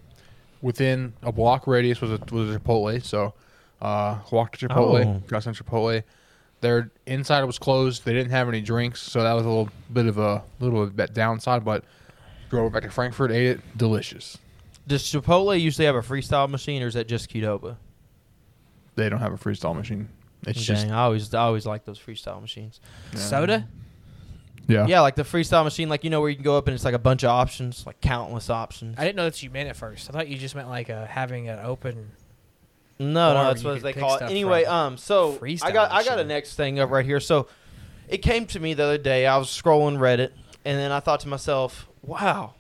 Within 0.62 1.12
a 1.23 1.31
block 1.33 1.67
radius 1.67 2.01
was 2.01 2.11
a 2.11 2.19
was 2.33 2.55
a 2.55 2.59
Chipotle, 2.59 3.03
so 3.05 3.35
uh, 3.83 4.19
walked 4.31 4.59
to 4.61 4.69
Chipotle, 4.69 5.07
Oh. 5.07 5.23
got 5.29 5.43
some 5.43 5.55
Chipotle. 5.55 6.03
Their 6.62 6.91
inside 7.07 7.45
was 7.45 7.59
closed. 7.59 8.05
They 8.05 8.15
didn't 8.15 8.31
have 8.31 8.49
any 8.49 8.62
drinks, 8.62 9.03
so 9.03 9.23
that 9.23 9.35
was 9.35 9.45
a 9.45 9.49
little 9.49 9.69
bit 9.93 10.07
of 10.07 10.19
a 10.19 10.43
little 10.59 10.87
bit 10.87 11.12
downside. 11.12 11.65
But 11.65 11.85
drove 12.49 12.73
back 12.73 12.83
to 12.85 12.91
Frankfort, 12.91 13.31
ate 13.31 13.47
it, 13.49 13.61
delicious. 13.77 14.39
Does 14.87 15.03
Chipotle 15.03 15.61
usually 15.61 15.85
have 15.87 15.95
a 15.97 16.01
freestyle 16.01 16.49
machine, 16.49 16.83
or 16.83 16.87
is 16.87 16.95
that 16.95 17.07
just 17.09 17.29
Qdoba? 17.31 17.77
They 18.95 19.09
don't 19.11 19.21
have 19.21 19.33
a 19.33 19.37
freestyle 19.37 19.77
machine. 19.77 20.09
It's 20.47 20.65
Dang, 20.67 20.77
just 20.77 20.87
I 20.89 20.95
always 21.03 21.35
I 21.35 21.41
always 21.41 21.67
like 21.67 21.85
those 21.85 21.99
freestyle 21.99 22.41
machines. 22.41 22.81
Soda? 23.15 23.69
Yeah. 24.68 24.87
Yeah, 24.87 25.00
like 25.00 25.14
the 25.14 25.22
freestyle 25.22 25.64
machine, 25.64 25.88
like 25.88 26.05
you 26.05 26.11
know 26.11 26.20
where 26.20 26.31
you 26.31 26.37
can 26.37 26.44
go 26.44 26.57
up 26.59 26.66
and 26.66 26.74
it's 26.74 26.85
like 26.85 26.94
a 26.94 26.98
bunch 26.98 27.22
of 27.22 27.31
options, 27.31 27.85
like 27.87 28.00
countless 28.00 28.50
options. 28.50 28.96
I 28.98 29.05
didn't 29.05 29.16
know 29.16 29.24
that 29.24 29.42
you 29.42 29.50
meant 29.50 29.68
it 29.68 29.76
first. 29.76 30.09
I 30.09 30.12
thought 30.12 30.29
you 30.29 30.37
just 30.38 30.55
meant 30.55 30.68
like 30.68 30.90
uh, 30.90 31.07
having 31.07 31.48
an 31.48 31.59
open. 31.61 32.11
No, 32.98 33.31
Or 33.31 33.35
no, 33.35 33.44
that's 33.44 33.62
you 33.62 33.68
what 33.68 33.74
could 33.74 33.83
they 33.85 33.92
pick 33.92 34.00
call 34.02 34.14
it. 34.14 34.18
stuff 34.18 34.31
Anyway, 34.31 34.64
from 34.64 34.72
um, 34.72 34.96
so 34.96 35.35
I 35.35 35.38
freestyle 35.38 35.72
got 35.72 35.92
I 35.92 36.02
got 36.05 36.12
a 36.14 36.16
machine. 36.16 36.29
next 36.29 36.55
thing 36.57 36.79
up 36.81 36.90
right 36.90 37.05
here. 37.05 37.20
So 37.20 37.46
it 38.09 38.18
came 38.18 38.46
to 38.46 38.61
me 38.61 38.74
the 38.74 38.85
other 38.85 38.98
day. 38.98 39.26
I 39.26 39.37
was 39.37 39.48
scrolling 39.48 39.98
Reddit, 39.98 40.31
and 40.64 40.79
then 40.79 40.90
I 40.92 41.00
thought 41.00 41.20
to 41.20 41.29
myself, 41.29 41.88
"Wow, 42.02 42.55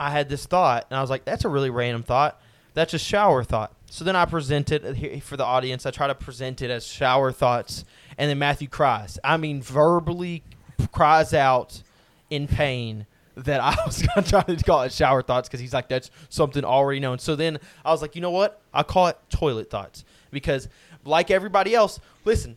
I 0.00 0.10
had 0.10 0.28
this 0.28 0.46
thought," 0.46 0.86
and 0.90 0.98
I 0.98 1.00
was 1.00 1.10
like, 1.10 1.24
"That's 1.24 1.44
a 1.44 1.48
really 1.48 1.70
random 1.70 2.02
thought. 2.02 2.40
That's 2.74 2.92
a 2.94 2.98
shower 2.98 3.44
thought." 3.44 3.72
So 3.90 4.04
then 4.04 4.16
I 4.16 4.24
present 4.24 4.72
it 4.72 4.96
here 4.96 5.20
for 5.20 5.36
the 5.36 5.44
audience. 5.44 5.84
I 5.86 5.90
try 5.90 6.06
to 6.08 6.14
present 6.14 6.60
it 6.62 6.70
as 6.70 6.84
shower 6.86 7.30
thoughts, 7.30 7.84
and 8.18 8.28
then 8.30 8.38
Matthew 8.38 8.66
cries. 8.66 9.18
I 9.22 9.36
mean, 9.36 9.62
verbally 9.62 10.42
cries 10.90 11.34
out 11.34 11.82
in 12.30 12.48
pain 12.48 13.06
that 13.36 13.60
I 13.60 13.76
was 13.86 14.02
gonna 14.14 14.26
try 14.26 14.42
to 14.42 14.56
call 14.56 14.82
it 14.82 14.92
shower 14.92 15.22
thoughts 15.22 15.48
because 15.48 15.60
he's 15.60 15.72
like 15.72 15.88
that's 15.88 16.10
something 16.28 16.64
already 16.64 17.00
known. 17.00 17.18
So 17.18 17.36
then 17.36 17.58
I 17.84 17.90
was 17.90 18.02
like, 18.02 18.14
you 18.14 18.22
know 18.22 18.30
what? 18.30 18.60
I 18.72 18.82
call 18.82 19.08
it 19.08 19.18
toilet 19.30 19.70
thoughts 19.70 20.04
because, 20.30 20.68
like 21.04 21.30
everybody 21.30 21.74
else, 21.74 22.00
listen, 22.24 22.56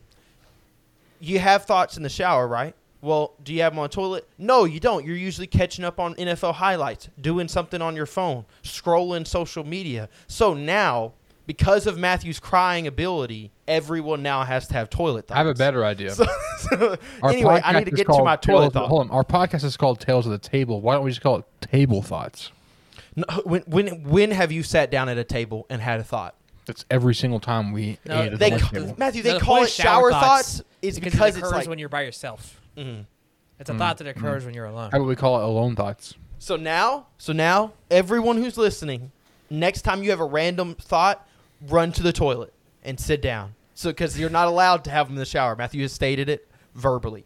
you 1.20 1.40
have 1.40 1.66
thoughts 1.66 1.98
in 1.98 2.04
the 2.04 2.10
shower, 2.10 2.48
right? 2.48 2.76
Well, 3.02 3.34
do 3.44 3.54
you 3.54 3.62
have 3.62 3.74
them 3.74 3.80
on 3.80 3.84
the 3.84 3.90
toilet? 3.90 4.28
No, 4.38 4.66
you 4.66 4.80
don't. 4.80 5.06
You're 5.06 5.16
usually 5.16 5.48
catching 5.48 5.86
up 5.86 6.00
on 6.00 6.16
NFL 6.16 6.56
highlights, 6.56 7.10
doing 7.22 7.48
something 7.48 7.82
on 7.82 7.96
your 7.96 8.08
phone, 8.08 8.46
scrolling 8.64 9.28
social 9.28 9.64
media. 9.64 10.10
So 10.28 10.54
now, 10.56 11.14
because 11.46 11.86
of 11.88 11.98
Matthew's 11.98 12.40
crying 12.40 12.88
ability, 12.88 13.52
everyone 13.68 14.24
now 14.24 14.44
has 14.44 14.68
to 14.68 14.74
have 14.74 14.90
toilet 14.90 15.28
thoughts. 15.28 15.36
I 15.36 15.40
have 15.40 15.48
a 15.48 15.54
better 15.54 15.84
idea. 15.86 16.16
So, 16.66 16.98
so 17.22 17.28
anyway, 17.30 17.62
I 17.64 17.78
need 17.78 17.86
to 17.86 17.92
get 17.92 18.08
to 18.08 18.24
my 18.24 18.38
toilet 18.38 18.68
of- 18.68 18.74
thought. 18.74 18.88
Hold 18.90 19.02
on. 19.02 19.10
Our 19.12 19.24
podcast 19.24 19.64
is 19.64 19.78
called 19.78 20.00
Tales 20.00 20.26
of 20.26 20.32
the 20.32 20.40
Table. 20.40 20.82
Why 20.82 20.96
don't 20.96 21.04
we 21.04 21.12
just 21.12 21.22
call 21.22 21.38
it 21.38 21.46
Table 21.62 22.02
Thoughts? 22.02 22.52
No, 23.16 23.24
when 23.44 23.62
when 23.68 23.88
when 24.04 24.32
have 24.32 24.52
you 24.52 24.64
sat 24.64 24.90
down 24.90 25.08
at 25.08 25.18
a 25.18 25.24
table 25.24 25.68
and 25.70 25.80
had 25.82 26.00
a 26.00 26.04
thought? 26.04 26.34
That's 26.66 26.84
every 26.90 27.14
single 27.14 27.40
time 27.40 27.72
we 27.72 28.00
No, 28.06 28.20
ate 28.22 28.34
at 28.34 28.40
They 28.40 28.50
the 28.50 28.58
ca- 28.58 28.66
lunch 28.66 28.74
table. 28.74 28.96
Matthew, 28.98 29.22
No, 29.24 29.30
they 29.34 29.38
the 29.40 29.46
call 29.46 29.64
it 29.64 29.70
shower 29.70 29.86
shower 30.10 30.12
thoughts. 30.12 30.58
thoughts 30.58 30.64
Is 30.82 30.96
because, 31.00 31.12
because 31.14 31.36
it 31.36 31.40
it's 31.40 31.48
occurs 31.50 31.52
like 31.60 31.68
when 31.70 31.78
you're 31.78 31.90
by 31.90 32.02
yourself. 32.02 32.60
Mhm. 32.76 33.06
It's 33.60 33.70
a 33.70 33.74
Mm, 33.74 33.78
thought 33.78 33.98
that 34.00 34.08
occurs 34.08 34.44
when 34.46 34.54
you're 34.56 34.66
alone. 34.66 34.90
How 34.92 34.98
do 34.98 35.04
we 35.04 35.16
call 35.16 35.40
it? 35.40 35.44
Alone 35.44 35.76
Thoughts. 35.76 36.16
so 36.40 36.56
now 36.56 37.08
so 37.20 37.32
now 37.32 37.74
everyone 37.92 38.38
who's 38.38 38.58
listening, 38.58 39.12
next 39.52 39.84
time 39.84 40.02
you 40.04 40.10
have 40.10 40.20
a 40.20 40.26
random 40.26 40.76
thought, 40.76 41.28
run 41.68 41.92
to 41.94 42.04
the 42.04 42.14
toilet 42.14 42.54
and 42.84 43.00
sit 43.00 43.22
down. 43.22 43.56
So 43.74 43.90
because 43.90 44.18
you're 44.20 44.30
not 44.30 44.48
allowed 44.48 44.84
to 44.86 44.90
have 44.92 45.08
them 45.08 45.16
in 45.16 45.20
the 45.20 45.26
shower. 45.26 45.56
Matthew 45.56 45.82
has 45.82 45.92
stated 45.92 46.30
it 46.30 46.48
verbally. 46.76 47.26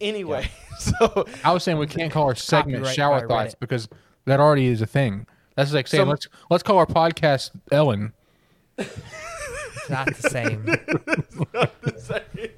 Anyway, 0.00 0.48
so 0.78 1.26
I 1.44 1.52
was 1.52 1.62
saying 1.62 1.78
we 1.78 1.86
can't 1.86 2.12
call 2.12 2.24
our 2.24 2.34
segment 2.34 2.78
Copyright 2.78 2.96
Shower 2.96 3.26
by 3.28 3.44
Thoughts 3.44 3.54
because 3.54 3.88
that 4.24 4.40
already 4.40 4.66
is 4.66 4.82
a 4.82 4.86
thing. 4.86 5.26
That's 5.56 5.72
like 5.72 5.86
saying 5.86 6.04
So- 6.04 6.10
let's 6.10 6.28
let's 6.50 6.62
call 6.62 6.78
our 6.78 6.86
podcast 6.86 7.50
Ellen. 7.70 8.12
It's 8.78 9.90
not 9.90 10.06
the 10.14 10.28
same. 10.28 10.64
Not 11.54 11.80
the 11.82 11.98
same. 11.98 12.50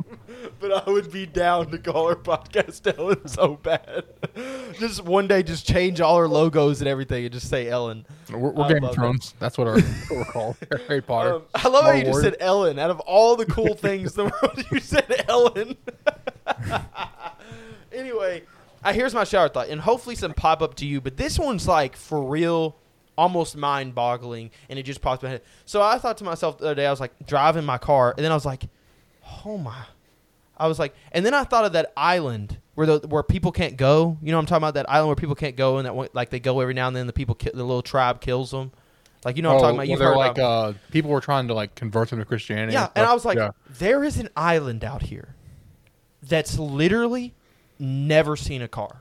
But 0.64 0.88
I 0.88 0.90
would 0.90 1.12
be 1.12 1.26
down 1.26 1.70
to 1.72 1.78
call 1.78 2.06
our 2.06 2.16
podcast 2.16 2.90
Ellen 2.98 3.28
so 3.28 3.56
bad. 3.56 4.04
just 4.78 5.04
one 5.04 5.28
day, 5.28 5.42
just 5.42 5.66
change 5.66 6.00
all 6.00 6.16
our 6.16 6.26
logos 6.26 6.80
and 6.80 6.88
everything, 6.88 7.22
and 7.26 7.34
just 7.34 7.50
say 7.50 7.68
Ellen. 7.68 8.06
We're, 8.30 8.48
we're 8.48 8.72
Game 8.72 8.82
of. 8.82 8.94
Thrones. 8.94 9.34
That's 9.38 9.58
what 9.58 9.66
our 9.66 9.76
we're 10.10 10.24
called. 10.24 10.56
Harry 10.88 11.02
Potter. 11.02 11.34
Um, 11.34 11.42
I 11.54 11.68
love 11.68 11.84
how 11.84 11.90
Star 11.90 11.96
you 11.98 12.04
just 12.04 12.22
said 12.22 12.36
Ellen. 12.40 12.78
Out 12.78 12.90
of 12.90 13.00
all 13.00 13.36
the 13.36 13.44
cool 13.44 13.74
things 13.74 14.16
in 14.16 14.24
the 14.24 14.32
world, 14.42 14.64
you 14.72 14.80
said 14.80 15.26
Ellen. 15.28 15.76
anyway, 17.92 18.44
uh, 18.82 18.94
here's 18.94 19.12
my 19.12 19.24
shower 19.24 19.50
thought, 19.50 19.68
and 19.68 19.82
hopefully 19.82 20.16
some 20.16 20.32
pop 20.32 20.62
up 20.62 20.76
to 20.76 20.86
you. 20.86 20.98
But 21.02 21.18
this 21.18 21.38
one's 21.38 21.68
like 21.68 21.94
for 21.94 22.22
real, 22.22 22.74
almost 23.18 23.54
mind 23.54 23.94
boggling, 23.94 24.50
and 24.70 24.78
it 24.78 24.84
just 24.84 25.02
popped 25.02 25.24
in 25.24 25.26
my 25.26 25.32
head. 25.32 25.42
So 25.66 25.82
I 25.82 25.98
thought 25.98 26.16
to 26.16 26.24
myself 26.24 26.56
the 26.56 26.64
other 26.64 26.74
day, 26.74 26.86
I 26.86 26.90
was 26.90 27.00
like 27.00 27.12
driving 27.26 27.66
my 27.66 27.76
car, 27.76 28.14
and 28.16 28.24
then 28.24 28.32
I 28.32 28.34
was 28.34 28.46
like, 28.46 28.62
oh 29.44 29.58
my. 29.58 29.84
I 30.56 30.66
was 30.68 30.78
like, 30.78 30.94
and 31.12 31.24
then 31.26 31.34
I 31.34 31.44
thought 31.44 31.64
of 31.64 31.72
that 31.72 31.92
island 31.96 32.58
where 32.74 32.86
the 32.86 32.98
where 33.08 33.22
people 33.22 33.52
can't 33.52 33.76
go. 33.76 34.18
You 34.22 34.30
know, 34.30 34.36
what 34.38 34.42
I'm 34.42 34.46
talking 34.46 34.62
about 34.62 34.74
that 34.74 34.88
island 34.90 35.08
where 35.08 35.16
people 35.16 35.34
can't 35.34 35.56
go, 35.56 35.78
and 35.78 35.86
that 35.86 35.94
one- 35.94 36.08
like 36.12 36.30
they 36.30 36.40
go 36.40 36.60
every 36.60 36.74
now 36.74 36.86
and 36.88 36.96
then. 36.96 37.06
The 37.06 37.12
people, 37.12 37.34
ki- 37.34 37.50
the 37.52 37.64
little 37.64 37.82
tribe 37.82 38.20
kills 38.20 38.50
them. 38.50 38.70
Like 39.24 39.36
you 39.36 39.42
know, 39.42 39.54
what 39.54 39.56
I'm 39.56 39.60
talking 39.60 39.74
about. 39.74 39.78
where 39.78 39.86
You've 39.86 39.98
they're 39.98 40.08
heard 40.08 40.16
like 40.16 40.32
about. 40.32 40.74
uh, 40.74 40.78
people 40.90 41.10
were 41.10 41.20
trying 41.20 41.48
to 41.48 41.54
like 41.54 41.74
convert 41.74 42.10
them 42.10 42.18
to 42.18 42.24
Christianity. 42.24 42.72
Yeah, 42.74 42.84
and 42.84 42.90
stuff. 42.92 43.08
I 43.08 43.14
was 43.14 43.24
like, 43.24 43.38
Yeah. 43.38 43.50
there 43.78 44.04
is 44.04 44.18
an 44.18 44.28
island 44.36 44.84
out 44.84 45.02
here 45.02 45.34
that's 46.22 46.58
literally 46.58 47.34
never 47.78 48.36
seen 48.36 48.62
a 48.62 48.68
car. 48.68 49.00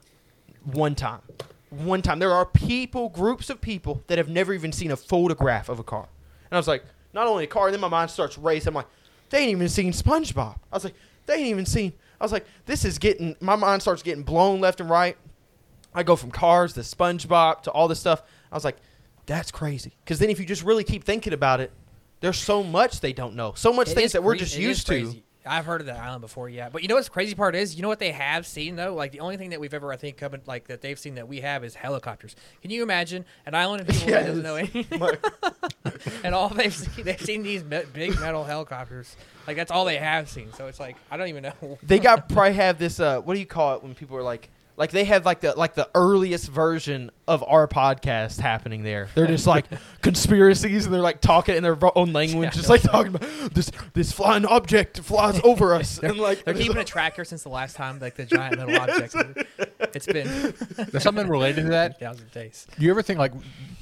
One 0.63 0.96
time. 0.96 1.22
One 1.70 2.02
time. 2.02 2.20
There 2.20 2.32
are 2.32 2.46
people, 2.46 3.10
groups 3.10 3.50
of 3.50 3.60
people 3.62 4.02
that 4.08 4.18
have 4.18 4.30
never 4.30 4.54
even 4.54 4.72
seen 4.72 4.92
a 4.92 4.96
photograph 4.98 5.70
of 5.70 5.80
a 5.80 5.84
car. 5.84 6.08
And 6.50 6.56
I 6.56 6.58
was 6.58 6.68
like, 6.68 6.84
not 7.13 7.28
only 7.28 7.44
a 7.44 7.48
car, 7.48 7.68
and 7.68 7.74
then 7.74 7.82
my 7.82 7.88
mind 7.88 8.10
starts 8.12 8.38
racing. 8.38 8.70
I'm 8.70 8.74
like, 8.76 8.88
they 9.30 9.39
ain't 9.39 9.50
even 9.52 9.70
seen 9.70 9.92
SpongeBob. 9.92 10.56
I 10.72 10.76
was 10.76 10.84
like, 10.86 10.96
they 11.25 11.36
ain't 11.36 11.47
even 11.47 11.65
seen. 11.65 11.93
I 12.19 12.23
was 12.23 12.31
like, 12.31 12.45
this 12.65 12.86
is 12.86 12.97
getting, 12.97 13.36
my 13.39 13.55
mind 13.55 13.81
starts 13.81 14.03
getting 14.03 14.23
blown 14.23 14.62
left 14.62 14.79
and 14.79 14.89
right. 14.89 15.17
I 15.93 16.03
go 16.03 16.15
from 16.15 16.31
cars 16.31 16.73
to 16.73 16.79
SpongeBob 16.81 17.62
to 17.63 17.71
all 17.71 17.88
this 17.88 17.99
stuff. 17.99 18.23
I 18.51 18.55
was 18.55 18.65
like, 18.65 18.77
that's 19.25 19.51
crazy. 19.51 19.93
Because 20.03 20.19
then 20.19 20.29
if 20.29 20.39
you 20.39 20.45
just 20.45 20.63
really 20.63 20.83
keep 20.83 21.03
thinking 21.03 21.33
about 21.33 21.59
it, 21.59 21.71
there's 22.19 22.39
so 22.39 22.63
much 22.63 22.99
they 23.01 23.13
don't 23.13 23.36
know. 23.36 23.53
So 23.55 23.73
much 23.73 23.89
It 23.89 23.95
things 23.95 24.13
that 24.13 24.23
we're 24.23 24.33
cre- 24.33 24.39
just 24.39 24.57
used 24.57 24.88
to. 24.88 25.15
Crazy. 25.43 25.58
I've 25.58 25.65
heard 25.65 25.82
of 25.82 25.88
that 25.88 25.97
island 25.99 26.21
before, 26.21 26.49
yeah. 26.49 26.69
But 26.69 26.82
you 26.82 26.88
know 26.88 26.95
what's 26.95 27.08
the 27.08 27.13
crazy 27.13 27.36
part 27.36 27.56
is? 27.56 27.75
You 27.75 27.82
know 27.82 27.88
what 27.88 27.99
they 27.99 28.12
have 28.12 28.45
seen 28.45 28.75
though? 28.75 28.93
Like 28.93 29.12
the 29.12 29.19
only 29.19 29.38
thing 29.38 29.51
that 29.51 29.60
we've 29.60 29.73
ever, 29.73 29.91
I 29.91 29.97
think, 29.97 30.17
come 30.17 30.34
in, 30.34 30.41
like 30.45 30.67
that 30.67 30.82
they've 30.82 30.97
seen 30.99 31.15
that 31.15 31.27
we 31.27 31.41
have 31.41 31.63
is 31.63 31.75
helicopters. 31.75 32.36
Can 32.62 32.71
you 32.71 32.84
imagine 32.84 33.25
an 33.45 33.56
island 33.56 33.82
of 33.82 33.88
people 33.88 34.12
that 34.12 34.25
doesn't 34.25 34.43
know 34.43 34.56
anything, 34.56 34.86
and 36.23 36.34
all 36.36 36.49
they've 36.49 36.73
seen, 36.73 37.03
they've 37.06 37.21
seen 37.21 37.43
these 37.43 37.63
me- 37.63 37.84
big 37.93 38.19
metal 38.19 38.43
helicopters. 38.43 39.15
Like 39.47 39.58
that's 39.58 39.71
all 39.71 39.86
they 39.86 39.97
have 39.97 40.29
seen. 40.29 40.53
So 40.53 40.67
it's 40.67 40.79
like 40.79 40.95
I 41.12 41.17
don't 41.17 41.27
even 41.27 41.43
know. 41.43 41.77
they 41.84 41.99
got 41.99 42.29
probably 42.29 42.53
have 42.53 42.77
this 42.77 42.99
uh 42.99 43.19
what 43.21 43.34
do 43.34 43.39
you 43.39 43.45
call 43.45 43.75
it 43.75 43.84
when 43.84 43.95
people 43.95 44.17
are 44.17 44.23
like 44.23 44.49
like 44.75 44.91
they 44.91 45.03
have 45.03 45.25
like 45.25 45.41
the 45.41 45.53
like 45.55 45.75
the 45.75 45.88
earliest 45.93 46.47
version 46.49 47.12
of 47.27 47.43
our 47.43 47.67
podcast 47.67 48.39
happening 48.39 48.83
there. 48.83 49.07
They're 49.15 49.27
just 49.27 49.45
like 49.45 49.65
conspiracies 50.01 50.86
and 50.86 50.93
they're 50.93 51.01
like 51.01 51.21
talking 51.21 51.55
in 51.55 51.63
their 51.63 51.77
own 51.97 52.12
language, 52.13 52.45
Yeah. 52.45 52.49
just 52.51 52.69
like 52.69 52.81
talking 52.81 53.15
about 53.15 53.53
this 53.53 53.71
this 53.93 54.12
flying 54.12 54.45
object 54.45 54.99
flies 54.99 55.39
over 55.43 55.75
us 55.75 55.97
and 56.03 56.17
like 56.17 56.43
They're 56.43 56.53
keeping 56.55 56.77
a 56.77 56.83
tracker 56.83 57.23
since 57.23 57.43
the 57.43 57.49
last 57.49 57.75
time, 57.75 57.99
like 57.99 58.15
the 58.15 58.25
giant 58.25 58.57
metal 58.57 58.75
object. 58.81 59.15
It's 59.93 60.05
been 60.07 60.53
There's 60.91 61.03
something 61.03 61.27
related 61.27 61.63
to 61.65 61.69
that. 61.69 61.99
thousand 61.99 62.31
days. 62.31 62.65
Do 62.77 62.83
you 62.86 62.91
ever 62.91 63.01
think 63.03 63.19
like 63.19 63.33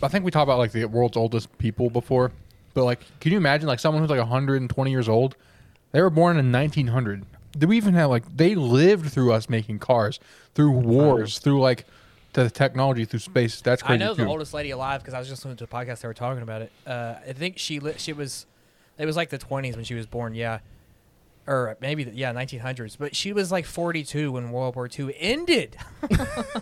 I 0.04 0.08
think 0.10 0.26
we 0.26 0.32
talked 0.32 0.44
about 0.44 0.58
like 0.60 0.72
the 0.74 0.86
world's 0.86 1.16
oldest 1.18 1.58
people 1.58 1.90
before, 1.90 2.32
but 2.74 2.84
like 2.84 3.00
can 3.22 3.32
you 3.32 3.38
imagine 3.38 3.68
like 3.68 3.80
someone 3.80 4.02
who's 4.04 4.10
like 4.10 4.20
120 4.20 4.92
years 4.92 5.08
old? 5.08 5.36
They 5.94 6.02
were 6.02 6.10
born 6.10 6.38
in 6.38 6.52
1900. 6.52 7.26
Do 7.52 7.68
we 7.68 7.78
even 7.78 7.94
have 7.94 8.10
like 8.10 8.24
they 8.36 8.56
lived 8.56 9.12
through 9.12 9.34
us 9.34 9.50
making 9.50 9.80
cars, 9.80 10.20
through 10.56 10.72
wars, 10.72 11.40
through 11.40 11.60
like 11.60 11.86
the 12.34 12.50
technology, 12.50 13.06
through 13.06 13.20
space? 13.20 13.62
That's 13.62 13.82
crazy. 13.82 13.96
I 13.96 13.98
crazy 13.98 14.10
know 14.10 14.16
too. 14.16 14.24
the 14.24 14.30
oldest 14.30 14.54
lady 14.54 14.72
alive 14.72 15.02
because 15.02 15.14
I 15.14 15.20
was 15.20 15.28
just 15.28 15.42
listening 15.46 15.58
to 15.58 15.64
a 15.66 15.68
podcast. 15.68 16.02
They 16.02 16.08
were 16.08 16.14
talking 16.14 16.44
about 16.44 16.62
it. 16.62 16.72
Uh, 16.86 17.16
I 17.28 17.34
think 17.34 17.58
she 17.58 17.80
li- 17.80 17.96
she 17.98 18.14
was, 18.14 18.46
it 18.98 19.06
was 19.06 19.16
like 19.16 19.30
the 19.30 19.38
twenties 19.38 19.76
when 19.76 19.86
she 19.86 19.96
was 19.96 20.06
born. 20.06 20.34
Yeah, 20.34 20.60
or 21.48 21.78
maybe 21.82 22.04
the, 22.04 22.12
yeah 22.12 22.34
1900s, 22.34 22.98
but 22.98 23.16
she 23.16 23.34
was 23.34 23.52
like 23.52 23.66
42 23.66 24.32
when 24.32 24.52
World 24.52 24.76
War 24.76 24.88
II 24.88 25.14
ended. 25.20 25.76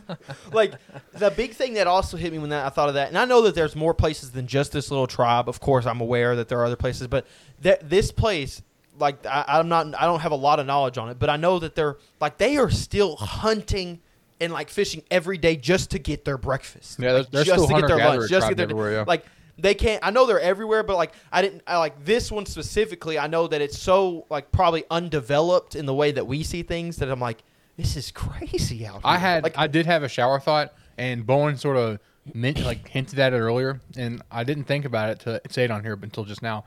like 0.54 0.74
the 1.14 1.32
big 1.32 1.54
thing 1.54 1.74
that 1.74 1.88
also 1.88 2.18
hit 2.18 2.32
me 2.32 2.40
when 2.40 2.50
that, 2.50 2.66
I 2.66 2.70
thought 2.70 2.88
of 2.88 2.96
that, 2.96 3.10
and 3.10 3.18
I 3.18 3.26
know 3.26 3.42
that 3.44 3.56
there's 3.56 3.76
more 3.76 3.94
places 3.94 4.32
than 4.32 4.48
just 4.48 4.72
this 4.72 4.90
little 4.90 5.08
tribe. 5.08 5.50
Of 5.50 5.60
course, 5.60 5.86
I'm 5.86 6.02
aware 6.02 6.36
that 6.36 6.48
there 6.48 6.60
are 6.60 6.66
other 6.66 6.76
places, 6.76 7.08
but 7.08 7.26
that 7.62 7.90
this 7.90 8.12
place, 8.12 8.62
like 9.00 9.26
I, 9.26 9.46
I'm 9.48 9.70
not, 9.70 9.88
I 10.00 10.06
don't 10.06 10.20
have 10.20 10.32
a 10.32 10.36
lot 10.38 10.60
of 10.60 10.66
knowledge 10.66 10.98
on 10.98 11.10
it, 11.10 11.20
but 11.20 11.30
I 11.30 11.38
know 11.38 11.60
that 11.60 11.76
they're 11.76 11.98
like 12.20 12.38
they 12.38 12.58
are 12.58 12.70
still 12.70 13.16
hunting 13.16 14.02
and 14.42 14.54
like 14.54 14.70
fishing 14.70 15.04
every 15.12 15.38
day 15.38 15.56
just 15.56 15.92
to 15.92 16.00
get 16.00 16.26
their 16.26 16.38
breakfast. 16.38 17.00
Yeah, 17.00 17.14
like, 17.14 17.32
there's 17.32 17.48
just 17.48 17.64
still 17.64 17.76
to 17.76 17.82
get 17.82 17.88
their 17.88 17.98
lunch, 17.98 18.30
just 18.30 18.48
to 18.48 18.56
get 18.56 18.70
their 18.70 18.92
yeah. 18.94 19.04
like 19.08 19.26
they 19.58 19.74
can't. 19.74 20.06
I 20.06 20.12
know 20.12 20.26
they're 20.26 20.40
everywhere, 20.40 20.84
but 20.84 20.98
like 20.98 21.14
I 21.32 21.42
didn't. 21.42 21.64
I 21.68 21.78
like 21.78 22.04
this 22.06 22.32
one 22.32 22.46
specifically. 22.46 23.20
I 23.20 23.28
know 23.28 23.48
that 23.48 23.62
it's 23.62 23.78
so 23.78 24.26
like 24.30 24.52
probably 24.52 24.84
undeveloped 24.90 25.76
in 25.76 25.86
the 25.86 25.94
way 25.94 26.12
that 26.12 26.26
we 26.26 26.44
see 26.44 26.64
things 26.64 26.98
that 26.98 27.10
I'm 27.10 27.20
like, 27.20 27.44
this 27.78 27.96
is 27.96 28.12
crazy 28.12 28.86
out 28.86 28.94
here. 28.94 29.02
I 29.04 29.18
had 29.18 29.44
like 29.44 29.58
I 29.58 29.68
did 29.68 29.86
have 29.86 30.04
a 30.04 30.10
shower 30.10 30.40
thought, 30.40 30.74
and 30.98 31.26
Bowen 31.26 31.58
sort 31.58 31.78
of 31.78 32.00
meant, 32.34 32.60
like 32.64 32.88
hinted 32.88 33.20
at 33.20 33.34
it 33.34 33.38
earlier, 33.38 33.82
and 33.98 34.22
I 34.32 34.44
didn't 34.44 34.66
think 34.66 34.86
about 34.86 35.10
it 35.10 35.20
to 35.22 35.42
say 35.50 35.66
it 35.66 35.72
on 35.72 35.84
here 35.84 35.98
until 36.02 36.24
just 36.26 36.42
now. 36.42 36.66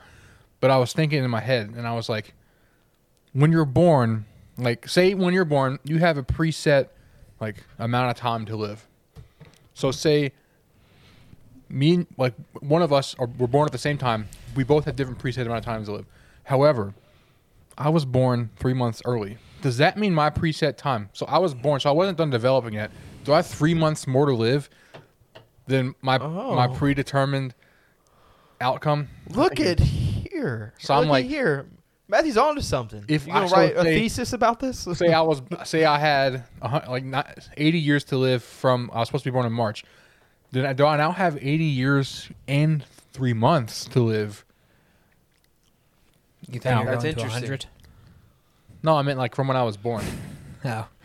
But 0.63 0.71
I 0.71 0.79
was 0.79 0.93
thinking 0.93 1.25
in 1.25 1.29
my 1.29 1.41
head, 1.41 1.75
and 1.77 1.89
I 1.89 1.93
was 1.93 2.09
like, 2.09 2.35
when 3.33 3.51
you're 3.51 3.65
born, 3.65 4.27
like 4.57 4.89
say 4.89 5.13
when 5.13 5.35
you're 5.35 5.45
born, 5.45 5.81
you 5.83 5.99
have 5.99 6.17
a 6.17 6.23
preset 6.23 6.87
like 7.41 7.57
amount 7.81 8.13
of 8.13 8.17
time 8.17 8.47
to 8.47 8.55
live. 8.55 8.87
So 9.75 9.91
say 9.91 10.31
me 11.69 11.95
and- 11.95 12.07
like 12.17 12.35
one 12.61 12.81
of 12.81 12.93
us 12.93 13.17
are 13.19 13.27
were 13.27 13.49
born 13.49 13.67
at 13.67 13.73
the 13.73 13.79
same 13.79 13.99
time. 13.99 14.29
We 14.55 14.63
both 14.63 14.85
have 14.85 14.95
different 14.95 15.19
preset 15.19 15.43
amount 15.47 15.59
of 15.59 15.65
time 15.65 15.85
to 15.85 15.93
live. 15.95 16.07
However, 16.45 16.95
I 17.77 17.89
was 17.89 18.05
born 18.05 18.51
three 18.55 18.75
months 18.75 19.03
early. 19.05 19.39
Does 19.63 19.79
that 19.79 19.99
mean 19.99 20.15
my 20.15 20.31
preset 20.31 20.77
time? 20.77 21.09
So 21.13 21.27
I 21.27 21.39
was 21.39 21.55
born, 21.55 21.81
so 21.81 21.91
I 21.91 21.93
wasn't 21.93 22.19
done 22.19 22.31
developing 22.31 22.75
yet. 22.75 22.93
Do 23.25 23.33
I 23.33 23.37
have 23.37 23.47
three 23.49 23.75
months 23.75 24.07
more 24.07 24.27
to 24.27 24.35
live 24.35 24.71
than 25.67 25.97
my 26.03 26.19
my 26.19 26.69
Oh. 26.69 26.75
predetermined 26.75 27.53
outcome? 28.61 29.09
Look 29.31 29.59
at 29.59 29.81
here. 30.33 30.75
So 30.79 30.95
I'm 30.95 31.01
Look 31.03 31.09
like- 31.11 31.27
here. 31.27 31.67
Matthew's 32.09 32.37
on 32.37 32.57
to 32.57 32.63
something. 32.63 33.05
If 33.09 33.27
you 33.27 33.33
I- 33.33 33.37
gonna 33.37 33.49
so 33.49 33.57
write 33.57 33.77
a 33.77 33.83
say- 33.83 33.99
thesis 33.99 34.33
about 34.33 34.61
this? 34.61 34.81
say 34.95 35.13
I 35.13 35.21
was 35.23 35.41
say 35.65 35.85
I 35.85 35.99
had 35.99 36.45
a, 36.61 36.69
hun- 36.69 36.85
like 36.89 37.05
not, 37.05 37.49
80 37.57 37.79
years 37.79 38.05
to 38.05 38.17
live 38.19 38.43
from 38.43 38.91
I 38.93 38.99
was 38.99 39.09
supposed 39.09 39.25
to 39.25 39.31
be 39.31 39.33
born 39.35 39.47
in 39.47 39.53
March. 39.53 39.85
Then 40.51 40.67
I, 40.67 40.73
do 40.75 40.85
I 40.85 40.97
now 40.99 41.13
have 41.13 41.37
80 41.41 41.65
years 41.65 42.29
and 42.47 42.85
three 43.13 43.33
months 43.33 43.87
to 43.87 44.01
live? 44.01 44.45
You 46.49 46.55
think 46.61 46.65
Now, 46.67 46.83
you're 46.83 46.91
that's 46.93 47.05
going 47.05 47.15
to 47.15 47.21
interesting. 47.23 47.43
100? 47.43 47.67
No, 48.83 48.97
I 48.97 49.03
meant 49.03 49.19
like 49.19 49.35
from 49.35 49.49
when 49.49 49.57
I 49.57 49.63
was 49.63 49.77
born. 49.77 50.05
No. 50.65 50.87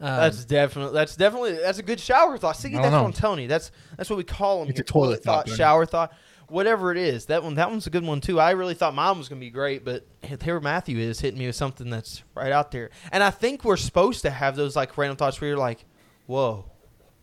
Um, 0.00 0.16
that's 0.16 0.44
definitely 0.44 0.94
that's 0.94 1.14
definitely 1.14 1.52
that's 1.52 1.78
a 1.78 1.82
good 1.84 2.00
shower 2.00 2.36
thought. 2.36 2.56
See, 2.56 2.70
I 2.70 2.72
that's 2.72 2.82
don't 2.86 2.92
what 2.92 2.98
know. 2.98 3.06
I'm 3.06 3.12
telling 3.12 3.38
you. 3.38 3.46
That's 3.46 3.70
that's 3.96 4.10
what 4.10 4.16
we 4.16 4.24
call 4.24 4.58
them. 4.58 4.68
It's 4.70 4.78
here. 4.78 4.82
a 4.82 4.84
toilet 4.84 5.22
thought, 5.22 5.46
thought, 5.48 5.56
shower 5.56 5.86
thought, 5.86 6.12
whatever 6.52 6.92
it 6.92 6.98
is. 6.98 7.26
That 7.26 7.42
one 7.42 7.54
that 7.54 7.70
one's 7.70 7.86
a 7.86 7.90
good 7.90 8.04
one 8.04 8.20
too. 8.20 8.38
I 8.38 8.52
really 8.52 8.74
thought 8.74 8.94
mine 8.94 9.18
was 9.18 9.28
gonna 9.28 9.40
be 9.40 9.50
great, 9.50 9.84
but 9.84 10.06
here 10.40 10.60
Matthew 10.60 10.98
is 10.98 11.20
hitting 11.20 11.38
me 11.38 11.46
with 11.46 11.56
something 11.56 11.90
that's 11.90 12.22
right 12.34 12.52
out 12.52 12.70
there. 12.70 12.90
And 13.10 13.22
I 13.22 13.30
think 13.30 13.64
we're 13.64 13.76
supposed 13.76 14.22
to 14.22 14.30
have 14.30 14.54
those 14.54 14.76
like 14.76 14.96
random 14.96 15.16
thoughts 15.16 15.40
where 15.40 15.48
you're 15.48 15.58
like, 15.58 15.84
"Whoa, 16.26 16.66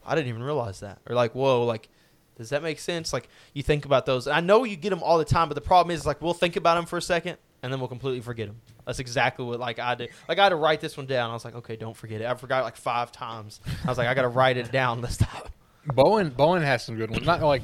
I 0.06 0.16
didn't 0.16 0.28
even 0.28 0.44
realize 0.44 0.80
that," 0.82 1.00
or 1.08 1.16
like, 1.16 1.34
"Whoa, 1.34 1.66
like." 1.66 1.90
Does 2.36 2.52
that 2.52 2.64
make 2.64 2.80
sense? 2.80 3.12
Like 3.12 3.28
you 3.54 3.62
think 3.64 3.84
about 3.84 4.06
those. 4.06 4.26
I 4.26 4.40
know 4.40 4.64
you 4.64 4.78
get 4.78 4.92
them 4.92 5.04
all 5.04 5.18
the 5.18 5.26
time, 5.26 5.50
but 5.50 5.56
the 5.56 5.62
problem 5.62 5.94
is 5.94 6.06
like 6.06 6.22
we'll 6.22 6.34
think 6.34 6.56
about 6.56 6.76
them 6.76 6.86
for 6.86 6.96
a 6.96 7.02
second 7.02 7.38
and 7.62 7.70
then 7.70 7.82
we'll 7.82 7.90
completely 7.90 8.22
forget 8.22 8.48
them. 8.48 8.62
That's 8.86 9.00
exactly 9.00 9.46
what 9.46 9.60
like 9.60 9.78
I 9.78 9.96
did. 9.96 10.12
Like 10.28 10.40
I 10.40 10.44
had 10.44 10.50
to 10.50 10.56
write 10.56 10.80
this 10.80 10.96
one 10.96 11.06
down. 11.06 11.30
I 11.30 11.34
was 11.34 11.44
like, 11.44 11.56
okay, 11.56 11.76
don't 11.76 11.98
forget 11.98 12.22
it. 12.22 12.28
I 12.28 12.34
forgot 12.36 12.64
like 12.64 12.78
five 12.78 13.12
times. 13.12 13.60
I 13.84 13.90
was 13.90 13.98
like, 13.98 14.08
I 14.08 14.14
got 14.14 14.22
to 14.22 14.30
write 14.30 14.56
it 14.56 14.72
down 14.72 15.02
this 15.02 15.18
time. 15.18 15.44
Bowen 15.86 16.30
Bowen 16.30 16.62
has 16.62 16.84
some 16.84 16.96
good 16.96 17.10
ones. 17.10 17.26
Not 17.26 17.42
like 17.42 17.64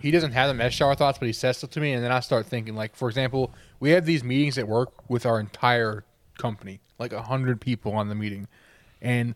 he 0.00 0.10
doesn't 0.10 0.32
have 0.32 0.48
them 0.48 0.60
as 0.60 0.74
shower 0.74 0.94
thoughts, 0.94 1.18
but 1.18 1.26
he 1.26 1.32
says 1.32 1.58
stuff 1.58 1.70
to 1.70 1.80
me, 1.80 1.92
and 1.92 2.04
then 2.04 2.12
I 2.12 2.20
start 2.20 2.46
thinking. 2.46 2.74
Like 2.74 2.94
for 2.94 3.08
example, 3.08 3.52
we 3.80 3.90
have 3.90 4.04
these 4.04 4.22
meetings 4.22 4.58
at 4.58 4.68
work 4.68 5.08
with 5.08 5.24
our 5.24 5.40
entire 5.40 6.04
company, 6.38 6.80
like 6.98 7.12
hundred 7.12 7.60
people 7.60 7.92
on 7.92 8.08
the 8.08 8.14
meeting, 8.14 8.48
and 9.00 9.34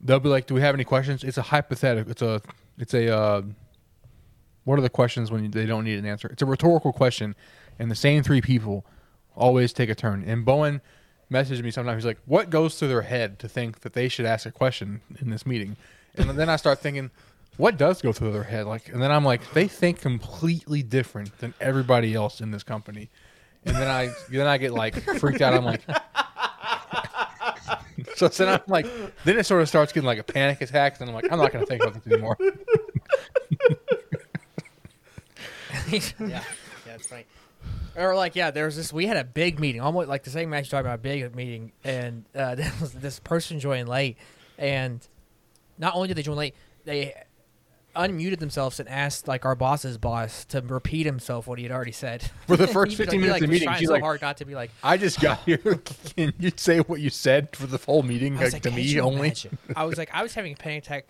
they'll 0.00 0.20
be 0.20 0.28
like, 0.28 0.46
"Do 0.46 0.54
we 0.54 0.60
have 0.60 0.74
any 0.74 0.84
questions?" 0.84 1.24
It's 1.24 1.38
a 1.38 1.42
hypothetical. 1.42 2.10
It's 2.10 2.22
a 2.22 2.42
it's 2.78 2.94
a 2.94 3.16
uh, 3.16 3.42
what 4.64 4.78
are 4.78 4.82
the 4.82 4.90
questions 4.90 5.30
when 5.30 5.50
they 5.50 5.66
don't 5.66 5.84
need 5.84 5.98
an 5.98 6.06
answer? 6.06 6.28
It's 6.28 6.42
a 6.42 6.46
rhetorical 6.46 6.92
question, 6.92 7.34
and 7.78 7.90
the 7.90 7.96
same 7.96 8.22
three 8.22 8.40
people 8.40 8.84
always 9.34 9.72
take 9.72 9.88
a 9.88 9.94
turn. 9.94 10.22
And 10.26 10.44
Bowen 10.44 10.80
messaged 11.30 11.62
me 11.62 11.70
sometimes. 11.70 12.02
He's 12.02 12.06
like, 12.06 12.20
"What 12.26 12.50
goes 12.50 12.78
through 12.78 12.88
their 12.88 13.02
head 13.02 13.38
to 13.38 13.48
think 13.48 13.80
that 13.80 13.94
they 13.94 14.08
should 14.08 14.26
ask 14.26 14.46
a 14.46 14.52
question 14.52 15.00
in 15.18 15.30
this 15.30 15.46
meeting?" 15.46 15.76
And 16.16 16.30
then 16.30 16.48
I 16.48 16.56
start 16.56 16.78
thinking, 16.78 17.10
"What 17.56 17.76
does 17.76 18.02
go 18.02 18.12
through 18.12 18.32
their 18.32 18.44
head?" 18.44 18.66
Like, 18.66 18.88
and 18.88 19.02
then 19.02 19.10
I'm 19.10 19.24
like, 19.24 19.52
"They 19.52 19.68
think 19.68 20.00
completely 20.00 20.82
different 20.82 21.38
than 21.38 21.54
everybody 21.60 22.14
else 22.14 22.40
in 22.40 22.50
this 22.50 22.62
company." 22.62 23.10
And 23.64 23.76
then 23.76 23.88
I 23.88 24.12
then 24.30 24.46
I 24.46 24.58
get 24.58 24.72
like 24.72 24.94
freaked 25.18 25.40
out. 25.40 25.54
I'm 25.54 25.64
like. 25.64 25.82
So 28.16 28.28
then 28.28 28.48
I'm 28.48 28.60
like, 28.68 28.86
then 29.24 29.38
it 29.38 29.44
sort 29.44 29.62
of 29.62 29.68
starts 29.68 29.92
getting 29.92 30.06
like 30.06 30.18
a 30.18 30.22
panic 30.22 30.60
attack, 30.60 31.00
and 31.00 31.08
I'm 31.08 31.14
like, 31.14 31.30
I'm 31.32 31.38
not 31.38 31.52
going 31.52 31.64
to 31.64 31.68
think 31.68 31.82
about 31.82 31.94
this 31.94 32.12
anymore. 32.12 32.36
yeah, 35.88 36.00
yeah, 36.20 36.42
it's 36.94 37.06
funny. 37.08 37.26
Or 37.96 38.14
like, 38.14 38.36
yeah, 38.36 38.50
there 38.50 38.66
was 38.66 38.76
this. 38.76 38.92
We 38.92 39.06
had 39.06 39.16
a 39.16 39.24
big 39.24 39.58
meeting, 39.60 39.80
almost 39.80 40.08
like 40.08 40.24
the 40.24 40.30
same 40.30 40.50
match 40.50 40.70
talking 40.70 40.86
about, 40.86 40.96
a 40.96 41.02
big 41.02 41.34
meeting, 41.34 41.72
and 41.82 42.24
uh, 42.34 42.54
there 42.56 42.72
was 42.80 42.92
this 42.92 43.18
person 43.20 43.60
joined 43.60 43.88
late, 43.88 44.16
and 44.58 45.06
not 45.78 45.94
only 45.94 46.08
did 46.08 46.16
they 46.16 46.22
join 46.22 46.36
late, 46.36 46.54
they 46.84 47.14
unmuted 47.94 48.38
themselves 48.38 48.80
and 48.80 48.88
asked 48.88 49.28
like 49.28 49.44
our 49.44 49.54
boss's 49.54 49.98
boss 49.98 50.44
to 50.46 50.60
repeat 50.60 51.06
himself 51.06 51.46
what 51.46 51.58
he 51.58 51.64
had 51.64 51.72
already 51.72 51.92
said 51.92 52.30
For 52.46 52.56
the 52.56 52.66
first 52.66 52.96
15 52.96 53.20
minutes 53.20 53.32
like, 53.32 53.42
of 53.42 53.48
the 53.48 53.52
meeting, 53.52 53.66
trying 53.66 53.78
she's 53.78 53.88
so 53.88 53.94
like, 53.94 54.02
hard 54.02 54.22
not 54.22 54.36
to 54.38 54.44
be 54.44 54.54
like. 54.54 54.70
I 54.82 54.96
just 54.96 55.20
got 55.20 55.38
ah. 55.38 55.42
here. 55.46 55.82
Can 56.16 56.32
you 56.38 56.52
say 56.56 56.80
what 56.80 57.00
you 57.00 57.10
said 57.10 57.54
for 57.56 57.66
the 57.66 57.78
whole 57.78 58.02
meeting, 58.02 58.36
like, 58.36 58.52
like, 58.52 58.62
to 58.62 58.70
me 58.70 59.00
only? 59.00 59.28
imagine?" 59.28 59.58
I 59.76 59.84
was 59.84 59.98
like, 59.98 60.10
I 60.12 60.22
was 60.22 60.34
having 60.34 60.52
a 60.52 60.56
panic 60.56 60.84
attack, 60.84 61.06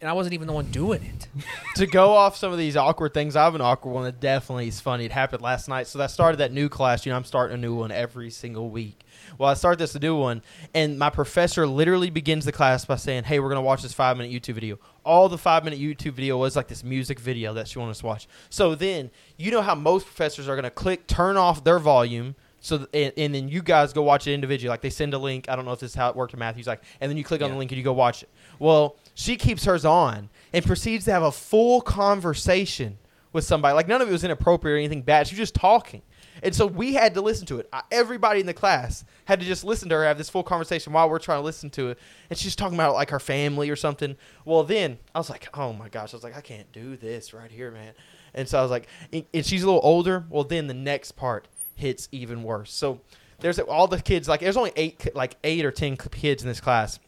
and 0.00 0.08
I 0.08 0.12
wasn't 0.12 0.34
even 0.34 0.46
the 0.46 0.52
one 0.52 0.70
doing 0.70 1.02
it. 1.02 1.28
to 1.76 1.86
go 1.86 2.12
off 2.12 2.36
some 2.36 2.52
of 2.52 2.58
these 2.58 2.76
awkward 2.76 3.12
things, 3.12 3.36
I 3.36 3.44
have 3.44 3.54
an 3.54 3.60
awkward 3.60 3.92
one 3.92 4.04
that 4.04 4.20
definitely 4.20 4.68
is 4.68 4.80
funny. 4.80 5.04
It 5.04 5.12
happened 5.12 5.42
last 5.42 5.68
night. 5.68 5.86
So 5.86 6.00
I 6.00 6.06
started 6.06 6.38
that 6.38 6.52
new 6.52 6.68
class. 6.68 7.04
You 7.04 7.12
know, 7.12 7.16
I'm 7.16 7.24
starting 7.24 7.54
a 7.54 7.60
new 7.60 7.74
one 7.74 7.92
every 7.92 8.30
single 8.30 8.70
week. 8.70 9.04
Well, 9.38 9.48
I 9.48 9.54
start 9.54 9.78
this 9.78 9.98
new 10.00 10.16
one, 10.16 10.42
and 10.74 10.98
my 10.98 11.10
professor 11.10 11.66
literally 11.66 12.10
begins 12.10 12.44
the 12.44 12.52
class 12.52 12.84
by 12.84 12.96
saying, 12.96 13.24
"Hey, 13.24 13.40
we're 13.40 13.48
gonna 13.48 13.62
watch 13.62 13.82
this 13.82 13.92
five 13.92 14.16
minute 14.16 14.32
YouTube 14.32 14.54
video." 14.54 14.78
All 15.04 15.28
the 15.28 15.38
five 15.38 15.64
minute 15.64 15.78
YouTube 15.78 16.12
video 16.12 16.36
was 16.38 16.56
like 16.56 16.68
this 16.68 16.84
music 16.84 17.18
video 17.18 17.54
that 17.54 17.68
she 17.68 17.78
wanted 17.78 17.92
us 17.92 17.98
to 18.00 18.06
watch. 18.06 18.28
So 18.50 18.74
then, 18.74 19.10
you 19.36 19.50
know 19.50 19.62
how 19.62 19.74
most 19.74 20.06
professors 20.06 20.48
are 20.48 20.56
gonna 20.56 20.70
click 20.70 21.06
turn 21.06 21.36
off 21.36 21.64
their 21.64 21.78
volume. 21.78 22.34
So 22.60 22.78
th- 22.78 22.88
and, 22.92 23.12
and 23.16 23.34
then 23.34 23.48
you 23.48 23.62
guys 23.62 23.92
go 23.92 24.02
watch 24.02 24.26
it 24.26 24.34
individually. 24.34 24.68
Like 24.68 24.82
they 24.82 24.90
send 24.90 25.14
a 25.14 25.18
link. 25.18 25.48
I 25.48 25.56
don't 25.56 25.64
know 25.64 25.72
if 25.72 25.80
this 25.80 25.92
is 25.92 25.96
how 25.96 26.10
it 26.10 26.16
worked 26.16 26.34
in 26.34 26.38
Matthew's. 26.38 26.66
Like, 26.66 26.82
and 27.00 27.10
then 27.10 27.16
you 27.16 27.24
click 27.24 27.40
on 27.42 27.50
the 27.50 27.56
link 27.56 27.70
and 27.72 27.78
you 27.78 27.84
go 27.84 27.94
watch 27.94 28.22
it. 28.22 28.28
Well, 28.58 28.96
she 29.14 29.36
keeps 29.36 29.64
hers 29.64 29.86
on 29.86 30.28
and 30.52 30.64
proceeds 30.64 31.06
to 31.06 31.12
have 31.12 31.22
a 31.22 31.32
full 31.32 31.80
conversation 31.80 32.98
with 33.32 33.44
somebody. 33.44 33.74
Like 33.74 33.88
none 33.88 34.02
of 34.02 34.08
it 34.08 34.12
was 34.12 34.24
inappropriate 34.24 34.74
or 34.74 34.78
anything 34.78 35.02
bad. 35.02 35.26
She 35.26 35.34
was 35.34 35.38
just 35.38 35.54
talking. 35.54 36.02
And 36.42 36.54
so 36.54 36.66
we 36.66 36.94
had 36.94 37.14
to 37.14 37.20
listen 37.20 37.46
to 37.46 37.58
it. 37.58 37.68
I, 37.72 37.82
everybody 37.90 38.40
in 38.40 38.46
the 38.46 38.54
class 38.54 39.04
had 39.24 39.40
to 39.40 39.46
just 39.46 39.64
listen 39.64 39.88
to 39.90 39.96
her 39.96 40.04
have 40.04 40.18
this 40.18 40.30
full 40.30 40.42
conversation 40.42 40.92
while 40.92 41.08
we're 41.08 41.18
trying 41.18 41.40
to 41.40 41.44
listen 41.44 41.70
to 41.70 41.90
it. 41.90 41.98
And 42.28 42.38
she's 42.38 42.56
talking 42.56 42.74
about 42.76 42.94
like 42.94 43.10
her 43.10 43.20
family 43.20 43.70
or 43.70 43.76
something. 43.76 44.16
Well, 44.44 44.64
then 44.64 44.98
I 45.14 45.18
was 45.18 45.30
like, 45.30 45.48
oh 45.54 45.72
my 45.72 45.88
gosh. 45.88 46.12
I 46.14 46.16
was 46.16 46.24
like, 46.24 46.36
I 46.36 46.40
can't 46.40 46.70
do 46.72 46.96
this 46.96 47.32
right 47.32 47.50
here, 47.50 47.70
man. 47.70 47.92
And 48.34 48.48
so 48.48 48.58
I 48.58 48.62
was 48.62 48.70
like, 48.70 48.86
and 49.12 49.24
she's 49.44 49.62
a 49.62 49.66
little 49.66 49.80
older. 49.82 50.24
Well, 50.30 50.44
then 50.44 50.66
the 50.66 50.74
next 50.74 51.12
part 51.12 51.48
hits 51.74 52.08
even 52.12 52.42
worse. 52.42 52.72
So 52.72 53.00
there's 53.40 53.58
all 53.58 53.88
the 53.88 54.00
kids, 54.00 54.28
like, 54.28 54.40
there's 54.40 54.56
only 54.56 54.72
eight, 54.76 55.14
like 55.14 55.36
eight 55.44 55.64
or 55.64 55.70
10 55.70 55.96
kids 55.96 56.42
in 56.42 56.48
this 56.48 56.60
class. 56.60 57.00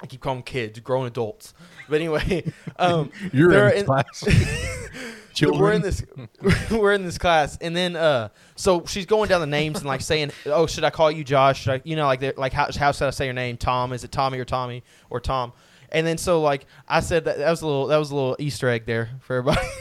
I 0.00 0.06
keep 0.06 0.20
calling 0.20 0.38
them 0.38 0.44
kids, 0.44 0.78
grown 0.80 1.06
adults. 1.06 1.54
But 1.88 1.96
anyway, 1.96 2.52
um, 2.78 3.10
You're 3.32 3.50
they're 3.50 3.68
in 3.70 3.86
class. 3.86 4.24
so 5.36 5.58
we're 5.58 5.72
in 5.72 5.82
this 5.82 6.04
we're 6.70 6.92
in 6.92 7.04
this 7.04 7.18
class. 7.18 7.58
And 7.60 7.76
then 7.76 7.96
uh 7.96 8.30
so 8.56 8.84
she's 8.86 9.06
going 9.06 9.28
down 9.28 9.40
the 9.40 9.46
names 9.46 9.78
and 9.78 9.86
like 9.86 10.00
saying 10.00 10.32
oh 10.46 10.66
should 10.66 10.84
i 10.84 10.90
call 10.90 11.10
you 11.10 11.24
josh? 11.24 11.62
Should 11.62 11.72
I, 11.72 11.82
you 11.84 11.96
know 11.96 12.06
like 12.06 12.36
like 12.38 12.52
how, 12.52 12.68
how 12.72 12.92
should 12.92 13.06
i 13.06 13.10
say 13.10 13.26
your 13.26 13.34
name? 13.34 13.56
Tom? 13.56 13.92
Is 13.92 14.04
it 14.04 14.12
tommy 14.12 14.38
or 14.38 14.44
tommy 14.44 14.82
or 15.10 15.20
tom? 15.20 15.52
And 15.90 16.06
then 16.06 16.18
so 16.18 16.40
like 16.40 16.66
i 16.88 17.00
said 17.00 17.24
that 17.26 17.38
that 17.38 17.50
was 17.50 17.62
a 17.62 17.66
little 17.66 17.86
that 17.86 17.96
was 17.98 18.10
a 18.10 18.14
little 18.14 18.36
easter 18.38 18.68
egg 18.68 18.86
there 18.86 19.10
for 19.20 19.36
everybody. 19.36 19.66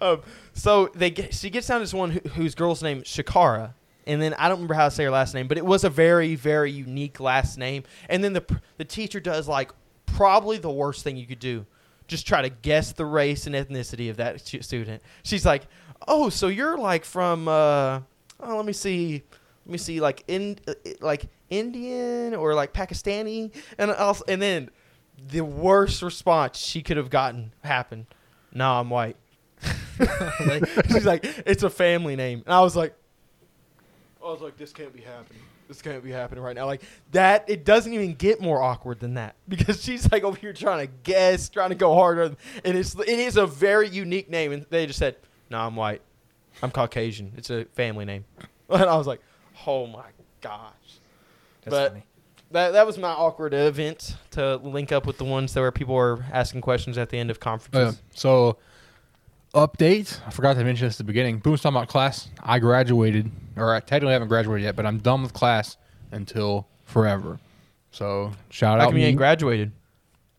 Um, 0.00 0.22
so 0.52 0.90
they 0.94 1.10
get, 1.10 1.34
she 1.34 1.50
gets 1.50 1.66
down 1.66 1.80
to 1.80 1.84
this 1.84 1.94
one 1.94 2.10
who, 2.10 2.20
whose 2.30 2.54
girl's 2.54 2.82
name 2.82 2.98
is 2.98 3.04
shakara. 3.04 3.74
And 4.06 4.22
then 4.22 4.34
I 4.34 4.48
don't 4.48 4.58
remember 4.58 4.74
how 4.74 4.84
to 4.84 4.90
say 4.90 5.04
her 5.04 5.10
last 5.10 5.34
name, 5.34 5.48
but 5.48 5.58
it 5.58 5.66
was 5.66 5.82
a 5.84 5.90
very, 5.90 6.36
very 6.36 6.70
unique 6.70 7.18
last 7.18 7.58
name. 7.58 7.82
And 8.08 8.22
then 8.22 8.34
the 8.34 8.60
the 8.76 8.84
teacher 8.84 9.18
does 9.18 9.48
like 9.48 9.72
probably 10.04 10.58
the 10.58 10.70
worst 10.70 11.02
thing 11.02 11.16
you 11.16 11.26
could 11.26 11.40
do, 11.40 11.66
just 12.06 12.26
try 12.26 12.42
to 12.42 12.48
guess 12.48 12.92
the 12.92 13.04
race 13.04 13.46
and 13.46 13.54
ethnicity 13.54 14.10
of 14.10 14.16
that 14.18 14.40
student. 14.40 15.02
She's 15.22 15.44
like, 15.44 15.66
"Oh, 16.06 16.28
so 16.28 16.48
you're 16.48 16.78
like 16.78 17.04
from 17.04 17.48
uh, 17.48 18.00
oh, 18.40 18.56
let 18.56 18.64
me 18.64 18.72
see, 18.72 19.22
let 19.64 19.72
me 19.72 19.78
see, 19.78 20.00
like 20.00 20.24
in 20.28 20.58
uh, 20.68 20.74
like 21.00 21.28
Indian 21.50 22.34
or 22.34 22.54
like 22.54 22.72
Pakistani, 22.72 23.52
and 23.78 23.90
also, 23.90 24.24
and 24.28 24.40
then 24.40 24.70
the 25.28 25.42
worst 25.42 26.02
response 26.02 26.58
she 26.58 26.82
could 26.82 26.96
have 26.96 27.10
gotten 27.10 27.52
happened. 27.62 28.06
No, 28.52 28.72
I'm 28.72 28.90
white. 28.90 29.16
She's 30.88 31.06
like, 31.06 31.24
it's 31.46 31.62
a 31.62 31.70
family 31.70 32.16
name, 32.16 32.42
and 32.46 32.54
I 32.54 32.60
was 32.60 32.76
like, 32.76 32.94
I 34.22 34.26
was 34.30 34.40
like, 34.40 34.56
this 34.56 34.72
can't 34.72 34.92
be 34.92 35.00
happening. 35.00 35.42
This 35.68 35.82
can't 35.82 36.02
be 36.04 36.10
happening 36.12 36.42
right 36.44 36.54
now. 36.54 36.66
Like 36.66 36.82
that, 37.12 37.44
it 37.48 37.64
doesn't 37.64 37.92
even 37.92 38.14
get 38.14 38.40
more 38.40 38.62
awkward 38.62 39.00
than 39.00 39.14
that 39.14 39.34
because 39.48 39.82
she's 39.82 40.10
like 40.12 40.22
over 40.24 40.36
here 40.36 40.52
trying 40.52 40.86
to 40.86 40.92
guess, 41.02 41.48
trying 41.48 41.70
to 41.70 41.74
go 41.74 41.94
harder, 41.94 42.34
and 42.64 42.76
it's 42.78 42.94
it 42.94 43.08
is 43.08 43.36
a 43.36 43.46
very 43.46 43.88
unique 43.88 44.30
name, 44.30 44.52
and 44.52 44.64
they 44.70 44.86
just 44.86 44.98
said, 44.98 45.16
"No, 45.50 45.58
I'm 45.58 45.74
white. 45.76 46.02
I'm 46.62 46.70
Caucasian. 46.70 47.32
It's 47.36 47.50
a 47.50 47.64
family 47.66 48.04
name." 48.04 48.24
And 48.68 48.82
I 48.82 48.96
was 48.96 49.06
like, 49.06 49.20
"Oh 49.66 49.86
my 49.86 50.06
gosh." 50.40 50.72
That's 51.62 51.70
But- 51.74 51.88
funny. 51.92 52.02
That 52.52 52.72
that 52.74 52.86
was 52.86 52.96
my 52.96 53.10
awkward 53.10 53.54
event 53.54 54.16
to 54.32 54.56
link 54.58 54.92
up 54.92 55.04
with 55.04 55.18
the 55.18 55.24
ones 55.24 55.52
that 55.54 55.60
where 55.60 55.72
people 55.72 55.96
were 55.96 56.24
asking 56.32 56.60
questions 56.60 56.96
at 56.96 57.08
the 57.10 57.18
end 57.18 57.28
of 57.30 57.38
Oh, 57.38 57.40
yeah. 57.40 57.42
conferences. 57.50 58.02
So, 58.14 58.58
update. 59.56 60.20
I 60.26 60.30
forgot 60.30 60.56
to 60.56 60.64
mention 60.64 60.86
this 60.86 60.94
at 60.94 60.98
the 60.98 61.04
beginning. 61.04 61.38
Boom's 61.38 61.62
talking 61.62 61.76
about 61.76 61.88
class. 61.88 62.28
I 62.42 62.58
graduated, 62.58 63.30
or 63.56 63.74
I 63.74 63.80
technically 63.80 64.12
haven't 64.12 64.28
graduated 64.28 64.64
yet, 64.64 64.76
but 64.76 64.84
I'm 64.86 64.98
done 64.98 65.22
with 65.22 65.32
class 65.32 65.78
until 66.12 66.68
forever. 66.84 67.40
So, 67.90 68.32
shout 68.50 68.78
How 68.78 68.84
out 68.84 68.88
come 68.90 68.98
you 68.98 69.04
me. 69.04 69.08
ain't 69.08 69.16
graduated? 69.16 69.72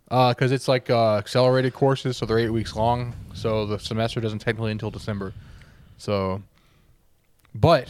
Because 0.08 0.52
it's 0.52 0.68
like 0.68 0.90
uh, 0.90 1.16
accelerated 1.18 1.74
courses, 1.74 2.16
so 2.16 2.26
they're 2.26 2.40
eight 2.40 2.52
weeks 2.52 2.76
long. 2.76 3.14
So 3.34 3.66
the 3.66 3.80
semester 3.80 4.22
doesn't 4.22 4.40
technically 4.40 4.72
until 4.72 4.92
December. 4.92 5.34
So, 5.98 6.42
but 7.56 7.90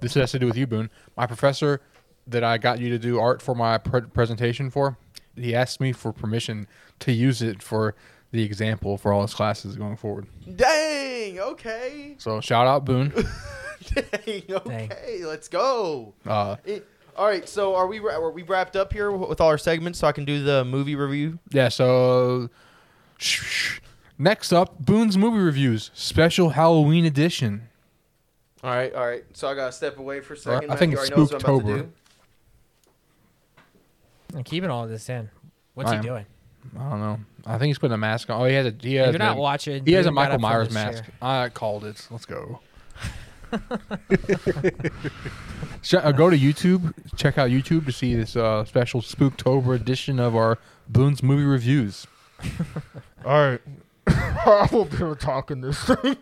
this 0.00 0.14
has 0.14 0.30
to 0.32 0.38
do 0.38 0.46
with 0.46 0.56
you, 0.56 0.66
Boone. 0.66 0.90
My 1.16 1.26
professor 1.26 1.80
that 2.28 2.44
I 2.44 2.58
got 2.58 2.78
you 2.78 2.90
to 2.90 2.98
do 2.98 3.18
art 3.18 3.40
for 3.40 3.54
my 3.54 3.78
pre- 3.78 4.02
presentation 4.02 4.70
for, 4.70 4.96
he 5.34 5.54
asked 5.54 5.80
me 5.80 5.92
for 5.92 6.12
permission 6.12 6.68
to 7.00 7.12
use 7.12 7.40
it 7.40 7.62
for 7.62 7.94
the 8.32 8.42
example 8.42 8.98
for 8.98 9.12
all 9.12 9.22
his 9.22 9.34
classes 9.34 9.76
going 9.76 9.96
forward. 9.96 10.26
Dang. 10.56 11.38
Okay. 11.38 12.14
So 12.18 12.40
shout 12.40 12.66
out 12.66 12.84
Boone. 12.84 13.12
Dang. 13.94 14.42
Okay. 14.50 15.20
Let's 15.24 15.48
go. 15.48 16.14
Uh, 16.26 16.56
It- 16.64 16.86
all 17.16 17.26
right. 17.26 17.48
So 17.48 17.74
are 17.74 17.86
we 17.86 17.98
are 18.00 18.30
we 18.30 18.42
wrapped 18.42 18.76
up 18.76 18.92
here 18.92 19.10
with 19.10 19.40
all 19.40 19.48
our 19.48 19.56
segments 19.58 19.98
so 20.00 20.06
I 20.06 20.12
can 20.12 20.24
do 20.26 20.42
the 20.44 20.64
movie 20.66 20.94
review? 20.96 21.38
yeah. 21.50 21.68
So 21.68 22.50
shh, 23.16 23.42
shh. 23.44 23.80
next 24.18 24.52
up, 24.52 24.78
Boone's 24.84 25.16
movie 25.16 25.38
reviews 25.38 25.90
special 25.94 26.50
Halloween 26.50 27.06
edition. 27.06 27.68
All 28.62 28.70
right. 28.70 28.92
All 28.94 29.06
right. 29.06 29.24
So 29.32 29.48
I 29.48 29.54
gotta 29.54 29.72
step 29.72 29.98
away 29.98 30.20
for 30.20 30.34
a 30.34 30.36
second. 30.36 30.70
I 30.70 30.76
think 30.76 30.92
it's 30.92 31.00
already 31.10 31.16
knows 31.16 31.32
I'm 31.32 31.40
about 31.40 31.66
to 31.66 31.76
do. 31.82 31.92
I'm 34.34 34.44
keeping 34.44 34.68
all 34.70 34.86
this 34.86 35.08
in. 35.08 35.30
What's 35.74 35.90
I 35.90 35.94
he 35.94 35.98
am. 35.98 36.04
doing? 36.04 36.26
I 36.78 36.90
don't 36.90 37.00
know. 37.00 37.20
I 37.46 37.58
think 37.58 37.68
he's 37.68 37.78
putting 37.78 37.94
a 37.94 37.98
mask 37.98 38.30
on. 38.30 38.40
Oh, 38.40 38.44
he 38.44 38.54
has 38.54 38.66
a 38.66 38.74
he 38.80 38.94
has 38.96 39.12
you're 39.12 39.18
not 39.18 39.36
a, 39.36 39.40
watching, 39.40 39.84
he 39.84 39.92
has 39.92 40.06
a 40.06 40.10
Michael 40.10 40.38
Myers 40.38 40.72
mask. 40.72 41.04
chair. 41.04 41.12
I 41.22 41.48
called 41.48 41.84
it. 41.84 42.06
Let's 42.10 42.26
go. 42.26 42.60
Sh- 45.82 45.94
uh, 45.94 46.12
go 46.12 46.30
to 46.30 46.36
YouTube. 46.36 46.92
Check 47.16 47.38
out 47.38 47.50
YouTube 47.50 47.86
to 47.86 47.92
see 47.92 48.14
this 48.14 48.34
uh, 48.36 48.64
special 48.64 49.00
Spooktober 49.00 49.74
edition 49.76 50.18
of 50.18 50.34
our 50.34 50.58
Boone's 50.88 51.22
movie 51.22 51.44
reviews. 51.44 52.06
All 53.24 53.50
right. 53.50 53.60
I 54.08 54.68
will 54.72 54.84
be 54.84 54.98
talking 55.18 55.60
this 55.60 55.82
thing. 55.84 56.16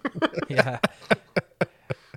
yeah. 0.49 0.79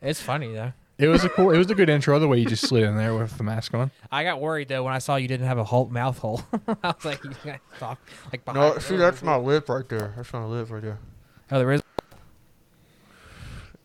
It's 0.01 0.21
funny 0.21 0.53
though. 0.53 0.73
It 0.97 1.07
was 1.07 1.23
a 1.23 1.29
cool. 1.29 1.51
It 1.51 1.57
was 1.59 1.69
a 1.69 1.75
good 1.75 1.89
intro. 1.89 2.17
The 2.17 2.27
way 2.27 2.39
you 2.39 2.45
just 2.45 2.67
slid 2.67 2.83
in 2.83 2.97
there 2.97 3.15
with 3.15 3.37
the 3.37 3.43
mask 3.43 3.73
on. 3.75 3.91
I 4.11 4.23
got 4.23 4.41
worried 4.41 4.67
though 4.67 4.83
when 4.83 4.93
I 4.93 4.97
saw 4.97 5.15
you 5.15 5.27
didn't 5.27 5.45
have 5.45 5.59
a 5.59 5.63
whole 5.63 5.87
mouth 5.87 6.17
hole. 6.17 6.41
I 6.83 6.87
was 6.87 7.05
like, 7.05 7.23
you 7.23 7.31
gotta 7.45 7.59
talk 7.79 7.99
like 8.31 8.43
behind. 8.43 8.61
No, 8.61 8.73
it. 8.75 8.81
see, 8.81 8.95
that's 8.95 9.21
my 9.21 9.35
lip 9.35 9.69
right 9.69 9.87
there. 9.87 10.13
That's 10.15 10.33
my 10.33 10.43
lip 10.43 10.71
right 10.71 10.81
there. 10.81 10.97
Oh, 11.51 11.59
there 11.59 11.71
is. 11.71 11.83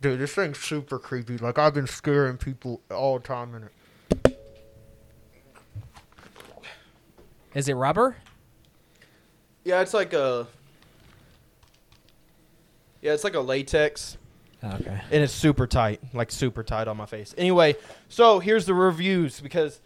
Dude, 0.01 0.19
this 0.19 0.35
thing's 0.35 0.59
super 0.59 0.99
creepy. 0.99 1.37
Like 1.37 1.59
I've 1.59 1.75
been 1.75 1.87
scaring 1.87 2.39
people 2.39 2.81
all 2.91 3.19
the 3.19 3.25
time 3.25 3.55
in 3.55 3.65
it. 3.65 4.39
Is 7.55 7.69
it 7.69 7.75
rubber? 7.75 8.17
Yeah, 9.65 9.83
it's 9.83 9.93
like 9.93 10.15
a. 10.15 10.47
Yeah, 13.03 13.13
it's 13.13 13.25
like 13.25 13.35
a 13.35 13.41
latex. 13.41 14.17
Okay. 14.65 15.01
and 15.11 15.23
it's 15.23 15.33
super 15.33 15.67
tight, 15.67 16.01
like 16.13 16.31
super 16.31 16.63
tight 16.63 16.87
on 16.89 16.97
my 16.97 17.07
face. 17.07 17.35
Anyway, 17.37 17.75
so 18.09 18.39
here's 18.39 18.65
the 18.65 18.75
reviews 18.75 19.41
because 19.41 19.81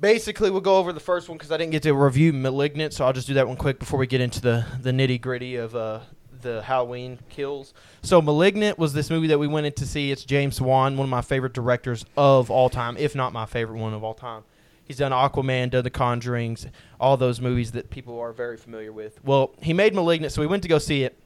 basically 0.00 0.50
we'll 0.50 0.60
go 0.60 0.76
over 0.78 0.92
the 0.92 1.00
first 1.00 1.28
one 1.28 1.36
because 1.36 1.50
I 1.50 1.56
didn't 1.56 1.72
get 1.72 1.82
to 1.82 1.94
review 1.94 2.32
*Malignant*, 2.32 2.92
so 2.92 3.04
I'll 3.04 3.12
just 3.12 3.26
do 3.26 3.34
that 3.34 3.48
one 3.48 3.56
quick 3.56 3.78
before 3.78 3.98
we 3.98 4.06
get 4.06 4.20
into 4.20 4.40
the 4.40 4.64
the 4.80 4.92
nitty 4.92 5.20
gritty 5.20 5.56
of 5.56 5.74
uh, 5.74 6.00
the 6.40 6.62
Halloween 6.62 7.18
kills. 7.28 7.74
So 8.02 8.22
*Malignant* 8.22 8.78
was 8.78 8.92
this 8.92 9.10
movie 9.10 9.26
that 9.28 9.38
we 9.38 9.48
went 9.48 9.74
to 9.74 9.86
see. 9.86 10.12
It's 10.12 10.24
James 10.24 10.60
Wan, 10.60 10.96
one 10.96 11.04
of 11.06 11.10
my 11.10 11.22
favorite 11.22 11.52
directors 11.52 12.04
of 12.16 12.50
all 12.50 12.70
time, 12.70 12.96
if 12.96 13.14
not 13.16 13.32
my 13.32 13.46
favorite 13.46 13.78
one 13.80 13.94
of 13.94 14.04
all 14.04 14.14
time. 14.14 14.44
He's 14.84 14.96
done 14.96 15.12
Aquaman, 15.12 15.70
done 15.70 15.84
The 15.84 15.90
Conjurings, 15.90 16.70
all 16.98 17.16
those 17.18 17.40
movies 17.40 17.72
that 17.72 17.90
people 17.90 18.18
are 18.20 18.32
very 18.32 18.56
familiar 18.56 18.90
with. 18.92 19.22
Well, 19.22 19.52
he 19.60 19.72
made 19.72 19.94
*Malignant*, 19.94 20.32
so 20.32 20.40
we 20.40 20.46
went 20.46 20.62
to 20.62 20.68
go 20.68 20.78
see 20.78 21.02
it 21.02 21.18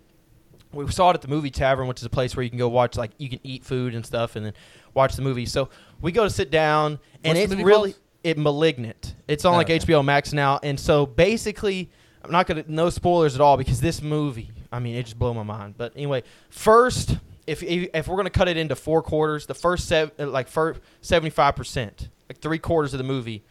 we 0.72 0.90
saw 0.90 1.10
it 1.10 1.14
at 1.14 1.22
the 1.22 1.28
movie 1.28 1.50
tavern, 1.50 1.86
which 1.86 2.00
is 2.00 2.04
a 2.04 2.10
place 2.10 2.34
where 2.36 2.42
you 2.42 2.50
can 2.50 2.58
go 2.58 2.68
watch 2.68 2.96
like 2.96 3.10
you 3.18 3.28
can 3.28 3.40
eat 3.42 3.64
food 3.64 3.94
and 3.94 4.04
stuff, 4.04 4.36
and 4.36 4.46
then 4.46 4.54
watch 4.94 5.14
the 5.16 5.22
movie. 5.22 5.46
So 5.46 5.68
we 6.00 6.12
go 6.12 6.24
to 6.24 6.30
sit 6.30 6.50
down, 6.50 6.98
and 7.24 7.36
What's 7.38 7.52
it's 7.52 7.62
really 7.62 7.92
called? 7.92 8.02
it 8.24 8.38
malignant. 8.38 9.14
It's 9.28 9.44
on 9.44 9.54
Oh, 9.54 9.56
like 9.56 9.68
okay. 9.70 9.78
HBO 9.78 10.04
Max 10.04 10.32
now, 10.32 10.58
and 10.62 10.78
so 10.78 11.06
basically, 11.06 11.90
I'm 12.24 12.30
not 12.30 12.46
gonna 12.46 12.64
no 12.68 12.88
spoilers 12.90 13.34
at 13.34 13.40
all 13.40 13.56
because 13.56 13.80
this 13.80 14.00
movie, 14.02 14.50
I 14.70 14.78
mean, 14.78 14.94
it 14.96 15.02
just 15.04 15.18
blew 15.18 15.34
my 15.34 15.42
mind. 15.42 15.74
But 15.76 15.92
anyway, 15.96 16.22
first, 16.50 17.16
if 17.46 17.62
if, 17.62 17.88
if 17.94 18.08
we're 18.08 18.16
gonna 18.16 18.30
cut 18.30 18.48
it 18.48 18.56
into 18.56 18.76
four 18.76 19.02
quarters, 19.02 19.46
the 19.46 19.54
first 19.54 19.88
sev- 19.88 20.12
uh, 20.18 20.26
like 20.26 20.48
first 20.48 20.80
seventy 21.00 21.30
five 21.30 21.56
percent, 21.56 22.08
like 22.28 22.38
three 22.38 22.58
quarters 22.58 22.94
of 22.94 22.98
the 22.98 23.04
movie. 23.04 23.42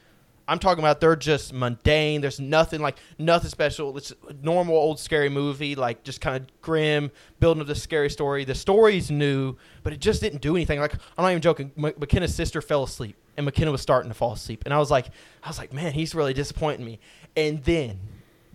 I'm 0.52 0.60
talking 0.60 0.84
about 0.84 1.00
they're 1.00 1.16
just 1.16 1.54
mundane. 1.54 2.20
There's 2.20 2.42
nothing 2.42 2.82
like 2.82 2.98
nothing 3.18 3.50
special. 3.50 3.96
It's 3.96 4.12
a 4.28 4.34
normal 4.34 4.76
old 4.76 5.00
scary 5.00 5.30
movie, 5.30 5.76
like 5.76 6.04
just 6.04 6.20
kind 6.20 6.36
of 6.44 6.62
grim, 6.62 7.10
building 7.40 7.62
up 7.62 7.68
this 7.68 7.82
scary 7.82 8.10
story. 8.10 8.44
The 8.44 8.54
story's 8.54 9.10
new, 9.10 9.56
but 9.82 9.94
it 9.94 10.02
just 10.02 10.22
didn't 10.22 10.42
do 10.42 10.58
anything. 10.58 10.82
Like 10.82 10.94
I'm 11.18 11.24
not 11.24 11.30
even 11.30 11.42
joking. 11.42 11.72
M- 11.78 11.94
McKenna's 11.98 12.36
sister 12.36 12.62
fell 12.62 12.84
asleep, 12.84 13.16
and 13.38 13.46
McKenna 13.46 13.72
was 13.72 13.82
starting 13.82 14.12
to 14.12 14.14
fall 14.14 14.34
asleep, 14.34 14.64
and 14.66 14.74
I 14.74 14.78
was 14.78 14.92
like, 14.92 15.08
I 15.42 15.48
was 15.48 15.58
like, 15.58 15.72
man, 15.72 15.94
he's 15.94 16.14
really 16.14 16.34
disappointing 16.34 16.86
me. 16.86 17.00
And 17.38 17.64
then 17.64 18.00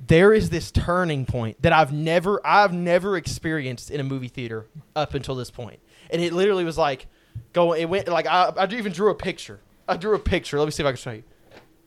there 0.07 0.35
is 0.35 0.51
this 0.51 0.71
turning 0.71 1.25
point 1.25 1.63
that 1.63 1.73
I've 1.73 1.95
never, 1.95 2.47
I've 2.47 2.75
never 2.75 3.17
experienced 3.17 3.91
in 3.91 4.01
a 4.01 4.05
movie 4.05 4.29
theater 4.29 4.67
up 4.95 5.15
until 5.15 5.35
this 5.35 5.51
point. 5.51 5.81
and 6.11 6.21
it 6.21 6.35
literally 6.35 6.65
was 6.65 6.77
like, 6.77 7.07
go. 7.55 7.73
It 7.73 7.87
went 7.87 8.07
like 8.07 8.27
I, 8.27 8.53
I 8.55 8.67
even 8.71 8.93
drew 8.93 9.09
a 9.09 9.15
picture. 9.15 9.61
I 9.89 9.97
drew 9.97 10.15
a 10.15 10.19
picture. 10.19 10.59
Let 10.59 10.67
me 10.67 10.73
see 10.73 10.83
if 10.83 10.87
I 10.87 10.91
can 10.91 10.99
show 10.99 11.13
you. 11.13 11.23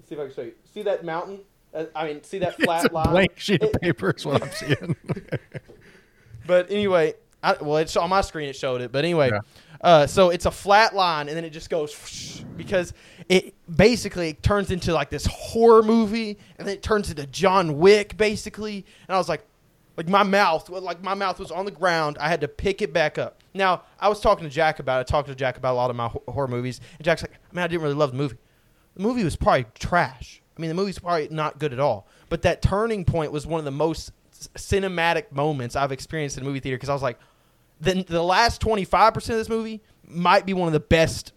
See 0.09 0.15
if 0.15 0.21
I 0.21 0.25
can 0.25 0.33
show 0.33 0.41
you. 0.41 0.53
See 0.73 0.81
that 0.81 1.05
mountain? 1.05 1.41
Uh, 1.73 1.85
I 1.95 2.07
mean, 2.07 2.23
see 2.23 2.39
that 2.39 2.55
flat 2.61 2.85
It's 2.85 2.91
a 2.91 2.95
line? 2.95 3.09
blank 3.11 3.39
sheet 3.39 3.61
of 3.61 3.71
paper 3.73 4.11
is 4.17 4.25
what 4.25 4.41
I'm 4.41 4.51
seeing. 4.51 4.95
but 6.47 6.71
anyway, 6.71 7.13
I, 7.43 7.53
well, 7.61 7.77
it's 7.77 7.95
on 7.95 8.09
my 8.09 8.21
screen. 8.21 8.49
It 8.49 8.55
showed 8.55 8.81
it. 8.81 8.91
But 8.91 9.05
anyway, 9.05 9.29
Yeah. 9.31 9.39
uh, 9.81 10.07
so 10.07 10.29
it's 10.29 10.45
a 10.45 10.51
flat 10.51 10.95
line, 10.95 11.27
and 11.27 11.37
then 11.37 11.45
it 11.45 11.51
just 11.51 11.69
goes 11.69 12.43
because 12.57 12.93
it 13.29 13.53
basically 13.73 14.29
it 14.29 14.41
turns 14.43 14.71
into 14.71 14.93
like 14.93 15.09
this 15.09 15.25
horror 15.27 15.83
movie, 15.83 16.37
and 16.57 16.67
then 16.67 16.73
it 16.75 16.81
turns 16.83 17.09
into 17.09 17.25
John 17.27 17.77
Wick, 17.77 18.17
basically. 18.17 18.85
And 19.07 19.15
I 19.15 19.17
was 19.19 19.29
like, 19.29 19.43
like 19.95 20.09
my 20.09 20.23
mouth, 20.23 20.69
like 20.69 21.03
my 21.03 21.13
mouth 21.13 21.39
was 21.39 21.51
on 21.51 21.65
the 21.65 21.71
ground. 21.71 22.17
I 22.19 22.29
had 22.29 22.41
to 22.41 22.47
pick 22.47 22.81
it 22.81 22.93
back 22.93 23.17
up. 23.19 23.43
Now 23.53 23.83
I 23.99 24.09
was 24.09 24.19
talking 24.21 24.43
to 24.45 24.49
Jack 24.49 24.79
about 24.79 24.97
it. 24.97 25.01
I 25.01 25.03
Talked 25.03 25.27
to 25.27 25.35
Jack 25.35 25.57
about 25.57 25.73
a 25.73 25.77
lot 25.77 25.89
of 25.91 25.95
my 25.95 26.07
horror 26.27 26.47
movies, 26.47 26.81
and 26.97 27.05
Jack's 27.05 27.21
like, 27.21 27.33
man, 27.53 27.63
I 27.63 27.67
didn't 27.67 27.83
really 27.83 27.93
love 27.95 28.11
the 28.11 28.17
movie. 28.17 28.37
The 28.95 29.01
movie 29.03 29.23
was 29.23 29.35
probably 29.35 29.65
trash. 29.77 30.41
I 30.57 30.61
mean, 30.61 30.69
the 30.69 30.75
movie's 30.75 30.99
probably 30.99 31.29
not 31.29 31.59
good 31.59 31.73
at 31.73 31.79
all. 31.79 32.07
But 32.29 32.41
that 32.43 32.61
turning 32.61 33.05
point 33.05 33.31
was 33.31 33.47
one 33.47 33.59
of 33.59 33.65
the 33.65 33.71
most 33.71 34.11
cinematic 34.55 35.31
moments 35.31 35.75
I've 35.75 35.91
experienced 35.91 36.37
in 36.37 36.43
a 36.43 36.45
movie 36.45 36.59
theater 36.59 36.77
because 36.77 36.89
I 36.89 36.93
was 36.93 37.01
like, 37.01 37.17
the, 37.81 38.03
the 38.03 38.21
last 38.23 38.61
25% 38.61 39.15
of 39.15 39.23
this 39.23 39.49
movie 39.49 39.81
might 40.05 40.45
be 40.45 40.53
one 40.53 40.67
of 40.67 40.73
the 40.73 40.79
best 40.79 41.31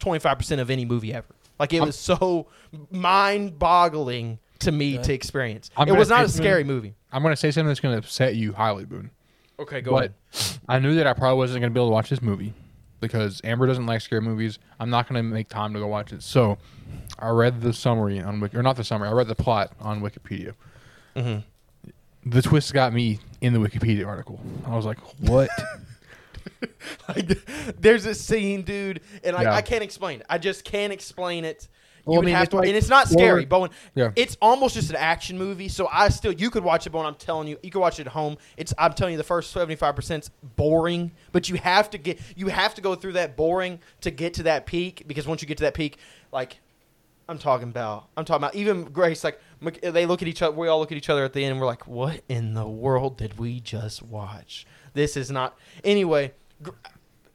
25% 0.00 0.58
of 0.60 0.70
any 0.70 0.84
movie 0.84 1.12
ever. 1.14 1.26
Like, 1.58 1.72
it 1.72 1.80
was 1.80 1.96
so 1.96 2.46
mind 2.90 3.58
boggling 3.58 4.38
to 4.60 4.72
me 4.72 4.94
Good. 4.94 5.04
to 5.04 5.12
experience. 5.14 5.70
I'm 5.76 5.88
it 5.88 5.96
was 5.96 6.08
not 6.08 6.24
a 6.24 6.28
say- 6.28 6.38
scary 6.42 6.64
movie. 6.64 6.94
I'm 7.12 7.22
going 7.22 7.32
to 7.32 7.36
say 7.36 7.50
something 7.50 7.68
that's 7.68 7.80
going 7.80 7.94
to 7.94 7.98
upset 7.98 8.36
you 8.36 8.52
highly, 8.52 8.84
Boone. 8.84 9.10
Okay, 9.58 9.80
go 9.80 9.90
but 9.90 10.12
ahead. 10.32 10.58
I 10.68 10.78
knew 10.78 10.94
that 10.96 11.06
I 11.06 11.12
probably 11.12 11.36
wasn't 11.38 11.60
going 11.60 11.70
to 11.70 11.74
be 11.74 11.80
able 11.80 11.88
to 11.88 11.92
watch 11.92 12.08
this 12.08 12.22
movie 12.22 12.54
because 13.00 13.40
Amber 13.44 13.66
doesn't 13.66 13.86
like 13.86 14.00
scary 14.00 14.20
movies. 14.20 14.58
I'm 14.78 14.90
not 14.90 15.08
going 15.08 15.16
to 15.16 15.22
make 15.22 15.48
time 15.48 15.72
to 15.74 15.80
go 15.80 15.86
watch 15.86 16.12
it. 16.12 16.22
So 16.22 16.58
I 17.18 17.28
read 17.30 17.60
the 17.60 17.72
summary 17.72 18.20
on 18.20 18.40
Wiki, 18.40 18.56
or 18.56 18.62
not 18.62 18.76
the 18.76 18.84
summary. 18.84 19.08
I 19.08 19.12
read 19.12 19.28
the 19.28 19.34
plot 19.34 19.72
on 19.80 20.00
Wikipedia. 20.00 20.54
Mm-hmm. 21.16 22.30
The 22.30 22.42
twist 22.42 22.72
got 22.74 22.92
me 22.92 23.18
in 23.40 23.52
the 23.52 23.58
Wikipedia 23.58 24.06
article. 24.06 24.40
I 24.66 24.76
was 24.76 24.84
like, 24.84 24.98
"What 25.20 25.48
like, 27.08 27.26
there's 27.80 28.04
a 28.06 28.14
scene, 28.14 28.62
dude, 28.62 29.00
and 29.24 29.34
like 29.34 29.44
Yeah. 29.44 29.54
I 29.54 29.62
can't 29.62 29.82
explain 29.82 30.20
it. 30.20 30.26
I 30.28 30.38
just 30.38 30.64
can't 30.64 30.92
explain 30.92 31.44
it. 31.44 31.68
You 32.06 32.12
Well, 32.12 32.14
I 32.14 32.18
would 32.18 32.26
mean, 32.26 32.34
have 32.34 32.48
to, 32.50 32.56
like- 32.56 32.68
and 32.68 32.76
it's 32.76 32.88
not 32.88 33.08
scary, 33.08 33.44
Bowen. 33.44 33.70
yeah. 33.94 34.10
It's 34.16 34.36
almost 34.42 34.74
just 34.74 34.90
an 34.90 34.96
action 34.96 35.36
movie. 35.38 35.68
So 35.68 35.88
I 35.92 36.08
still, 36.08 36.32
you 36.32 36.50
could 36.50 36.64
watch 36.64 36.86
it, 36.86 36.90
Bowen. 36.90 37.06
I'm 37.06 37.14
telling 37.14 37.46
you, 37.48 37.58
you 37.62 37.70
could 37.70 37.80
watch 37.80 37.98
it 38.00 38.06
at 38.06 38.12
home. 38.12 38.36
It's, 38.56 38.72
I'm 38.78 38.92
telling 38.94 39.12
you, 39.12 39.18
the 39.18 39.24
first 39.24 39.52
75 39.52 39.94
percent 39.96 40.30
boring, 40.56 41.12
but 41.32 41.48
you 41.48 41.56
have 41.56 41.90
to 41.90 41.98
get, 41.98 42.18
you 42.36 42.48
have 42.48 42.74
to 42.74 42.80
go 42.80 42.94
through 42.94 43.12
that 43.12 43.36
boring 43.36 43.80
to 44.00 44.10
get 44.10 44.34
to 44.34 44.42
that 44.44 44.66
peak 44.66 45.04
because 45.06 45.26
once 45.26 45.42
you 45.42 45.48
get 45.48 45.58
to 45.58 45.64
that 45.64 45.74
peak, 45.74 45.98
like 46.32 46.58
I'm 47.28 47.38
talking 47.38 47.68
about. 47.68 48.08
I'm 48.16 48.24
talking 48.24 48.40
about 48.42 48.56
even 48.56 48.84
Grace. 48.86 49.22
Like 49.22 49.40
they 49.82 50.04
look 50.04 50.20
at 50.20 50.26
each 50.26 50.42
other. 50.42 50.56
We 50.56 50.66
all 50.66 50.80
look 50.80 50.90
at 50.90 50.98
each 50.98 51.08
other 51.10 51.24
at 51.24 51.32
the 51.32 51.44
end. 51.44 51.52
and 51.52 51.60
We're 51.60 51.66
like, 51.66 51.86
"What 51.86 52.22
in 52.28 52.54
the 52.54 52.66
world 52.66 53.18
did 53.18 53.38
we 53.38 53.60
just 53.60 54.02
watch? 54.02 54.66
This 54.94 55.16
is 55.16 55.30
not." 55.30 55.56
Anyway, 55.84 56.32
gr- 56.60 56.70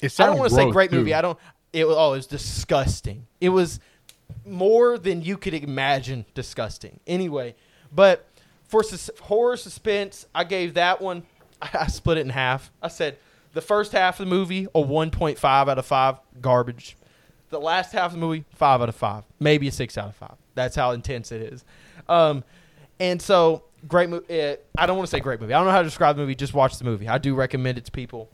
I 0.04 0.08
don't 0.18 0.38
want 0.38 0.50
to 0.50 0.56
say 0.56 0.70
great 0.70 0.90
too. 0.92 0.98
movie. 0.98 1.14
I 1.14 1.22
don't. 1.22 1.40
It 1.72 1.88
was. 1.88 1.96
Oh, 1.98 2.12
it 2.12 2.18
was 2.18 2.28
disgusting. 2.28 3.26
It 3.40 3.50
was 3.50 3.80
more 4.46 4.98
than 4.98 5.22
you 5.22 5.38
could 5.38 5.54
imagine 5.54 6.26
disgusting. 6.34 7.00
Anyway, 7.08 7.56
but 7.94 8.28
for 8.68 8.84
sus- 8.84 9.12
horror 9.22 9.58
suspense, 9.58 10.26
I 10.34 10.44
gave 10.44 10.76
that 10.76 11.02
one. 11.02 11.24
I, 11.62 11.88
split 11.88 12.18
it 12.18 12.22
in 12.22 12.30
half. 12.30 12.72
I 12.82 12.88
said 12.88 13.18
the 13.54 13.62
first 13.62 13.92
half 13.92 14.20
of 14.20 14.28
the 14.28 14.30
movie 14.30 14.66
a 14.66 14.82
1.5 14.82 15.44
out 15.44 15.78
of 15.78 15.86
five, 15.86 16.18
garbage. 16.42 16.98
The 17.50 17.60
last 17.60 17.94
half 17.94 18.08
of 18.08 18.12
the 18.14 18.18
movie, 18.18 18.44
five 18.56 18.82
out 18.82 18.90
of 18.90 18.96
five, 18.96 19.24
maybe 19.40 19.68
a 19.68 19.72
six 19.72 19.98
out 19.98 20.10
of 20.10 20.16
five. 20.16 20.36
That's 20.56 20.76
how 20.76 20.92
intense 20.92 21.32
it 21.32 21.42
is. 21.54 21.64
Um, 22.10 22.44
and 23.00 23.22
so 23.22 23.64
great 23.88 24.10
movie. 24.10 24.42
Uh, 24.42 24.56
I 24.78 24.86
don't 24.86 24.98
want 24.98 25.08
to 25.08 25.12
say 25.12 25.20
great 25.20 25.40
movie. 25.40 25.54
I 25.54 25.58
don't 25.58 25.68
know 25.68 25.72
how 25.72 25.80
to 25.80 25.88
describe 25.88 26.16
the 26.16 26.22
movie. 26.22 26.36
Just 26.36 26.54
watch 26.54 26.78
the 26.78 26.86
movie. 26.86 27.08
I 27.08 27.18
do 27.18 27.36
recommend 27.36 27.78
it 27.78 27.86
to 27.86 27.92
people. 27.92 28.30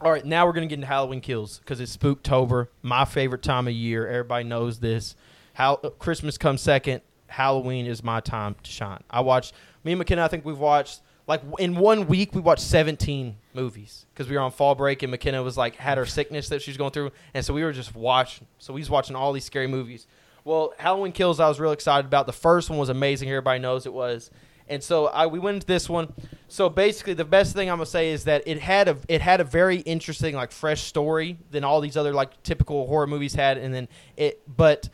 All 0.00 0.12
right, 0.12 0.24
now 0.24 0.46
we're 0.46 0.52
gonna 0.52 0.66
get 0.66 0.76
into 0.76 0.86
Halloween 0.86 1.20
Kills 1.20 1.58
because 1.58 1.80
it's 1.80 1.96
Spooktober, 1.96 2.68
my 2.82 3.04
favorite 3.04 3.42
time 3.42 3.66
of 3.66 3.74
year. 3.74 4.06
Everybody 4.06 4.44
knows 4.44 4.78
this. 4.78 5.16
How 5.54 5.74
uh, 5.82 5.90
Christmas 5.90 6.38
comes 6.38 6.60
second. 6.60 7.00
Halloween 7.26 7.84
is 7.84 8.04
my 8.04 8.20
time 8.20 8.54
to 8.62 8.70
shine. 8.70 9.02
I 9.10 9.22
watched. 9.22 9.54
Me 9.82 9.90
and 9.90 9.98
McKenna. 9.98 10.22
I 10.22 10.28
think 10.28 10.44
we've 10.44 10.58
watched 10.58 11.00
like 11.26 11.42
in 11.58 11.74
one 11.74 12.06
week 12.06 12.32
we 12.32 12.40
watched 12.40 12.62
17 12.62 13.34
movies 13.54 14.06
because 14.14 14.28
we 14.30 14.36
were 14.36 14.42
on 14.42 14.52
fall 14.52 14.76
break 14.76 15.02
and 15.02 15.10
McKenna 15.10 15.42
was 15.42 15.56
like 15.56 15.74
had 15.74 15.98
her 15.98 16.06
sickness 16.06 16.48
that 16.50 16.62
she 16.62 16.70
was 16.70 16.78
going 16.78 16.92
through, 16.92 17.10
and 17.34 17.44
so 17.44 17.52
we 17.52 17.64
were 17.64 17.72
just 17.72 17.96
watching. 17.96 18.46
So 18.58 18.72
we 18.72 18.80
was 18.80 18.90
watching 18.90 19.16
all 19.16 19.32
these 19.32 19.46
scary 19.46 19.66
movies. 19.66 20.06
Well, 20.44 20.74
Halloween 20.78 21.10
Kills, 21.10 21.40
I 21.40 21.48
was 21.48 21.58
real 21.58 21.72
excited 21.72 22.06
about. 22.06 22.26
The 22.26 22.32
first 22.32 22.70
one 22.70 22.78
was 22.78 22.88
amazing. 22.88 23.30
Everybody 23.30 23.58
knows 23.58 23.84
it 23.84 23.92
was. 23.92 24.30
And 24.68 24.82
so 24.82 25.06
I, 25.06 25.26
we 25.26 25.38
went 25.38 25.56
into 25.56 25.66
this 25.66 25.88
one. 25.88 26.12
So 26.48 26.68
basically, 26.68 27.14
the 27.14 27.24
best 27.24 27.54
thing 27.54 27.70
I'm 27.70 27.78
gonna 27.78 27.86
say 27.86 28.10
is 28.10 28.24
that 28.24 28.42
it 28.46 28.60
had 28.60 28.88
a 28.88 28.96
it 29.08 29.20
had 29.20 29.40
a 29.40 29.44
very 29.44 29.78
interesting 29.78 30.34
like 30.34 30.52
fresh 30.52 30.82
story 30.82 31.38
than 31.50 31.64
all 31.64 31.80
these 31.80 31.96
other 31.96 32.12
like 32.12 32.42
typical 32.42 32.86
horror 32.86 33.06
movies 33.06 33.34
had. 33.34 33.58
And 33.58 33.74
then 33.74 33.88
it, 34.16 34.40
but 34.46 34.88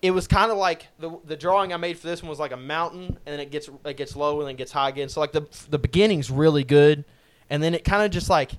it 0.00 0.12
was 0.12 0.26
kind 0.26 0.50
of 0.50 0.58
like 0.58 0.86
the 0.98 1.18
the 1.24 1.36
drawing 1.36 1.72
I 1.72 1.76
made 1.76 1.98
for 1.98 2.06
this 2.06 2.22
one 2.22 2.30
was 2.30 2.38
like 2.38 2.52
a 2.52 2.56
mountain, 2.56 3.04
and 3.04 3.18
then 3.26 3.40
it 3.40 3.50
gets 3.50 3.68
it 3.84 3.96
gets 3.96 4.14
low 4.16 4.40
and 4.40 4.48
then 4.48 4.56
gets 4.56 4.72
high 4.72 4.88
again. 4.88 5.08
So 5.08 5.20
like 5.20 5.32
the 5.32 5.46
the 5.70 5.78
beginning's 5.78 6.30
really 6.30 6.64
good, 6.64 7.04
and 7.50 7.62
then 7.62 7.74
it 7.74 7.84
kind 7.84 8.04
of 8.04 8.10
just 8.10 8.30
like 8.30 8.52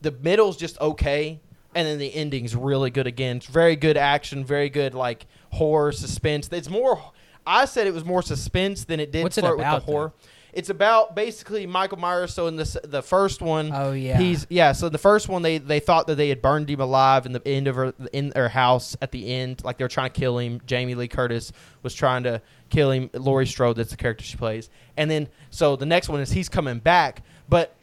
the 0.00 0.12
middle's 0.12 0.56
just 0.56 0.80
okay, 0.80 1.40
and 1.74 1.86
then 1.86 1.98
the 1.98 2.14
ending's 2.14 2.56
really 2.56 2.90
good 2.90 3.06
again. 3.06 3.36
It's 3.38 3.46
very 3.46 3.76
good 3.76 3.96
action, 3.96 4.44
very 4.44 4.68
good 4.68 4.94
like 4.94 5.26
horror 5.50 5.92
suspense. 5.92 6.48
It's 6.50 6.70
more. 6.70 7.12
I 7.46 7.64
said 7.64 7.86
it 7.86 7.94
was 7.94 8.04
more 8.04 8.22
suspense 8.22 8.84
than 8.84 9.00
it 9.00 9.10
did 9.12 9.22
What's 9.24 9.38
it 9.38 9.42
flirt 9.42 9.58
about, 9.58 9.74
with 9.76 9.86
the 9.86 9.92
horror. 9.92 10.12
It's 10.52 10.68
about 10.68 11.14
basically 11.16 11.66
Michael 11.66 11.98
Myers. 11.98 12.34
So 12.34 12.46
in 12.46 12.56
the 12.56 12.80
the 12.84 13.02
first 13.02 13.40
one, 13.40 13.70
Oh, 13.72 13.92
yeah. 13.92 14.18
he's 14.18 14.46
yeah. 14.50 14.72
So 14.72 14.88
the 14.90 14.98
first 14.98 15.28
one, 15.28 15.40
they 15.42 15.56
they 15.58 15.80
thought 15.80 16.06
that 16.08 16.16
they 16.16 16.28
had 16.28 16.42
burned 16.42 16.68
him 16.68 16.80
alive 16.80 17.24
in 17.24 17.32
the 17.32 17.40
end 17.48 17.68
of 17.68 17.76
her 17.76 17.94
in 18.12 18.28
their 18.30 18.50
house 18.50 18.94
at 19.00 19.12
the 19.12 19.32
end, 19.32 19.64
like 19.64 19.78
they 19.78 19.84
were 19.84 19.88
trying 19.88 20.10
to 20.12 20.20
kill 20.20 20.38
him. 20.38 20.60
Jamie 20.66 20.94
Lee 20.94 21.08
Curtis 21.08 21.52
was 21.82 21.94
trying 21.94 22.24
to 22.24 22.42
kill 22.68 22.90
him. 22.90 23.08
Laurie 23.14 23.46
Strode, 23.46 23.76
that's 23.76 23.90
the 23.92 23.96
character 23.96 24.24
she 24.24 24.36
plays. 24.36 24.68
And 24.98 25.10
then 25.10 25.28
so 25.50 25.74
the 25.74 25.86
next 25.86 26.10
one 26.10 26.20
is 26.20 26.30
he's 26.30 26.50
coming 26.50 26.78
back, 26.80 27.22
but 27.48 27.74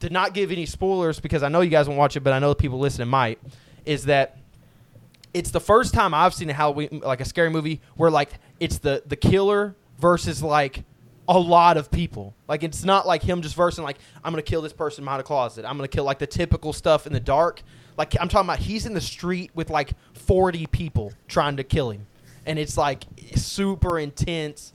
to 0.00 0.10
not 0.10 0.34
give 0.34 0.52
any 0.52 0.66
spoilers 0.66 1.20
because 1.20 1.42
I 1.42 1.48
know 1.48 1.62
you 1.62 1.70
guys 1.70 1.88
won't 1.88 1.98
watch 1.98 2.16
it, 2.16 2.20
but 2.20 2.34
I 2.34 2.38
know 2.38 2.50
the 2.50 2.54
people 2.54 2.78
listening 2.78 3.08
might. 3.08 3.38
Is 3.86 4.04
that 4.04 4.36
it's 5.32 5.50
the 5.50 5.60
first 5.60 5.94
time 5.94 6.14
I've 6.14 6.34
seen 6.34 6.50
a 6.50 6.52
Halloween 6.52 7.02
like 7.04 7.20
a 7.20 7.24
scary 7.24 7.50
movie 7.50 7.80
where 7.96 8.10
like 8.10 8.30
it's 8.58 8.78
the 8.78 9.02
the 9.06 9.16
killer 9.16 9.76
versus 9.98 10.42
like 10.42 10.84
a 11.28 11.38
lot 11.38 11.76
of 11.76 11.90
people. 11.90 12.34
Like 12.48 12.64
it's 12.64 12.84
not 12.84 13.06
like 13.06 13.22
him 13.22 13.40
just 13.40 13.54
versing 13.54 13.84
like 13.84 13.98
I'm 14.24 14.32
gonna 14.32 14.42
kill 14.42 14.62
this 14.62 14.72
person 14.72 15.04
behind 15.04 15.20
a 15.20 15.24
closet. 15.24 15.64
I'm 15.64 15.76
gonna 15.76 15.88
kill 15.88 16.04
like 16.04 16.18
the 16.18 16.26
typical 16.26 16.72
stuff 16.72 17.06
in 17.06 17.12
the 17.12 17.20
dark. 17.20 17.62
Like 17.96 18.16
I'm 18.20 18.28
talking 18.28 18.48
about 18.48 18.58
he's 18.58 18.84
in 18.86 18.94
the 18.94 19.00
street 19.00 19.50
with 19.54 19.70
like 19.70 19.92
40 20.14 20.66
people 20.66 21.12
trying 21.28 21.56
to 21.56 21.64
kill 21.64 21.90
him, 21.90 22.06
and 22.46 22.58
it's 22.58 22.76
like 22.76 23.04
super 23.36 23.98
intense. 23.98 24.72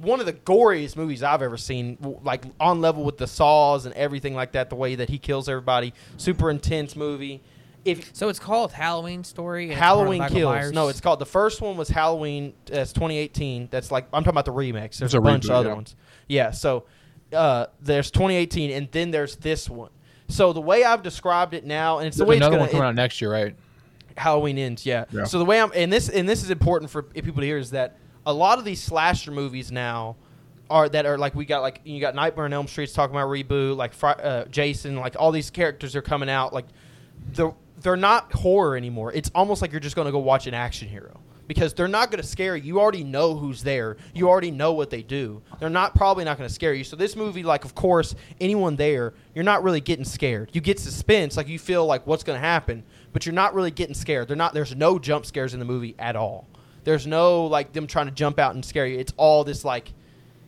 One 0.00 0.18
of 0.18 0.26
the 0.26 0.32
goriest 0.32 0.96
movies 0.96 1.22
I've 1.22 1.42
ever 1.42 1.58
seen, 1.58 1.98
like 2.24 2.44
on 2.58 2.80
level 2.80 3.04
with 3.04 3.18
the 3.18 3.26
saws 3.26 3.84
and 3.84 3.94
everything 3.94 4.34
like 4.34 4.52
that. 4.52 4.70
The 4.70 4.76
way 4.76 4.94
that 4.94 5.10
he 5.10 5.18
kills 5.18 5.48
everybody, 5.48 5.92
super 6.16 6.50
intense 6.50 6.96
movie. 6.96 7.42
If 7.84 8.14
So 8.14 8.28
it's 8.28 8.38
called 8.38 8.72
Halloween 8.72 9.24
Story. 9.24 9.64
and 9.64 9.72
it's 9.72 9.80
part 9.80 9.90
of 9.92 9.96
Halloween 9.98 10.18
Michael 10.20 10.36
Kills. 10.36 10.52
Myers? 10.54 10.72
No, 10.72 10.88
it's 10.88 11.00
called 11.00 11.18
the 11.18 11.26
first 11.26 11.60
one 11.60 11.76
was 11.76 11.88
Halloween. 11.88 12.54
That's 12.66 12.92
2018. 12.92 13.68
That's 13.70 13.90
like 13.90 14.04
I'm 14.12 14.22
talking 14.22 14.30
about 14.38 14.44
the 14.44 14.52
remix. 14.52 14.98
There's 14.98 15.02
It's 15.02 15.14
a, 15.14 15.18
a 15.18 15.20
bunch 15.20 15.44
reboot, 15.44 15.50
of 15.50 15.54
other 15.56 15.68
yeah. 15.70 15.74
ones. 15.74 15.96
Yeah. 16.28 16.50
So 16.52 16.84
uh, 17.32 17.66
there's 17.80 18.10
2018, 18.10 18.70
and 18.70 18.88
then 18.92 19.10
there's 19.10 19.36
this 19.36 19.68
one. 19.68 19.90
So 20.28 20.52
the 20.52 20.60
way 20.60 20.84
I've 20.84 21.02
described 21.02 21.54
it 21.54 21.64
now, 21.64 21.98
and 21.98 22.06
it's 22.06 22.16
the 22.16 22.24
There's 22.24 22.28
way 22.28 22.36
it's 22.36 22.40
another 22.46 22.56
gonna 22.56 22.62
one 22.62 22.70
coming 22.70 22.84
it- 22.84 22.88
out 22.88 22.94
next 22.94 23.20
year, 23.20 23.32
right? 23.32 23.56
Halloween 24.16 24.58
ends. 24.58 24.84
Yeah. 24.86 25.06
Yeah. 25.10 25.24
So 25.24 25.38
the 25.38 25.44
way 25.44 25.60
I'm 25.60 25.72
and 25.74 25.92
this 25.92 26.08
and 26.08 26.28
this 26.28 26.42
is 26.42 26.50
important 26.50 26.90
for 26.90 27.02
people 27.02 27.40
to 27.40 27.46
hear 27.46 27.56
is 27.58 27.70
that 27.70 27.96
a 28.26 28.32
lot 28.32 28.58
of 28.58 28.64
these 28.64 28.82
slasher 28.82 29.30
movies 29.32 29.72
now 29.72 30.16
are 30.70 30.88
that 30.90 31.06
are 31.06 31.16
like 31.18 31.34
we 31.34 31.44
got 31.46 31.62
like 31.62 31.80
you 31.84 31.98
got 32.00 32.14
Nightmare 32.14 32.44
on 32.44 32.52
Elm 32.52 32.68
Street's 32.68 32.92
talking 32.92 33.16
about 33.16 33.28
reboot 33.28 33.76
like 33.76 33.92
uh, 34.02 34.44
Jason 34.44 34.96
like 34.96 35.16
all 35.18 35.32
these 35.32 35.50
characters 35.50 35.96
are 35.96 36.02
coming 36.02 36.28
out 36.30 36.52
like 36.52 36.66
they're 37.32 37.52
they're 37.82 37.96
not 37.96 38.32
horror 38.32 38.76
anymore. 38.76 39.12
It's 39.12 39.30
almost 39.34 39.62
like 39.62 39.72
you're 39.72 39.80
just 39.80 39.96
going 39.96 40.06
to 40.06 40.12
go 40.12 40.18
watch 40.18 40.46
an 40.46 40.54
action 40.54 40.88
hero 40.88 41.20
because 41.46 41.74
they're 41.74 41.88
not 41.88 42.10
going 42.10 42.20
to 42.20 42.26
scare 42.26 42.56
you. 42.56 42.62
You 42.62 42.80
already 42.80 43.04
know 43.04 43.34
who's 43.34 43.62
there. 43.62 43.96
You 44.14 44.28
already 44.28 44.50
know 44.50 44.72
what 44.72 44.90
they 44.90 45.02
do. 45.02 45.42
They're 45.58 45.68
not 45.68 45.94
probably 45.94 46.24
not 46.24 46.38
going 46.38 46.48
to 46.48 46.54
scare 46.54 46.72
you. 46.72 46.84
So 46.84 46.96
this 46.96 47.16
movie, 47.16 47.42
like 47.42 47.64
of 47.64 47.74
course, 47.74 48.14
anyone 48.40 48.76
there, 48.76 49.14
you're 49.34 49.44
not 49.44 49.62
really 49.62 49.80
getting 49.80 50.04
scared. 50.04 50.50
You 50.52 50.60
get 50.60 50.78
suspense, 50.78 51.36
like 51.36 51.48
you 51.48 51.58
feel 51.58 51.84
like 51.84 52.06
what's 52.06 52.24
going 52.24 52.36
to 52.36 52.46
happen, 52.46 52.84
but 53.12 53.26
you're 53.26 53.34
not 53.34 53.54
really 53.54 53.70
getting 53.70 53.94
scared. 53.94 54.28
They're 54.28 54.36
not. 54.36 54.54
There's 54.54 54.74
no 54.74 54.98
jump 54.98 55.26
scares 55.26 55.52
in 55.52 55.60
the 55.60 55.66
movie 55.66 55.94
at 55.98 56.16
all. 56.16 56.46
There's 56.84 57.06
no 57.06 57.46
like 57.46 57.72
them 57.72 57.86
trying 57.86 58.06
to 58.06 58.12
jump 58.12 58.38
out 58.38 58.54
and 58.54 58.64
scare 58.64 58.86
you. 58.86 58.98
It's 58.98 59.12
all 59.16 59.44
this 59.44 59.64
like, 59.64 59.92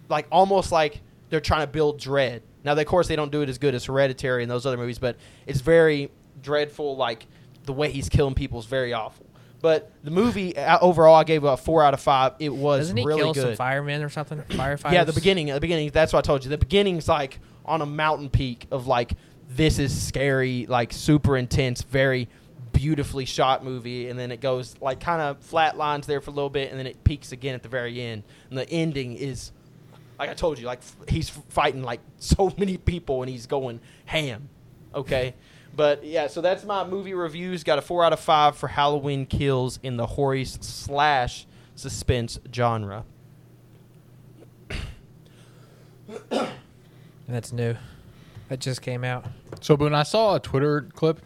like 0.09 0.27
almost 0.31 0.73
like 0.73 1.01
they're 1.31 1.41
trying 1.41 1.67
to 1.67 1.73
build 1.73 1.99
dread. 1.99 2.43
Now, 2.65 2.73
of 2.73 2.87
course, 2.87 3.09
they 3.09 3.17
don't 3.17 3.31
do 3.31 3.43
it 3.43 3.49
as 3.49 3.59
good 3.59 3.75
as 3.75 3.85
Hereditary 3.85 4.43
and 4.43 4.51
those 4.51 4.65
other 4.65 4.79
movies, 4.79 4.99
but 4.99 5.17
it's 5.47 5.61
very 5.61 6.11
dreadful. 6.43 6.97
Like 6.97 7.27
the 7.65 7.73
way 7.73 7.91
he's 7.91 8.09
killing 8.09 8.35
people 8.35 8.59
is 8.59 8.67
very 8.67 8.93
awful. 8.93 9.27
But 9.61 9.91
the 10.03 10.11
movie 10.11 10.55
uh, 10.57 10.79
overall, 10.83 11.15
I 11.15 11.25
gave 11.25 11.45
a 11.45 11.57
four 11.57 11.83
out 11.83 11.95
of 11.95 12.01
five. 12.01 12.33
It 12.39 12.55
was 12.55 12.81
Doesn't 12.81 12.97
he 12.99 13.05
really 13.07 13.23
kill 13.23 13.33
good. 13.33 13.43
some 13.43 13.57
firemen 13.57 14.03
or 14.03 14.11
something? 14.11 14.39
Firefighters. 14.51 14.93
Yeah, 14.93 15.05
the 15.05 15.15
beginning. 15.15 15.47
The 15.47 15.61
beginning. 15.61 15.91
That's 15.91 16.13
what 16.13 16.19
I 16.19 16.23
told 16.27 16.45
you. 16.45 16.51
The 16.51 16.59
beginning's 16.59 17.09
like 17.09 17.39
on 17.65 17.81
a 17.81 17.87
mountain 17.87 18.29
peak 18.29 18.67
of 18.71 18.87
like 18.87 19.13
this 19.49 19.79
is 19.79 19.99
scary, 20.07 20.67
like 20.67 20.93
super 20.93 21.37
intense, 21.37 21.81
very 21.83 22.29
beautifully 22.73 23.25
shot 23.25 23.65
movie, 23.65 24.09
and 24.11 24.19
then 24.19 24.31
it 24.33 24.41
goes 24.43 24.75
like 24.83 25.01
kind 25.01 25.23
of 25.23 25.39
flat 25.41 25.79
lines 25.79 26.07
there 26.07 26.21
for 26.21 26.31
a 26.31 26.35
little 26.35 26.51
bit, 26.51 26.71
and 26.71 26.79
then 26.79 26.87
it 26.87 27.03
peaks 27.05 27.33
again 27.33 27.55
at 27.55 27.63
the 27.63 27.69
very 27.71 28.01
end. 28.03 28.23
And 28.51 28.59
the 28.59 28.69
ending 28.69 29.17
is 29.17 29.53
like 30.19 30.29
I 30.29 30.35
told 30.35 30.59
you, 30.59 30.67
like 30.67 30.81
f- 30.81 30.97
he's 31.09 31.31
fighting 31.31 31.83
like 31.83 32.01
so 32.19 32.53
many 32.59 32.77
people, 32.77 33.23
and 33.23 33.31
he's 33.31 33.47
going 33.47 33.81
ham. 34.05 34.51
Okay. 34.95 35.35
But 35.77 36.05
yeah, 36.05 36.29
so 36.29 36.41
that's 36.41 36.65
my 36.65 36.85
movie 36.85 37.15
reviews. 37.15 37.65
Got 37.65 37.79
a 37.79 37.83
four 37.83 38.05
out 38.05 38.13
of 38.13 38.21
five 38.21 38.57
for 38.57 38.69
Halloween 38.69 39.27
Kills 39.27 39.81
in 39.83 39.97
the 39.97 40.07
horror 40.07 40.45
slash 40.45 41.47
suspense 41.75 42.39
genre. 42.55 43.05
That's 47.29 47.53
new. 47.53 47.77
That 48.49 48.61
just 48.61 48.83
came 48.83 49.05
out. 49.05 49.25
So, 49.61 49.77
but 49.77 49.85
when 49.85 49.95
I 49.95 50.03
saw 50.03 50.37
a 50.37 50.41
Twitter 50.41 50.83
clip 50.95 51.21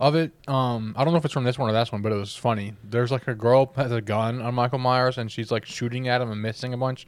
of 0.00 0.14
it, 0.14 0.32
um, 0.48 0.94
I 0.96 1.04
don't 1.04 1.12
know 1.12 1.18
if 1.18 1.24
it's 1.24 1.32
from 1.32 1.44
this 1.44 1.58
one 1.58 1.70
or 1.70 1.72
that 1.72 1.92
one, 1.92 2.02
but 2.02 2.12
it 2.12 2.16
was 2.16 2.34
funny. 2.34 2.74
There's 2.84 3.12
like 3.12 3.28
a 3.28 3.34
girl 3.34 3.72
has 3.76 3.92
a 3.92 4.00
gun 4.00 4.42
on 4.42 4.54
Michael 4.54 4.78
Myers, 4.78 5.16
and 5.18 5.30
she's 5.30 5.50
like 5.50 5.64
shooting 5.64 6.08
at 6.08 6.20
him 6.20 6.30
and 6.30 6.42
missing 6.42 6.74
a 6.74 6.76
bunch, 6.76 7.06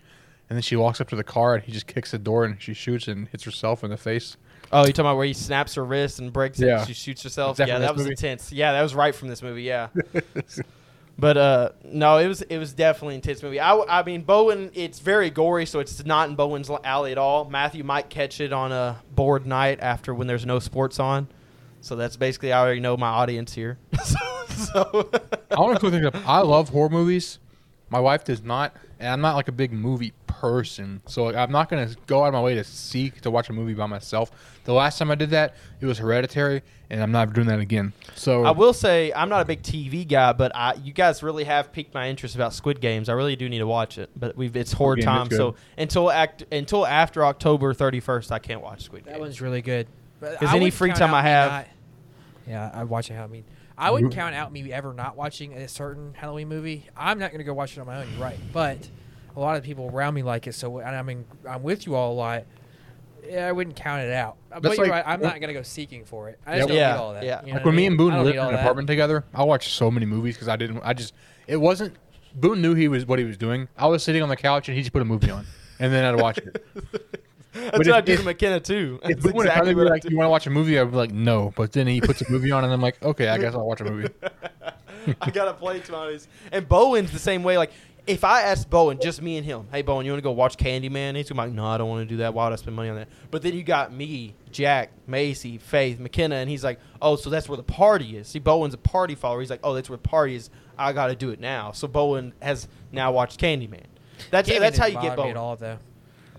and 0.49 0.57
then 0.57 0.63
she 0.63 0.77
walks 0.77 1.01
up 1.01 1.09
to 1.09 1.17
the 1.17 1.25
car 1.25 1.57
and 1.57 1.65
he 1.65 1.73
just 1.73 1.87
kicks 1.87 2.13
the 2.13 2.19
door 2.19 2.45
and 2.45 2.63
she 2.63 2.73
shoots 2.73 3.09
and 3.09 3.29
hits 3.29 3.45
herself 3.45 3.85
in 3.85 3.91
the 3.91 3.97
face. 3.97 4.37
Oh, 4.73 4.81
you 4.81 4.93
talking 4.93 5.01
about 5.01 5.17
where 5.17 5.27
he 5.27 5.33
snaps 5.33 5.75
her 5.75 5.85
wrist 5.85 6.19
and 6.19 6.33
breaks 6.33 6.61
it? 6.61 6.69
And 6.69 6.87
she 6.87 6.95
shoots 6.95 7.23
herself. 7.23 7.57
That 7.57 7.69
yeah, 7.69 7.79
that 7.79 7.95
was 7.95 8.03
movie? 8.03 8.13
intense. 8.13 8.53
Yeah, 8.53 8.73
that 8.73 8.83
was 8.83 8.95
right 8.95 9.15
from 9.15 9.29
this 9.29 9.43
movie. 9.43 9.63
Yeah. 9.63 9.89
but 11.19 11.37
uh, 11.37 11.71
no, 11.85 12.19
it 12.19 12.29
was 12.29 12.43
it 12.43 12.59
was 12.59 12.73
definitely 12.75 13.15
an 13.15 13.19
intense 13.21 13.43
movie. 13.43 13.61
I, 13.61 13.77
I 13.77 14.03
mean, 14.03 14.23
Bowen, 14.23 14.71
it's 14.75 14.99
very 14.99 15.31
gory, 15.31 15.65
so 15.65 15.81
it's 15.81 16.05
not 16.05 16.29
in 16.29 16.37
Bowen's 16.37 16.71
alley 16.85 17.13
at 17.13 17.19
all. 17.19 17.49
Matthew 17.49 17.83
might 17.83 18.11
catch 18.11 18.41
it 18.41 18.53
on 18.53 18.73
a 18.73 19.03
bored 19.15 19.47
night 19.47 19.81
after 19.81 20.15
when 20.15 20.27
there's 20.27 20.47
no 20.47 20.59
sports 20.59 20.99
on. 21.01 21.29
So 21.81 21.97
that's 21.97 22.17
basically 22.17 22.53
I 22.53 22.61
already 22.61 22.81
know 22.81 22.97
my 22.97 23.09
audience 23.09 23.55
here. 23.55 23.79
so, 24.05 24.17
so 24.49 25.11
I 25.51 25.61
want 25.61 25.75
to 25.75 25.81
clear 25.81 25.93
things 25.93 26.07
up. 26.07 26.29
I 26.29 26.41
love 26.41 26.69
horror 26.69 26.91
movies. 26.91 27.39
My 27.91 28.01
wife 28.01 28.25
does 28.25 28.43
not, 28.43 28.77
and 29.01 29.09
I'm 29.13 29.21
not 29.21 29.37
like 29.37 29.49
a 29.49 29.53
big 29.53 29.73
movie 29.73 30.13
person. 30.27 31.01
So 31.07 31.25
like, 31.25 31.37
I'm 31.37 31.51
not 31.53 31.69
gonna 31.69 31.91
go 32.07 32.23
out 32.25 32.29
of 32.29 32.33
my 32.35 32.41
way 32.43 32.55
to 32.55 32.65
seek 32.65 33.21
to 33.23 33.31
watch 33.31 33.49
a 33.49 33.53
movie 33.53 33.75
by 33.75 33.87
myself. 33.87 34.31
The 34.65 34.73
last 34.73 34.99
time 34.99 35.11
I 35.11 35.15
did 35.15 35.31
that, 35.31 35.55
it 35.81 35.87
was 35.87 35.99
Hereditary, 35.99 36.63
and 36.91 37.03
I'm 37.03 37.11
not 37.13 37.33
doing 37.33 37.47
that 37.49 37.59
again. 37.61 37.93
So 38.15 38.45
I 38.45 38.51
will 38.51 38.73
say 38.73 39.13
I'm 39.15 39.29
not 39.29 39.41
a 39.41 39.45
big 39.45 39.63
TV 39.63 40.07
guy, 40.07 40.33
but 40.33 40.53
I 40.55 40.75
you 40.75 40.93
guys 40.93 41.23
really 41.23 41.45
have 41.45 41.73
piqued 41.73 41.95
my 41.95 42.09
interest 42.09 42.35
about 42.35 42.53
Squid 42.55 42.81
Games. 42.81 43.09
I 43.09 43.13
really 43.15 43.37
do 43.37 43.49
need 43.49 43.59
to 43.59 43.67
watch 43.67 43.99
it, 43.99 44.11
but 44.17 44.37
we've 44.37 44.55
it's 44.57 44.73
horror 44.73 44.97
Game 44.97 45.05
time. 45.05 45.31
So 45.31 45.55
until 45.77 46.11
act 46.11 46.45
until 46.53 46.87
after 46.87 47.25
October 47.25 47.73
31st, 47.75 48.31
I 48.33 48.39
can't 48.39 48.61
watch 48.61 48.83
Squid 48.83 49.05
Games. 49.05 49.15
That 49.15 49.21
one's 49.21 49.41
really 49.41 49.63
good. 49.63 49.87
But 50.21 50.39
Because 50.41 50.55
any 50.55 50.71
free 50.71 50.93
time 50.93 51.15
I 51.15 51.23
have- 51.23 51.51
not- 51.53 51.67
yeah, 52.49 52.71
I 52.75 52.85
watch 52.85 53.11
it. 53.11 53.15
I 53.15 53.27
mean, 53.27 53.45
I 53.79 53.91
wouldn't 53.91 54.13
count 54.15 54.35
out 54.35 54.53
me 54.53 54.73
ever 54.73 54.93
not 54.93 55.17
watching 55.17 55.53
a 55.55 55.69
certain 55.69 56.13
Halloween 56.15 56.49
movie. 56.49 56.87
I'm 56.97 57.19
not 57.19 57.31
going 57.31 57.39
to 57.39 57.45
go 57.45 57.55
watch 57.55 57.77
it 57.77 57.81
on 57.81 57.87
my 57.87 58.01
own. 58.03 58.09
You're 58.13 58.21
right, 58.23 58.39
but 58.53 58.89
a 59.37 59.41
lot 59.41 59.57
of 59.57 59.63
people 59.63 59.89
around 59.93 60.15
me 60.15 60.23
like 60.23 60.47
it. 60.47 60.55
So, 60.55 60.79
and 60.79 60.95
I 60.97 61.03
mean, 61.03 61.25
I'm 61.49 61.63
with 61.63 61.87
you 61.87 61.95
all 61.95 62.13
a 62.13 62.15
lot. 62.15 62.45
Yeah, 63.25 63.47
I 63.47 63.53
wouldn't 63.53 63.77
count 63.77 64.03
it 64.03 64.13
out. 64.13 64.37
but 64.49 64.63
That's 64.63 64.77
you're 64.79 64.87
like- 64.87 65.05
right. 65.05 65.13
I'm 65.13 65.21
not 65.21 65.35
going 65.41 65.49
to 65.49 65.53
go 65.55 65.63
seeking 65.63 66.05
for 66.05 66.29
it. 66.29 66.39
I 66.47 66.59
just 66.59 66.69
Yeah. 66.71 66.75
don't 66.75 66.77
Yeah, 66.77 66.93
need 66.93 66.99
all 67.01 67.13
that. 67.15 67.25
yeah. 67.25 67.41
you 67.43 67.49
know 67.49 67.55
like 67.55 67.65
when 67.65 67.75
I 67.75 67.77
me 67.77 67.87
and 67.87 67.97
Boone 67.99 68.15
lived 68.25 68.35
in 68.37 68.39
all 68.41 68.49
an 68.49 68.55
that. 68.55 68.61
apartment 68.63 68.89
together, 68.89 69.25
I 69.35 69.45
watched 69.45 69.71
so 69.71 69.91
many 69.91 70.07
movies 70.07 70.35
because 70.35 70.49
I 70.49 70.57
didn't. 70.57 70.81
I 70.83 70.93
just 70.95 71.15
it 71.47 71.57
wasn't. 71.59 71.95
Boone 72.35 72.61
knew 72.63 72.75
he 72.75 72.89
was 72.89 73.07
what 73.07 73.19
he 73.19 73.25
was 73.25 73.37
doing. 73.37 73.69
I 73.77 73.87
was 73.87 74.03
sitting 74.03 74.23
on 74.23 74.29
the 74.29 74.37
couch 74.37 74.69
and 74.69 74.77
he 74.77 74.83
just 74.83 74.93
put 74.93 75.03
a 75.03 75.05
movie 75.05 75.31
on, 75.31 75.47
and 75.79 75.93
then 75.93 76.05
I'd 76.05 76.21
watch 76.21 76.39
it. 76.39 76.65
That's 77.71 77.71
But 77.71 77.79
what 77.79 77.87
if- 77.89 77.95
I 77.95 78.01
do 78.01 78.13
if- 78.13 78.19
to 78.21 78.25
McKenna 78.25 78.61
too. 78.61 78.99
If 79.03 79.09
That's 79.09 79.23
Boone 79.23 79.33
would 79.35 79.47
have 79.47 79.53
exactly 79.53 79.59
come 79.59 79.67
to 79.67 79.75
me 79.75 79.75
what 79.85 79.87
I 79.89 79.91
like, 79.95 80.03
do. 80.03 80.09
"You 80.11 80.17
want 80.17 80.27
to 80.27 80.31
watch 80.31 80.47
a 80.47 80.51
movie?" 80.51 80.79
I'd 80.79 80.91
be 80.91 80.97
like, 80.97 81.13
"No," 81.13 81.53
but 81.57 81.73
then 81.73 81.87
he 81.87 82.01
puts 82.01 82.21
a 82.23 82.31
movie 82.31 82.51
on, 82.53 82.65
and 82.65 82.73
I'm 82.73 82.81
like, 82.83 83.03
"Okay, 83.03 83.29
I 83.29 83.39
guess 83.39 83.55
I'll 83.55 83.67
watch 83.67 83.81
a 83.81 83.85
movie." 83.85 84.09
I 85.21 85.31
gotta 85.31 85.55
play 85.55 85.81
Tony's. 85.81 86.29
And 86.53 86.69
Bowen's 86.69 87.13
the 87.13 87.19
same 87.19 87.43
way. 87.43 87.57
Like, 87.57 87.73
if 88.07 88.25
I 88.25 88.43
asked 88.43 88.69
Bowen, 88.71 88.99
just 89.01 89.21
me 89.23 89.37
and 89.37 89.45
him, 89.45 89.67
hey 89.73 89.83
Bowen, 89.83 90.05
you 90.07 90.13
want 90.13 90.19
to 90.19 90.23
go 90.23 90.33
watch 90.33 90.57
Candyman? 90.57 91.15
He's 91.17 91.29
gonna 91.29 91.43
be 91.43 91.49
like, 91.49 91.53
no, 91.57 91.65
I 91.67 91.79
don't 91.79 91.89
want 91.89 92.07
to 92.07 92.15
do 92.15 92.19
that. 92.19 92.35
Why 92.35 92.45
would 92.45 92.53
I 92.53 92.57
spend 92.57 92.75
money 92.77 92.89
on 92.91 92.97
that? 92.97 93.09
But 93.31 93.43
then 93.43 93.55
you 93.55 93.63
got 93.63 93.93
me, 93.93 94.35
Jack, 94.51 94.91
Macy, 95.07 95.59
Faith, 95.59 95.99
McKenna, 95.99 96.37
and 96.37 96.49
he's 96.51 96.65
like, 96.65 96.79
oh, 97.01 97.17
so 97.17 97.29
that's 97.31 97.49
where 97.49 97.57
the 97.57 97.63
party 97.63 98.17
is. 98.17 98.29
See, 98.29 98.39
Bowen's 98.39 98.75
a 98.75 98.79
party 98.79 99.15
follower. 99.15 99.41
He's 99.41 99.51
like, 99.51 99.61
oh, 99.63 99.75
that's 99.75 99.89
where 99.91 99.97
the 99.99 100.09
party 100.09 100.35
is. 100.35 100.51
I 100.79 100.93
gotta 100.93 101.15
do 101.15 101.31
it 101.31 101.41
now. 101.41 101.73
So 101.73 101.87
Bowen 101.89 102.33
has 102.41 102.69
now 102.93 103.13
watched 103.13 103.41
Candyman. 103.41 103.85
That's 104.31 104.49
Candyman 104.49 104.61
that's 104.61 104.79
how 104.79 104.87
you 104.87 105.01
get 105.01 105.17
Bowen. 105.17 105.31
at 105.31 105.37
all, 105.37 105.57
though. 105.57 105.79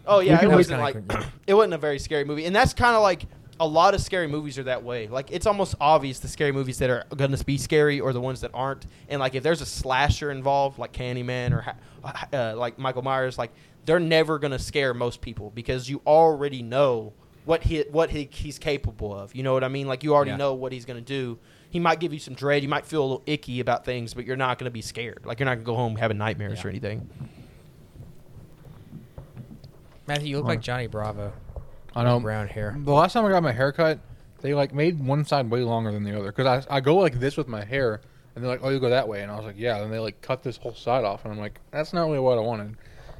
Oh 0.10 0.20
yeah, 0.20 0.44
it 0.44 0.50
wasn't 0.50 0.82
like 0.82 0.96
it 1.48 1.54
wasn't 1.54 1.74
a 1.76 1.78
very 1.78 2.00
scary 2.00 2.26
movie, 2.26 2.46
and 2.46 2.56
that's 2.56 2.74
kind 2.74 2.96
of 2.96 3.02
like 3.02 3.26
a 3.62 3.68
lot 3.68 3.94
of 3.94 4.02
scary 4.02 4.28
movies 4.28 4.58
are 4.58 4.64
that 4.64 4.84
way. 4.84 5.08
Like 5.08 5.32
it's 5.32 5.46
almost 5.46 5.76
obvious 5.82 6.20
the 6.20 6.28
scary 6.28 6.52
movies 6.52 6.78
that 6.80 6.90
are 6.90 7.04
going 7.16 7.32
to 7.36 7.44
be 7.46 7.58
scary 7.58 8.00
or 8.00 8.12
the 8.14 8.22
ones 8.22 8.42
that 8.42 8.52
aren't. 8.54 8.86
And 9.10 9.20
like 9.20 9.36
if 9.36 9.44
there's 9.44 9.62
a 9.62 9.66
slasher 9.66 10.32
involved, 10.32 10.80
like 10.80 10.94
Candyman 10.94 11.52
or 11.52 11.62
ha- 11.62 12.28
uh, 12.34 12.56
like 12.56 12.80
Michael 12.80 13.02
Myers, 13.02 13.38
like 13.38 13.52
they're 13.86 14.00
never 14.00 14.40
going 14.40 14.52
to 14.52 14.60
scare 14.60 14.94
most 14.94 15.20
people 15.22 15.52
because 15.52 15.90
you 15.90 16.02
already 16.08 16.62
know 16.64 17.14
what 17.46 17.64
he 17.64 17.82
what 17.92 18.10
he, 18.10 18.30
he's 18.32 18.58
capable 18.60 19.14
of. 19.14 19.36
You 19.36 19.44
know 19.44 19.54
what 19.54 19.64
I 19.64 19.68
mean? 19.68 19.88
Like 19.88 20.04
you 20.04 20.14
already 20.16 20.32
Yeah. 20.32 20.38
know 20.38 20.54
what 20.54 20.72
he's 20.72 20.86
going 20.86 21.00
to 21.04 21.06
do. 21.06 21.38
He 21.70 21.80
might 21.80 22.00
give 22.00 22.14
you 22.14 22.20
some 22.20 22.34
dread. 22.34 22.64
You 22.64 22.70
might 22.70 22.86
feel 22.86 23.02
a 23.02 23.04
little 23.08 23.24
icky 23.28 23.60
about 23.60 23.84
things, 23.86 24.14
but 24.14 24.26
you're 24.26 24.38
not 24.38 24.58
going 24.58 24.66
to 24.66 24.72
be 24.72 24.82
scared. 24.82 25.22
Like 25.26 25.40
you're 25.40 25.46
not 25.46 25.56
going 25.56 25.66
to 25.66 25.72
go 25.72 25.76
home 25.76 25.98
having 25.98 26.18
nightmares 26.18 26.60
Yeah. 26.60 26.68
or 26.68 26.70
anything. 26.70 27.10
Matthew, 30.10 30.30
you 30.30 30.38
look 30.38 30.48
like 30.48 30.62
Johnny 30.62 30.88
Bravo. 30.88 31.32
I 31.96 32.04
know. 32.04 32.20
Brown 32.20 32.48
hair. 32.48 32.76
The 32.78 32.92
last 32.92 33.14
time 33.14 33.26
I 33.26 33.30
got 33.30 33.44
my 33.44 33.52
hair 33.52 33.72
cut, 33.72 34.00
they 34.42 34.54
like 34.54 34.74
made 34.74 35.00
one 35.00 35.24
side 35.24 35.50
way 35.50 35.62
longer 35.62 35.92
than 35.92 36.04
the 36.04 36.18
other 36.18 36.32
because 36.32 36.66
I, 36.68 36.78
I 36.78 36.80
go 36.82 36.96
like 36.96 37.20
this 37.20 37.38
with 37.38 37.48
my 37.48 37.64
hair, 37.64 38.02
and 38.36 38.44
they're 38.44 38.50
like, 38.52 38.62
"Oh, 38.64 38.70
you 38.70 38.80
go 38.80 38.90
that 38.90 39.08
way," 39.08 39.22
and 39.22 39.32
I 39.32 39.36
was 39.36 39.46
like, 39.46 39.56
"Yeah." 39.58 39.82
And 39.82 39.94
they 39.94 40.00
like 40.00 40.20
cut 40.22 40.42
this 40.42 40.58
whole 40.58 40.74
side 40.74 41.04
off, 41.06 41.26
and 41.26 41.34
I'm 41.34 41.40
like, 41.40 41.60
"That's 41.72 41.94
not 41.94 42.06
really 42.08 42.20
what 42.20 42.38
I 42.38 42.42
wanted." 42.42 42.76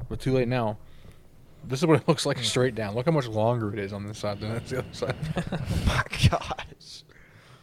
But 0.10 0.20
too 0.20 0.34
late 0.34 0.48
now. 0.48 0.78
This 1.64 1.80
is 1.80 1.86
what 1.86 2.02
it 2.02 2.08
looks 2.08 2.26
like 2.26 2.38
hmm. 2.38 2.44
straight 2.44 2.74
down. 2.74 2.96
Look 2.96 3.06
how 3.06 3.12
much 3.12 3.28
longer 3.28 3.72
it 3.72 3.80
is 3.80 3.94
on 3.94 4.08
this 4.08 4.18
side 4.18 4.40
than 4.40 4.52
it's 4.54 4.72
the 4.72 4.80
other 4.80 4.94
side. 4.94 5.16
My 5.86 6.04
gosh. 6.30 7.04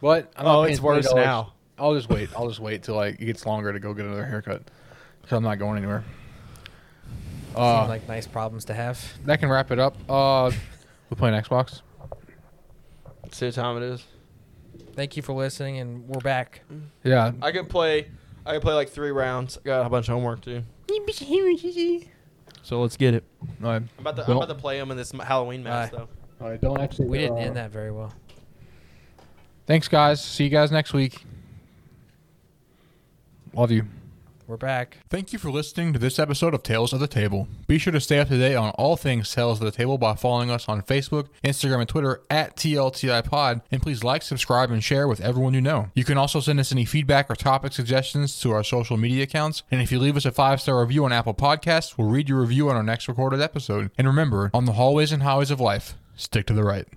But 0.01 0.31
I'm 0.37 0.45
not 0.45 0.59
Oh, 0.59 0.61
paying 0.63 0.73
it's 0.73 0.81
worse 0.81 1.07
$20. 1.11 1.15
now. 1.15 1.53
I'll 1.77 1.95
just 1.95 2.09
wait. 2.09 2.29
I'll 2.35 2.47
just 2.47 2.59
wait 2.59 2.83
till 2.83 2.95
like 2.95 3.19
it 3.19 3.25
gets 3.25 3.45
longer 3.45 3.73
to 3.73 3.79
go 3.79 3.93
get 3.93 4.05
another 4.05 4.25
haircut. 4.25 4.69
So 5.29 5.35
I'm 5.35 5.43
not 5.43 5.59
going 5.59 5.77
anywhere. 5.77 6.03
Uh, 7.57 7.81
Seem 7.83 7.89
like 7.89 8.07
nice 8.07 8.27
problems 8.27 8.65
to 8.65 8.73
have. 8.73 9.03
that 9.25 9.39
can 9.39 9.49
wrap 9.49 9.71
it 9.71 9.79
up. 9.79 9.95
Uh, 10.09 10.51
we're 11.09 11.15
playing 11.17 11.35
Xbox. 11.41 11.81
See 13.31 13.45
what 13.47 13.55
time 13.55 13.77
it 13.77 13.83
is. 13.83 14.05
Thank 14.93 15.15
you 15.17 15.21
for 15.23 15.33
listening, 15.33 15.77
and 15.79 16.07
we're 16.07 16.21
back. 16.21 16.61
Yeah. 17.03 17.31
I 17.41 17.51
could 17.51 17.69
play. 17.69 18.07
I 18.45 18.53
could 18.53 18.61
play 18.61 18.73
like 18.73 18.89
three 18.89 19.11
rounds. 19.11 19.57
I 19.57 19.61
got 19.65 19.85
a 19.85 19.89
bunch 19.89 20.07
of 20.07 20.13
homework 20.13 20.41
too. 20.41 20.63
So 22.63 22.81
let's 22.81 22.97
get 22.97 23.13
it. 23.13 23.23
All 23.63 23.69
right. 23.71 23.75
I'm 23.81 23.89
about 23.99 24.15
to, 24.17 24.21
I'm 24.23 24.27
Don't- 24.27 24.37
about 24.37 24.49
to 24.55 24.59
play 24.59 24.77
them 24.79 24.91
in 24.91 24.97
this 24.97 25.11
Halloween 25.11 25.63
match 25.63 25.93
Aye. 25.93 25.97
though. 25.97 26.07
All 26.41 26.49
right. 26.49 26.61
Don't 26.61 26.79
actually. 26.79 27.07
We 27.07 27.17
didn't 27.19 27.37
uh, 27.37 27.41
end 27.41 27.55
that 27.57 27.71
very 27.71 27.91
well. 27.91 28.13
Thanks, 29.65 29.87
guys. 29.87 30.23
See 30.23 30.45
you 30.45 30.49
guys 30.49 30.71
next 30.71 30.93
week. 30.93 31.23
Love 33.53 33.71
you. 33.71 33.85
We're 34.47 34.55
back. 34.55 34.99
Thank 35.09 35.33
you 35.33 35.39
for 35.39 35.51
listening 35.51 35.91
to 35.91 35.99
this 35.99 36.17
episode 36.17 36.53
of 36.53 36.63
Tales 36.63 36.93
of 36.93 37.01
the 37.01 37.07
Table. 37.07 37.49
Be 37.67 37.77
sure 37.77 37.91
to 37.91 37.99
stay 37.99 38.19
up 38.19 38.29
to 38.29 38.37
date 38.37 38.55
on 38.55 38.69
all 38.71 38.95
things 38.95 39.35
Tales 39.35 39.59
of 39.59 39.65
the 39.65 39.71
Table 39.71 39.97
by 39.97 40.15
following 40.15 40.49
us 40.49 40.69
on 40.69 40.83
Facebook, 40.83 41.27
Instagram, 41.43 41.81
and 41.81 41.89
Twitter 41.89 42.21
at 42.29 42.55
TLTI 42.55 43.25
Pod. 43.25 43.59
And 43.71 43.81
please 43.81 44.05
like, 44.05 44.21
subscribe, 44.21 44.71
and 44.71 44.81
share 44.81 45.05
with 45.05 45.19
everyone 45.19 45.53
you 45.53 45.59
know. 45.59 45.89
You 45.95 46.05
can 46.05 46.17
also 46.17 46.39
send 46.39 46.61
us 46.61 46.71
any 46.71 46.85
feedback 46.85 47.29
or 47.29 47.35
topic 47.35 47.73
suggestions 47.73 48.39
to 48.39 48.51
our 48.51 48.63
social 48.63 48.95
media 48.95 49.23
accounts. 49.23 49.63
And 49.69 49.81
if 49.81 49.91
you 49.91 49.99
leave 49.99 50.15
us 50.15 50.23
a 50.23 50.31
five 50.31 50.61
star 50.61 50.79
review 50.79 51.03
on 51.03 51.11
Apple 51.11 51.33
Podcasts, 51.33 51.97
we'll 51.97 52.07
read 52.07 52.29
your 52.29 52.39
review 52.39 52.69
on 52.69 52.77
our 52.77 52.83
next 52.83 53.09
recorded 53.09 53.41
episode. 53.41 53.91
And 53.97 54.07
remember, 54.07 54.49
on 54.53 54.63
the 54.63 54.73
hallways 54.73 55.11
and 55.11 55.23
highways 55.23 55.51
of 55.51 55.59
life, 55.59 55.95
stick 56.15 56.45
to 56.45 56.53
the 56.53 56.63
right. 56.63 56.85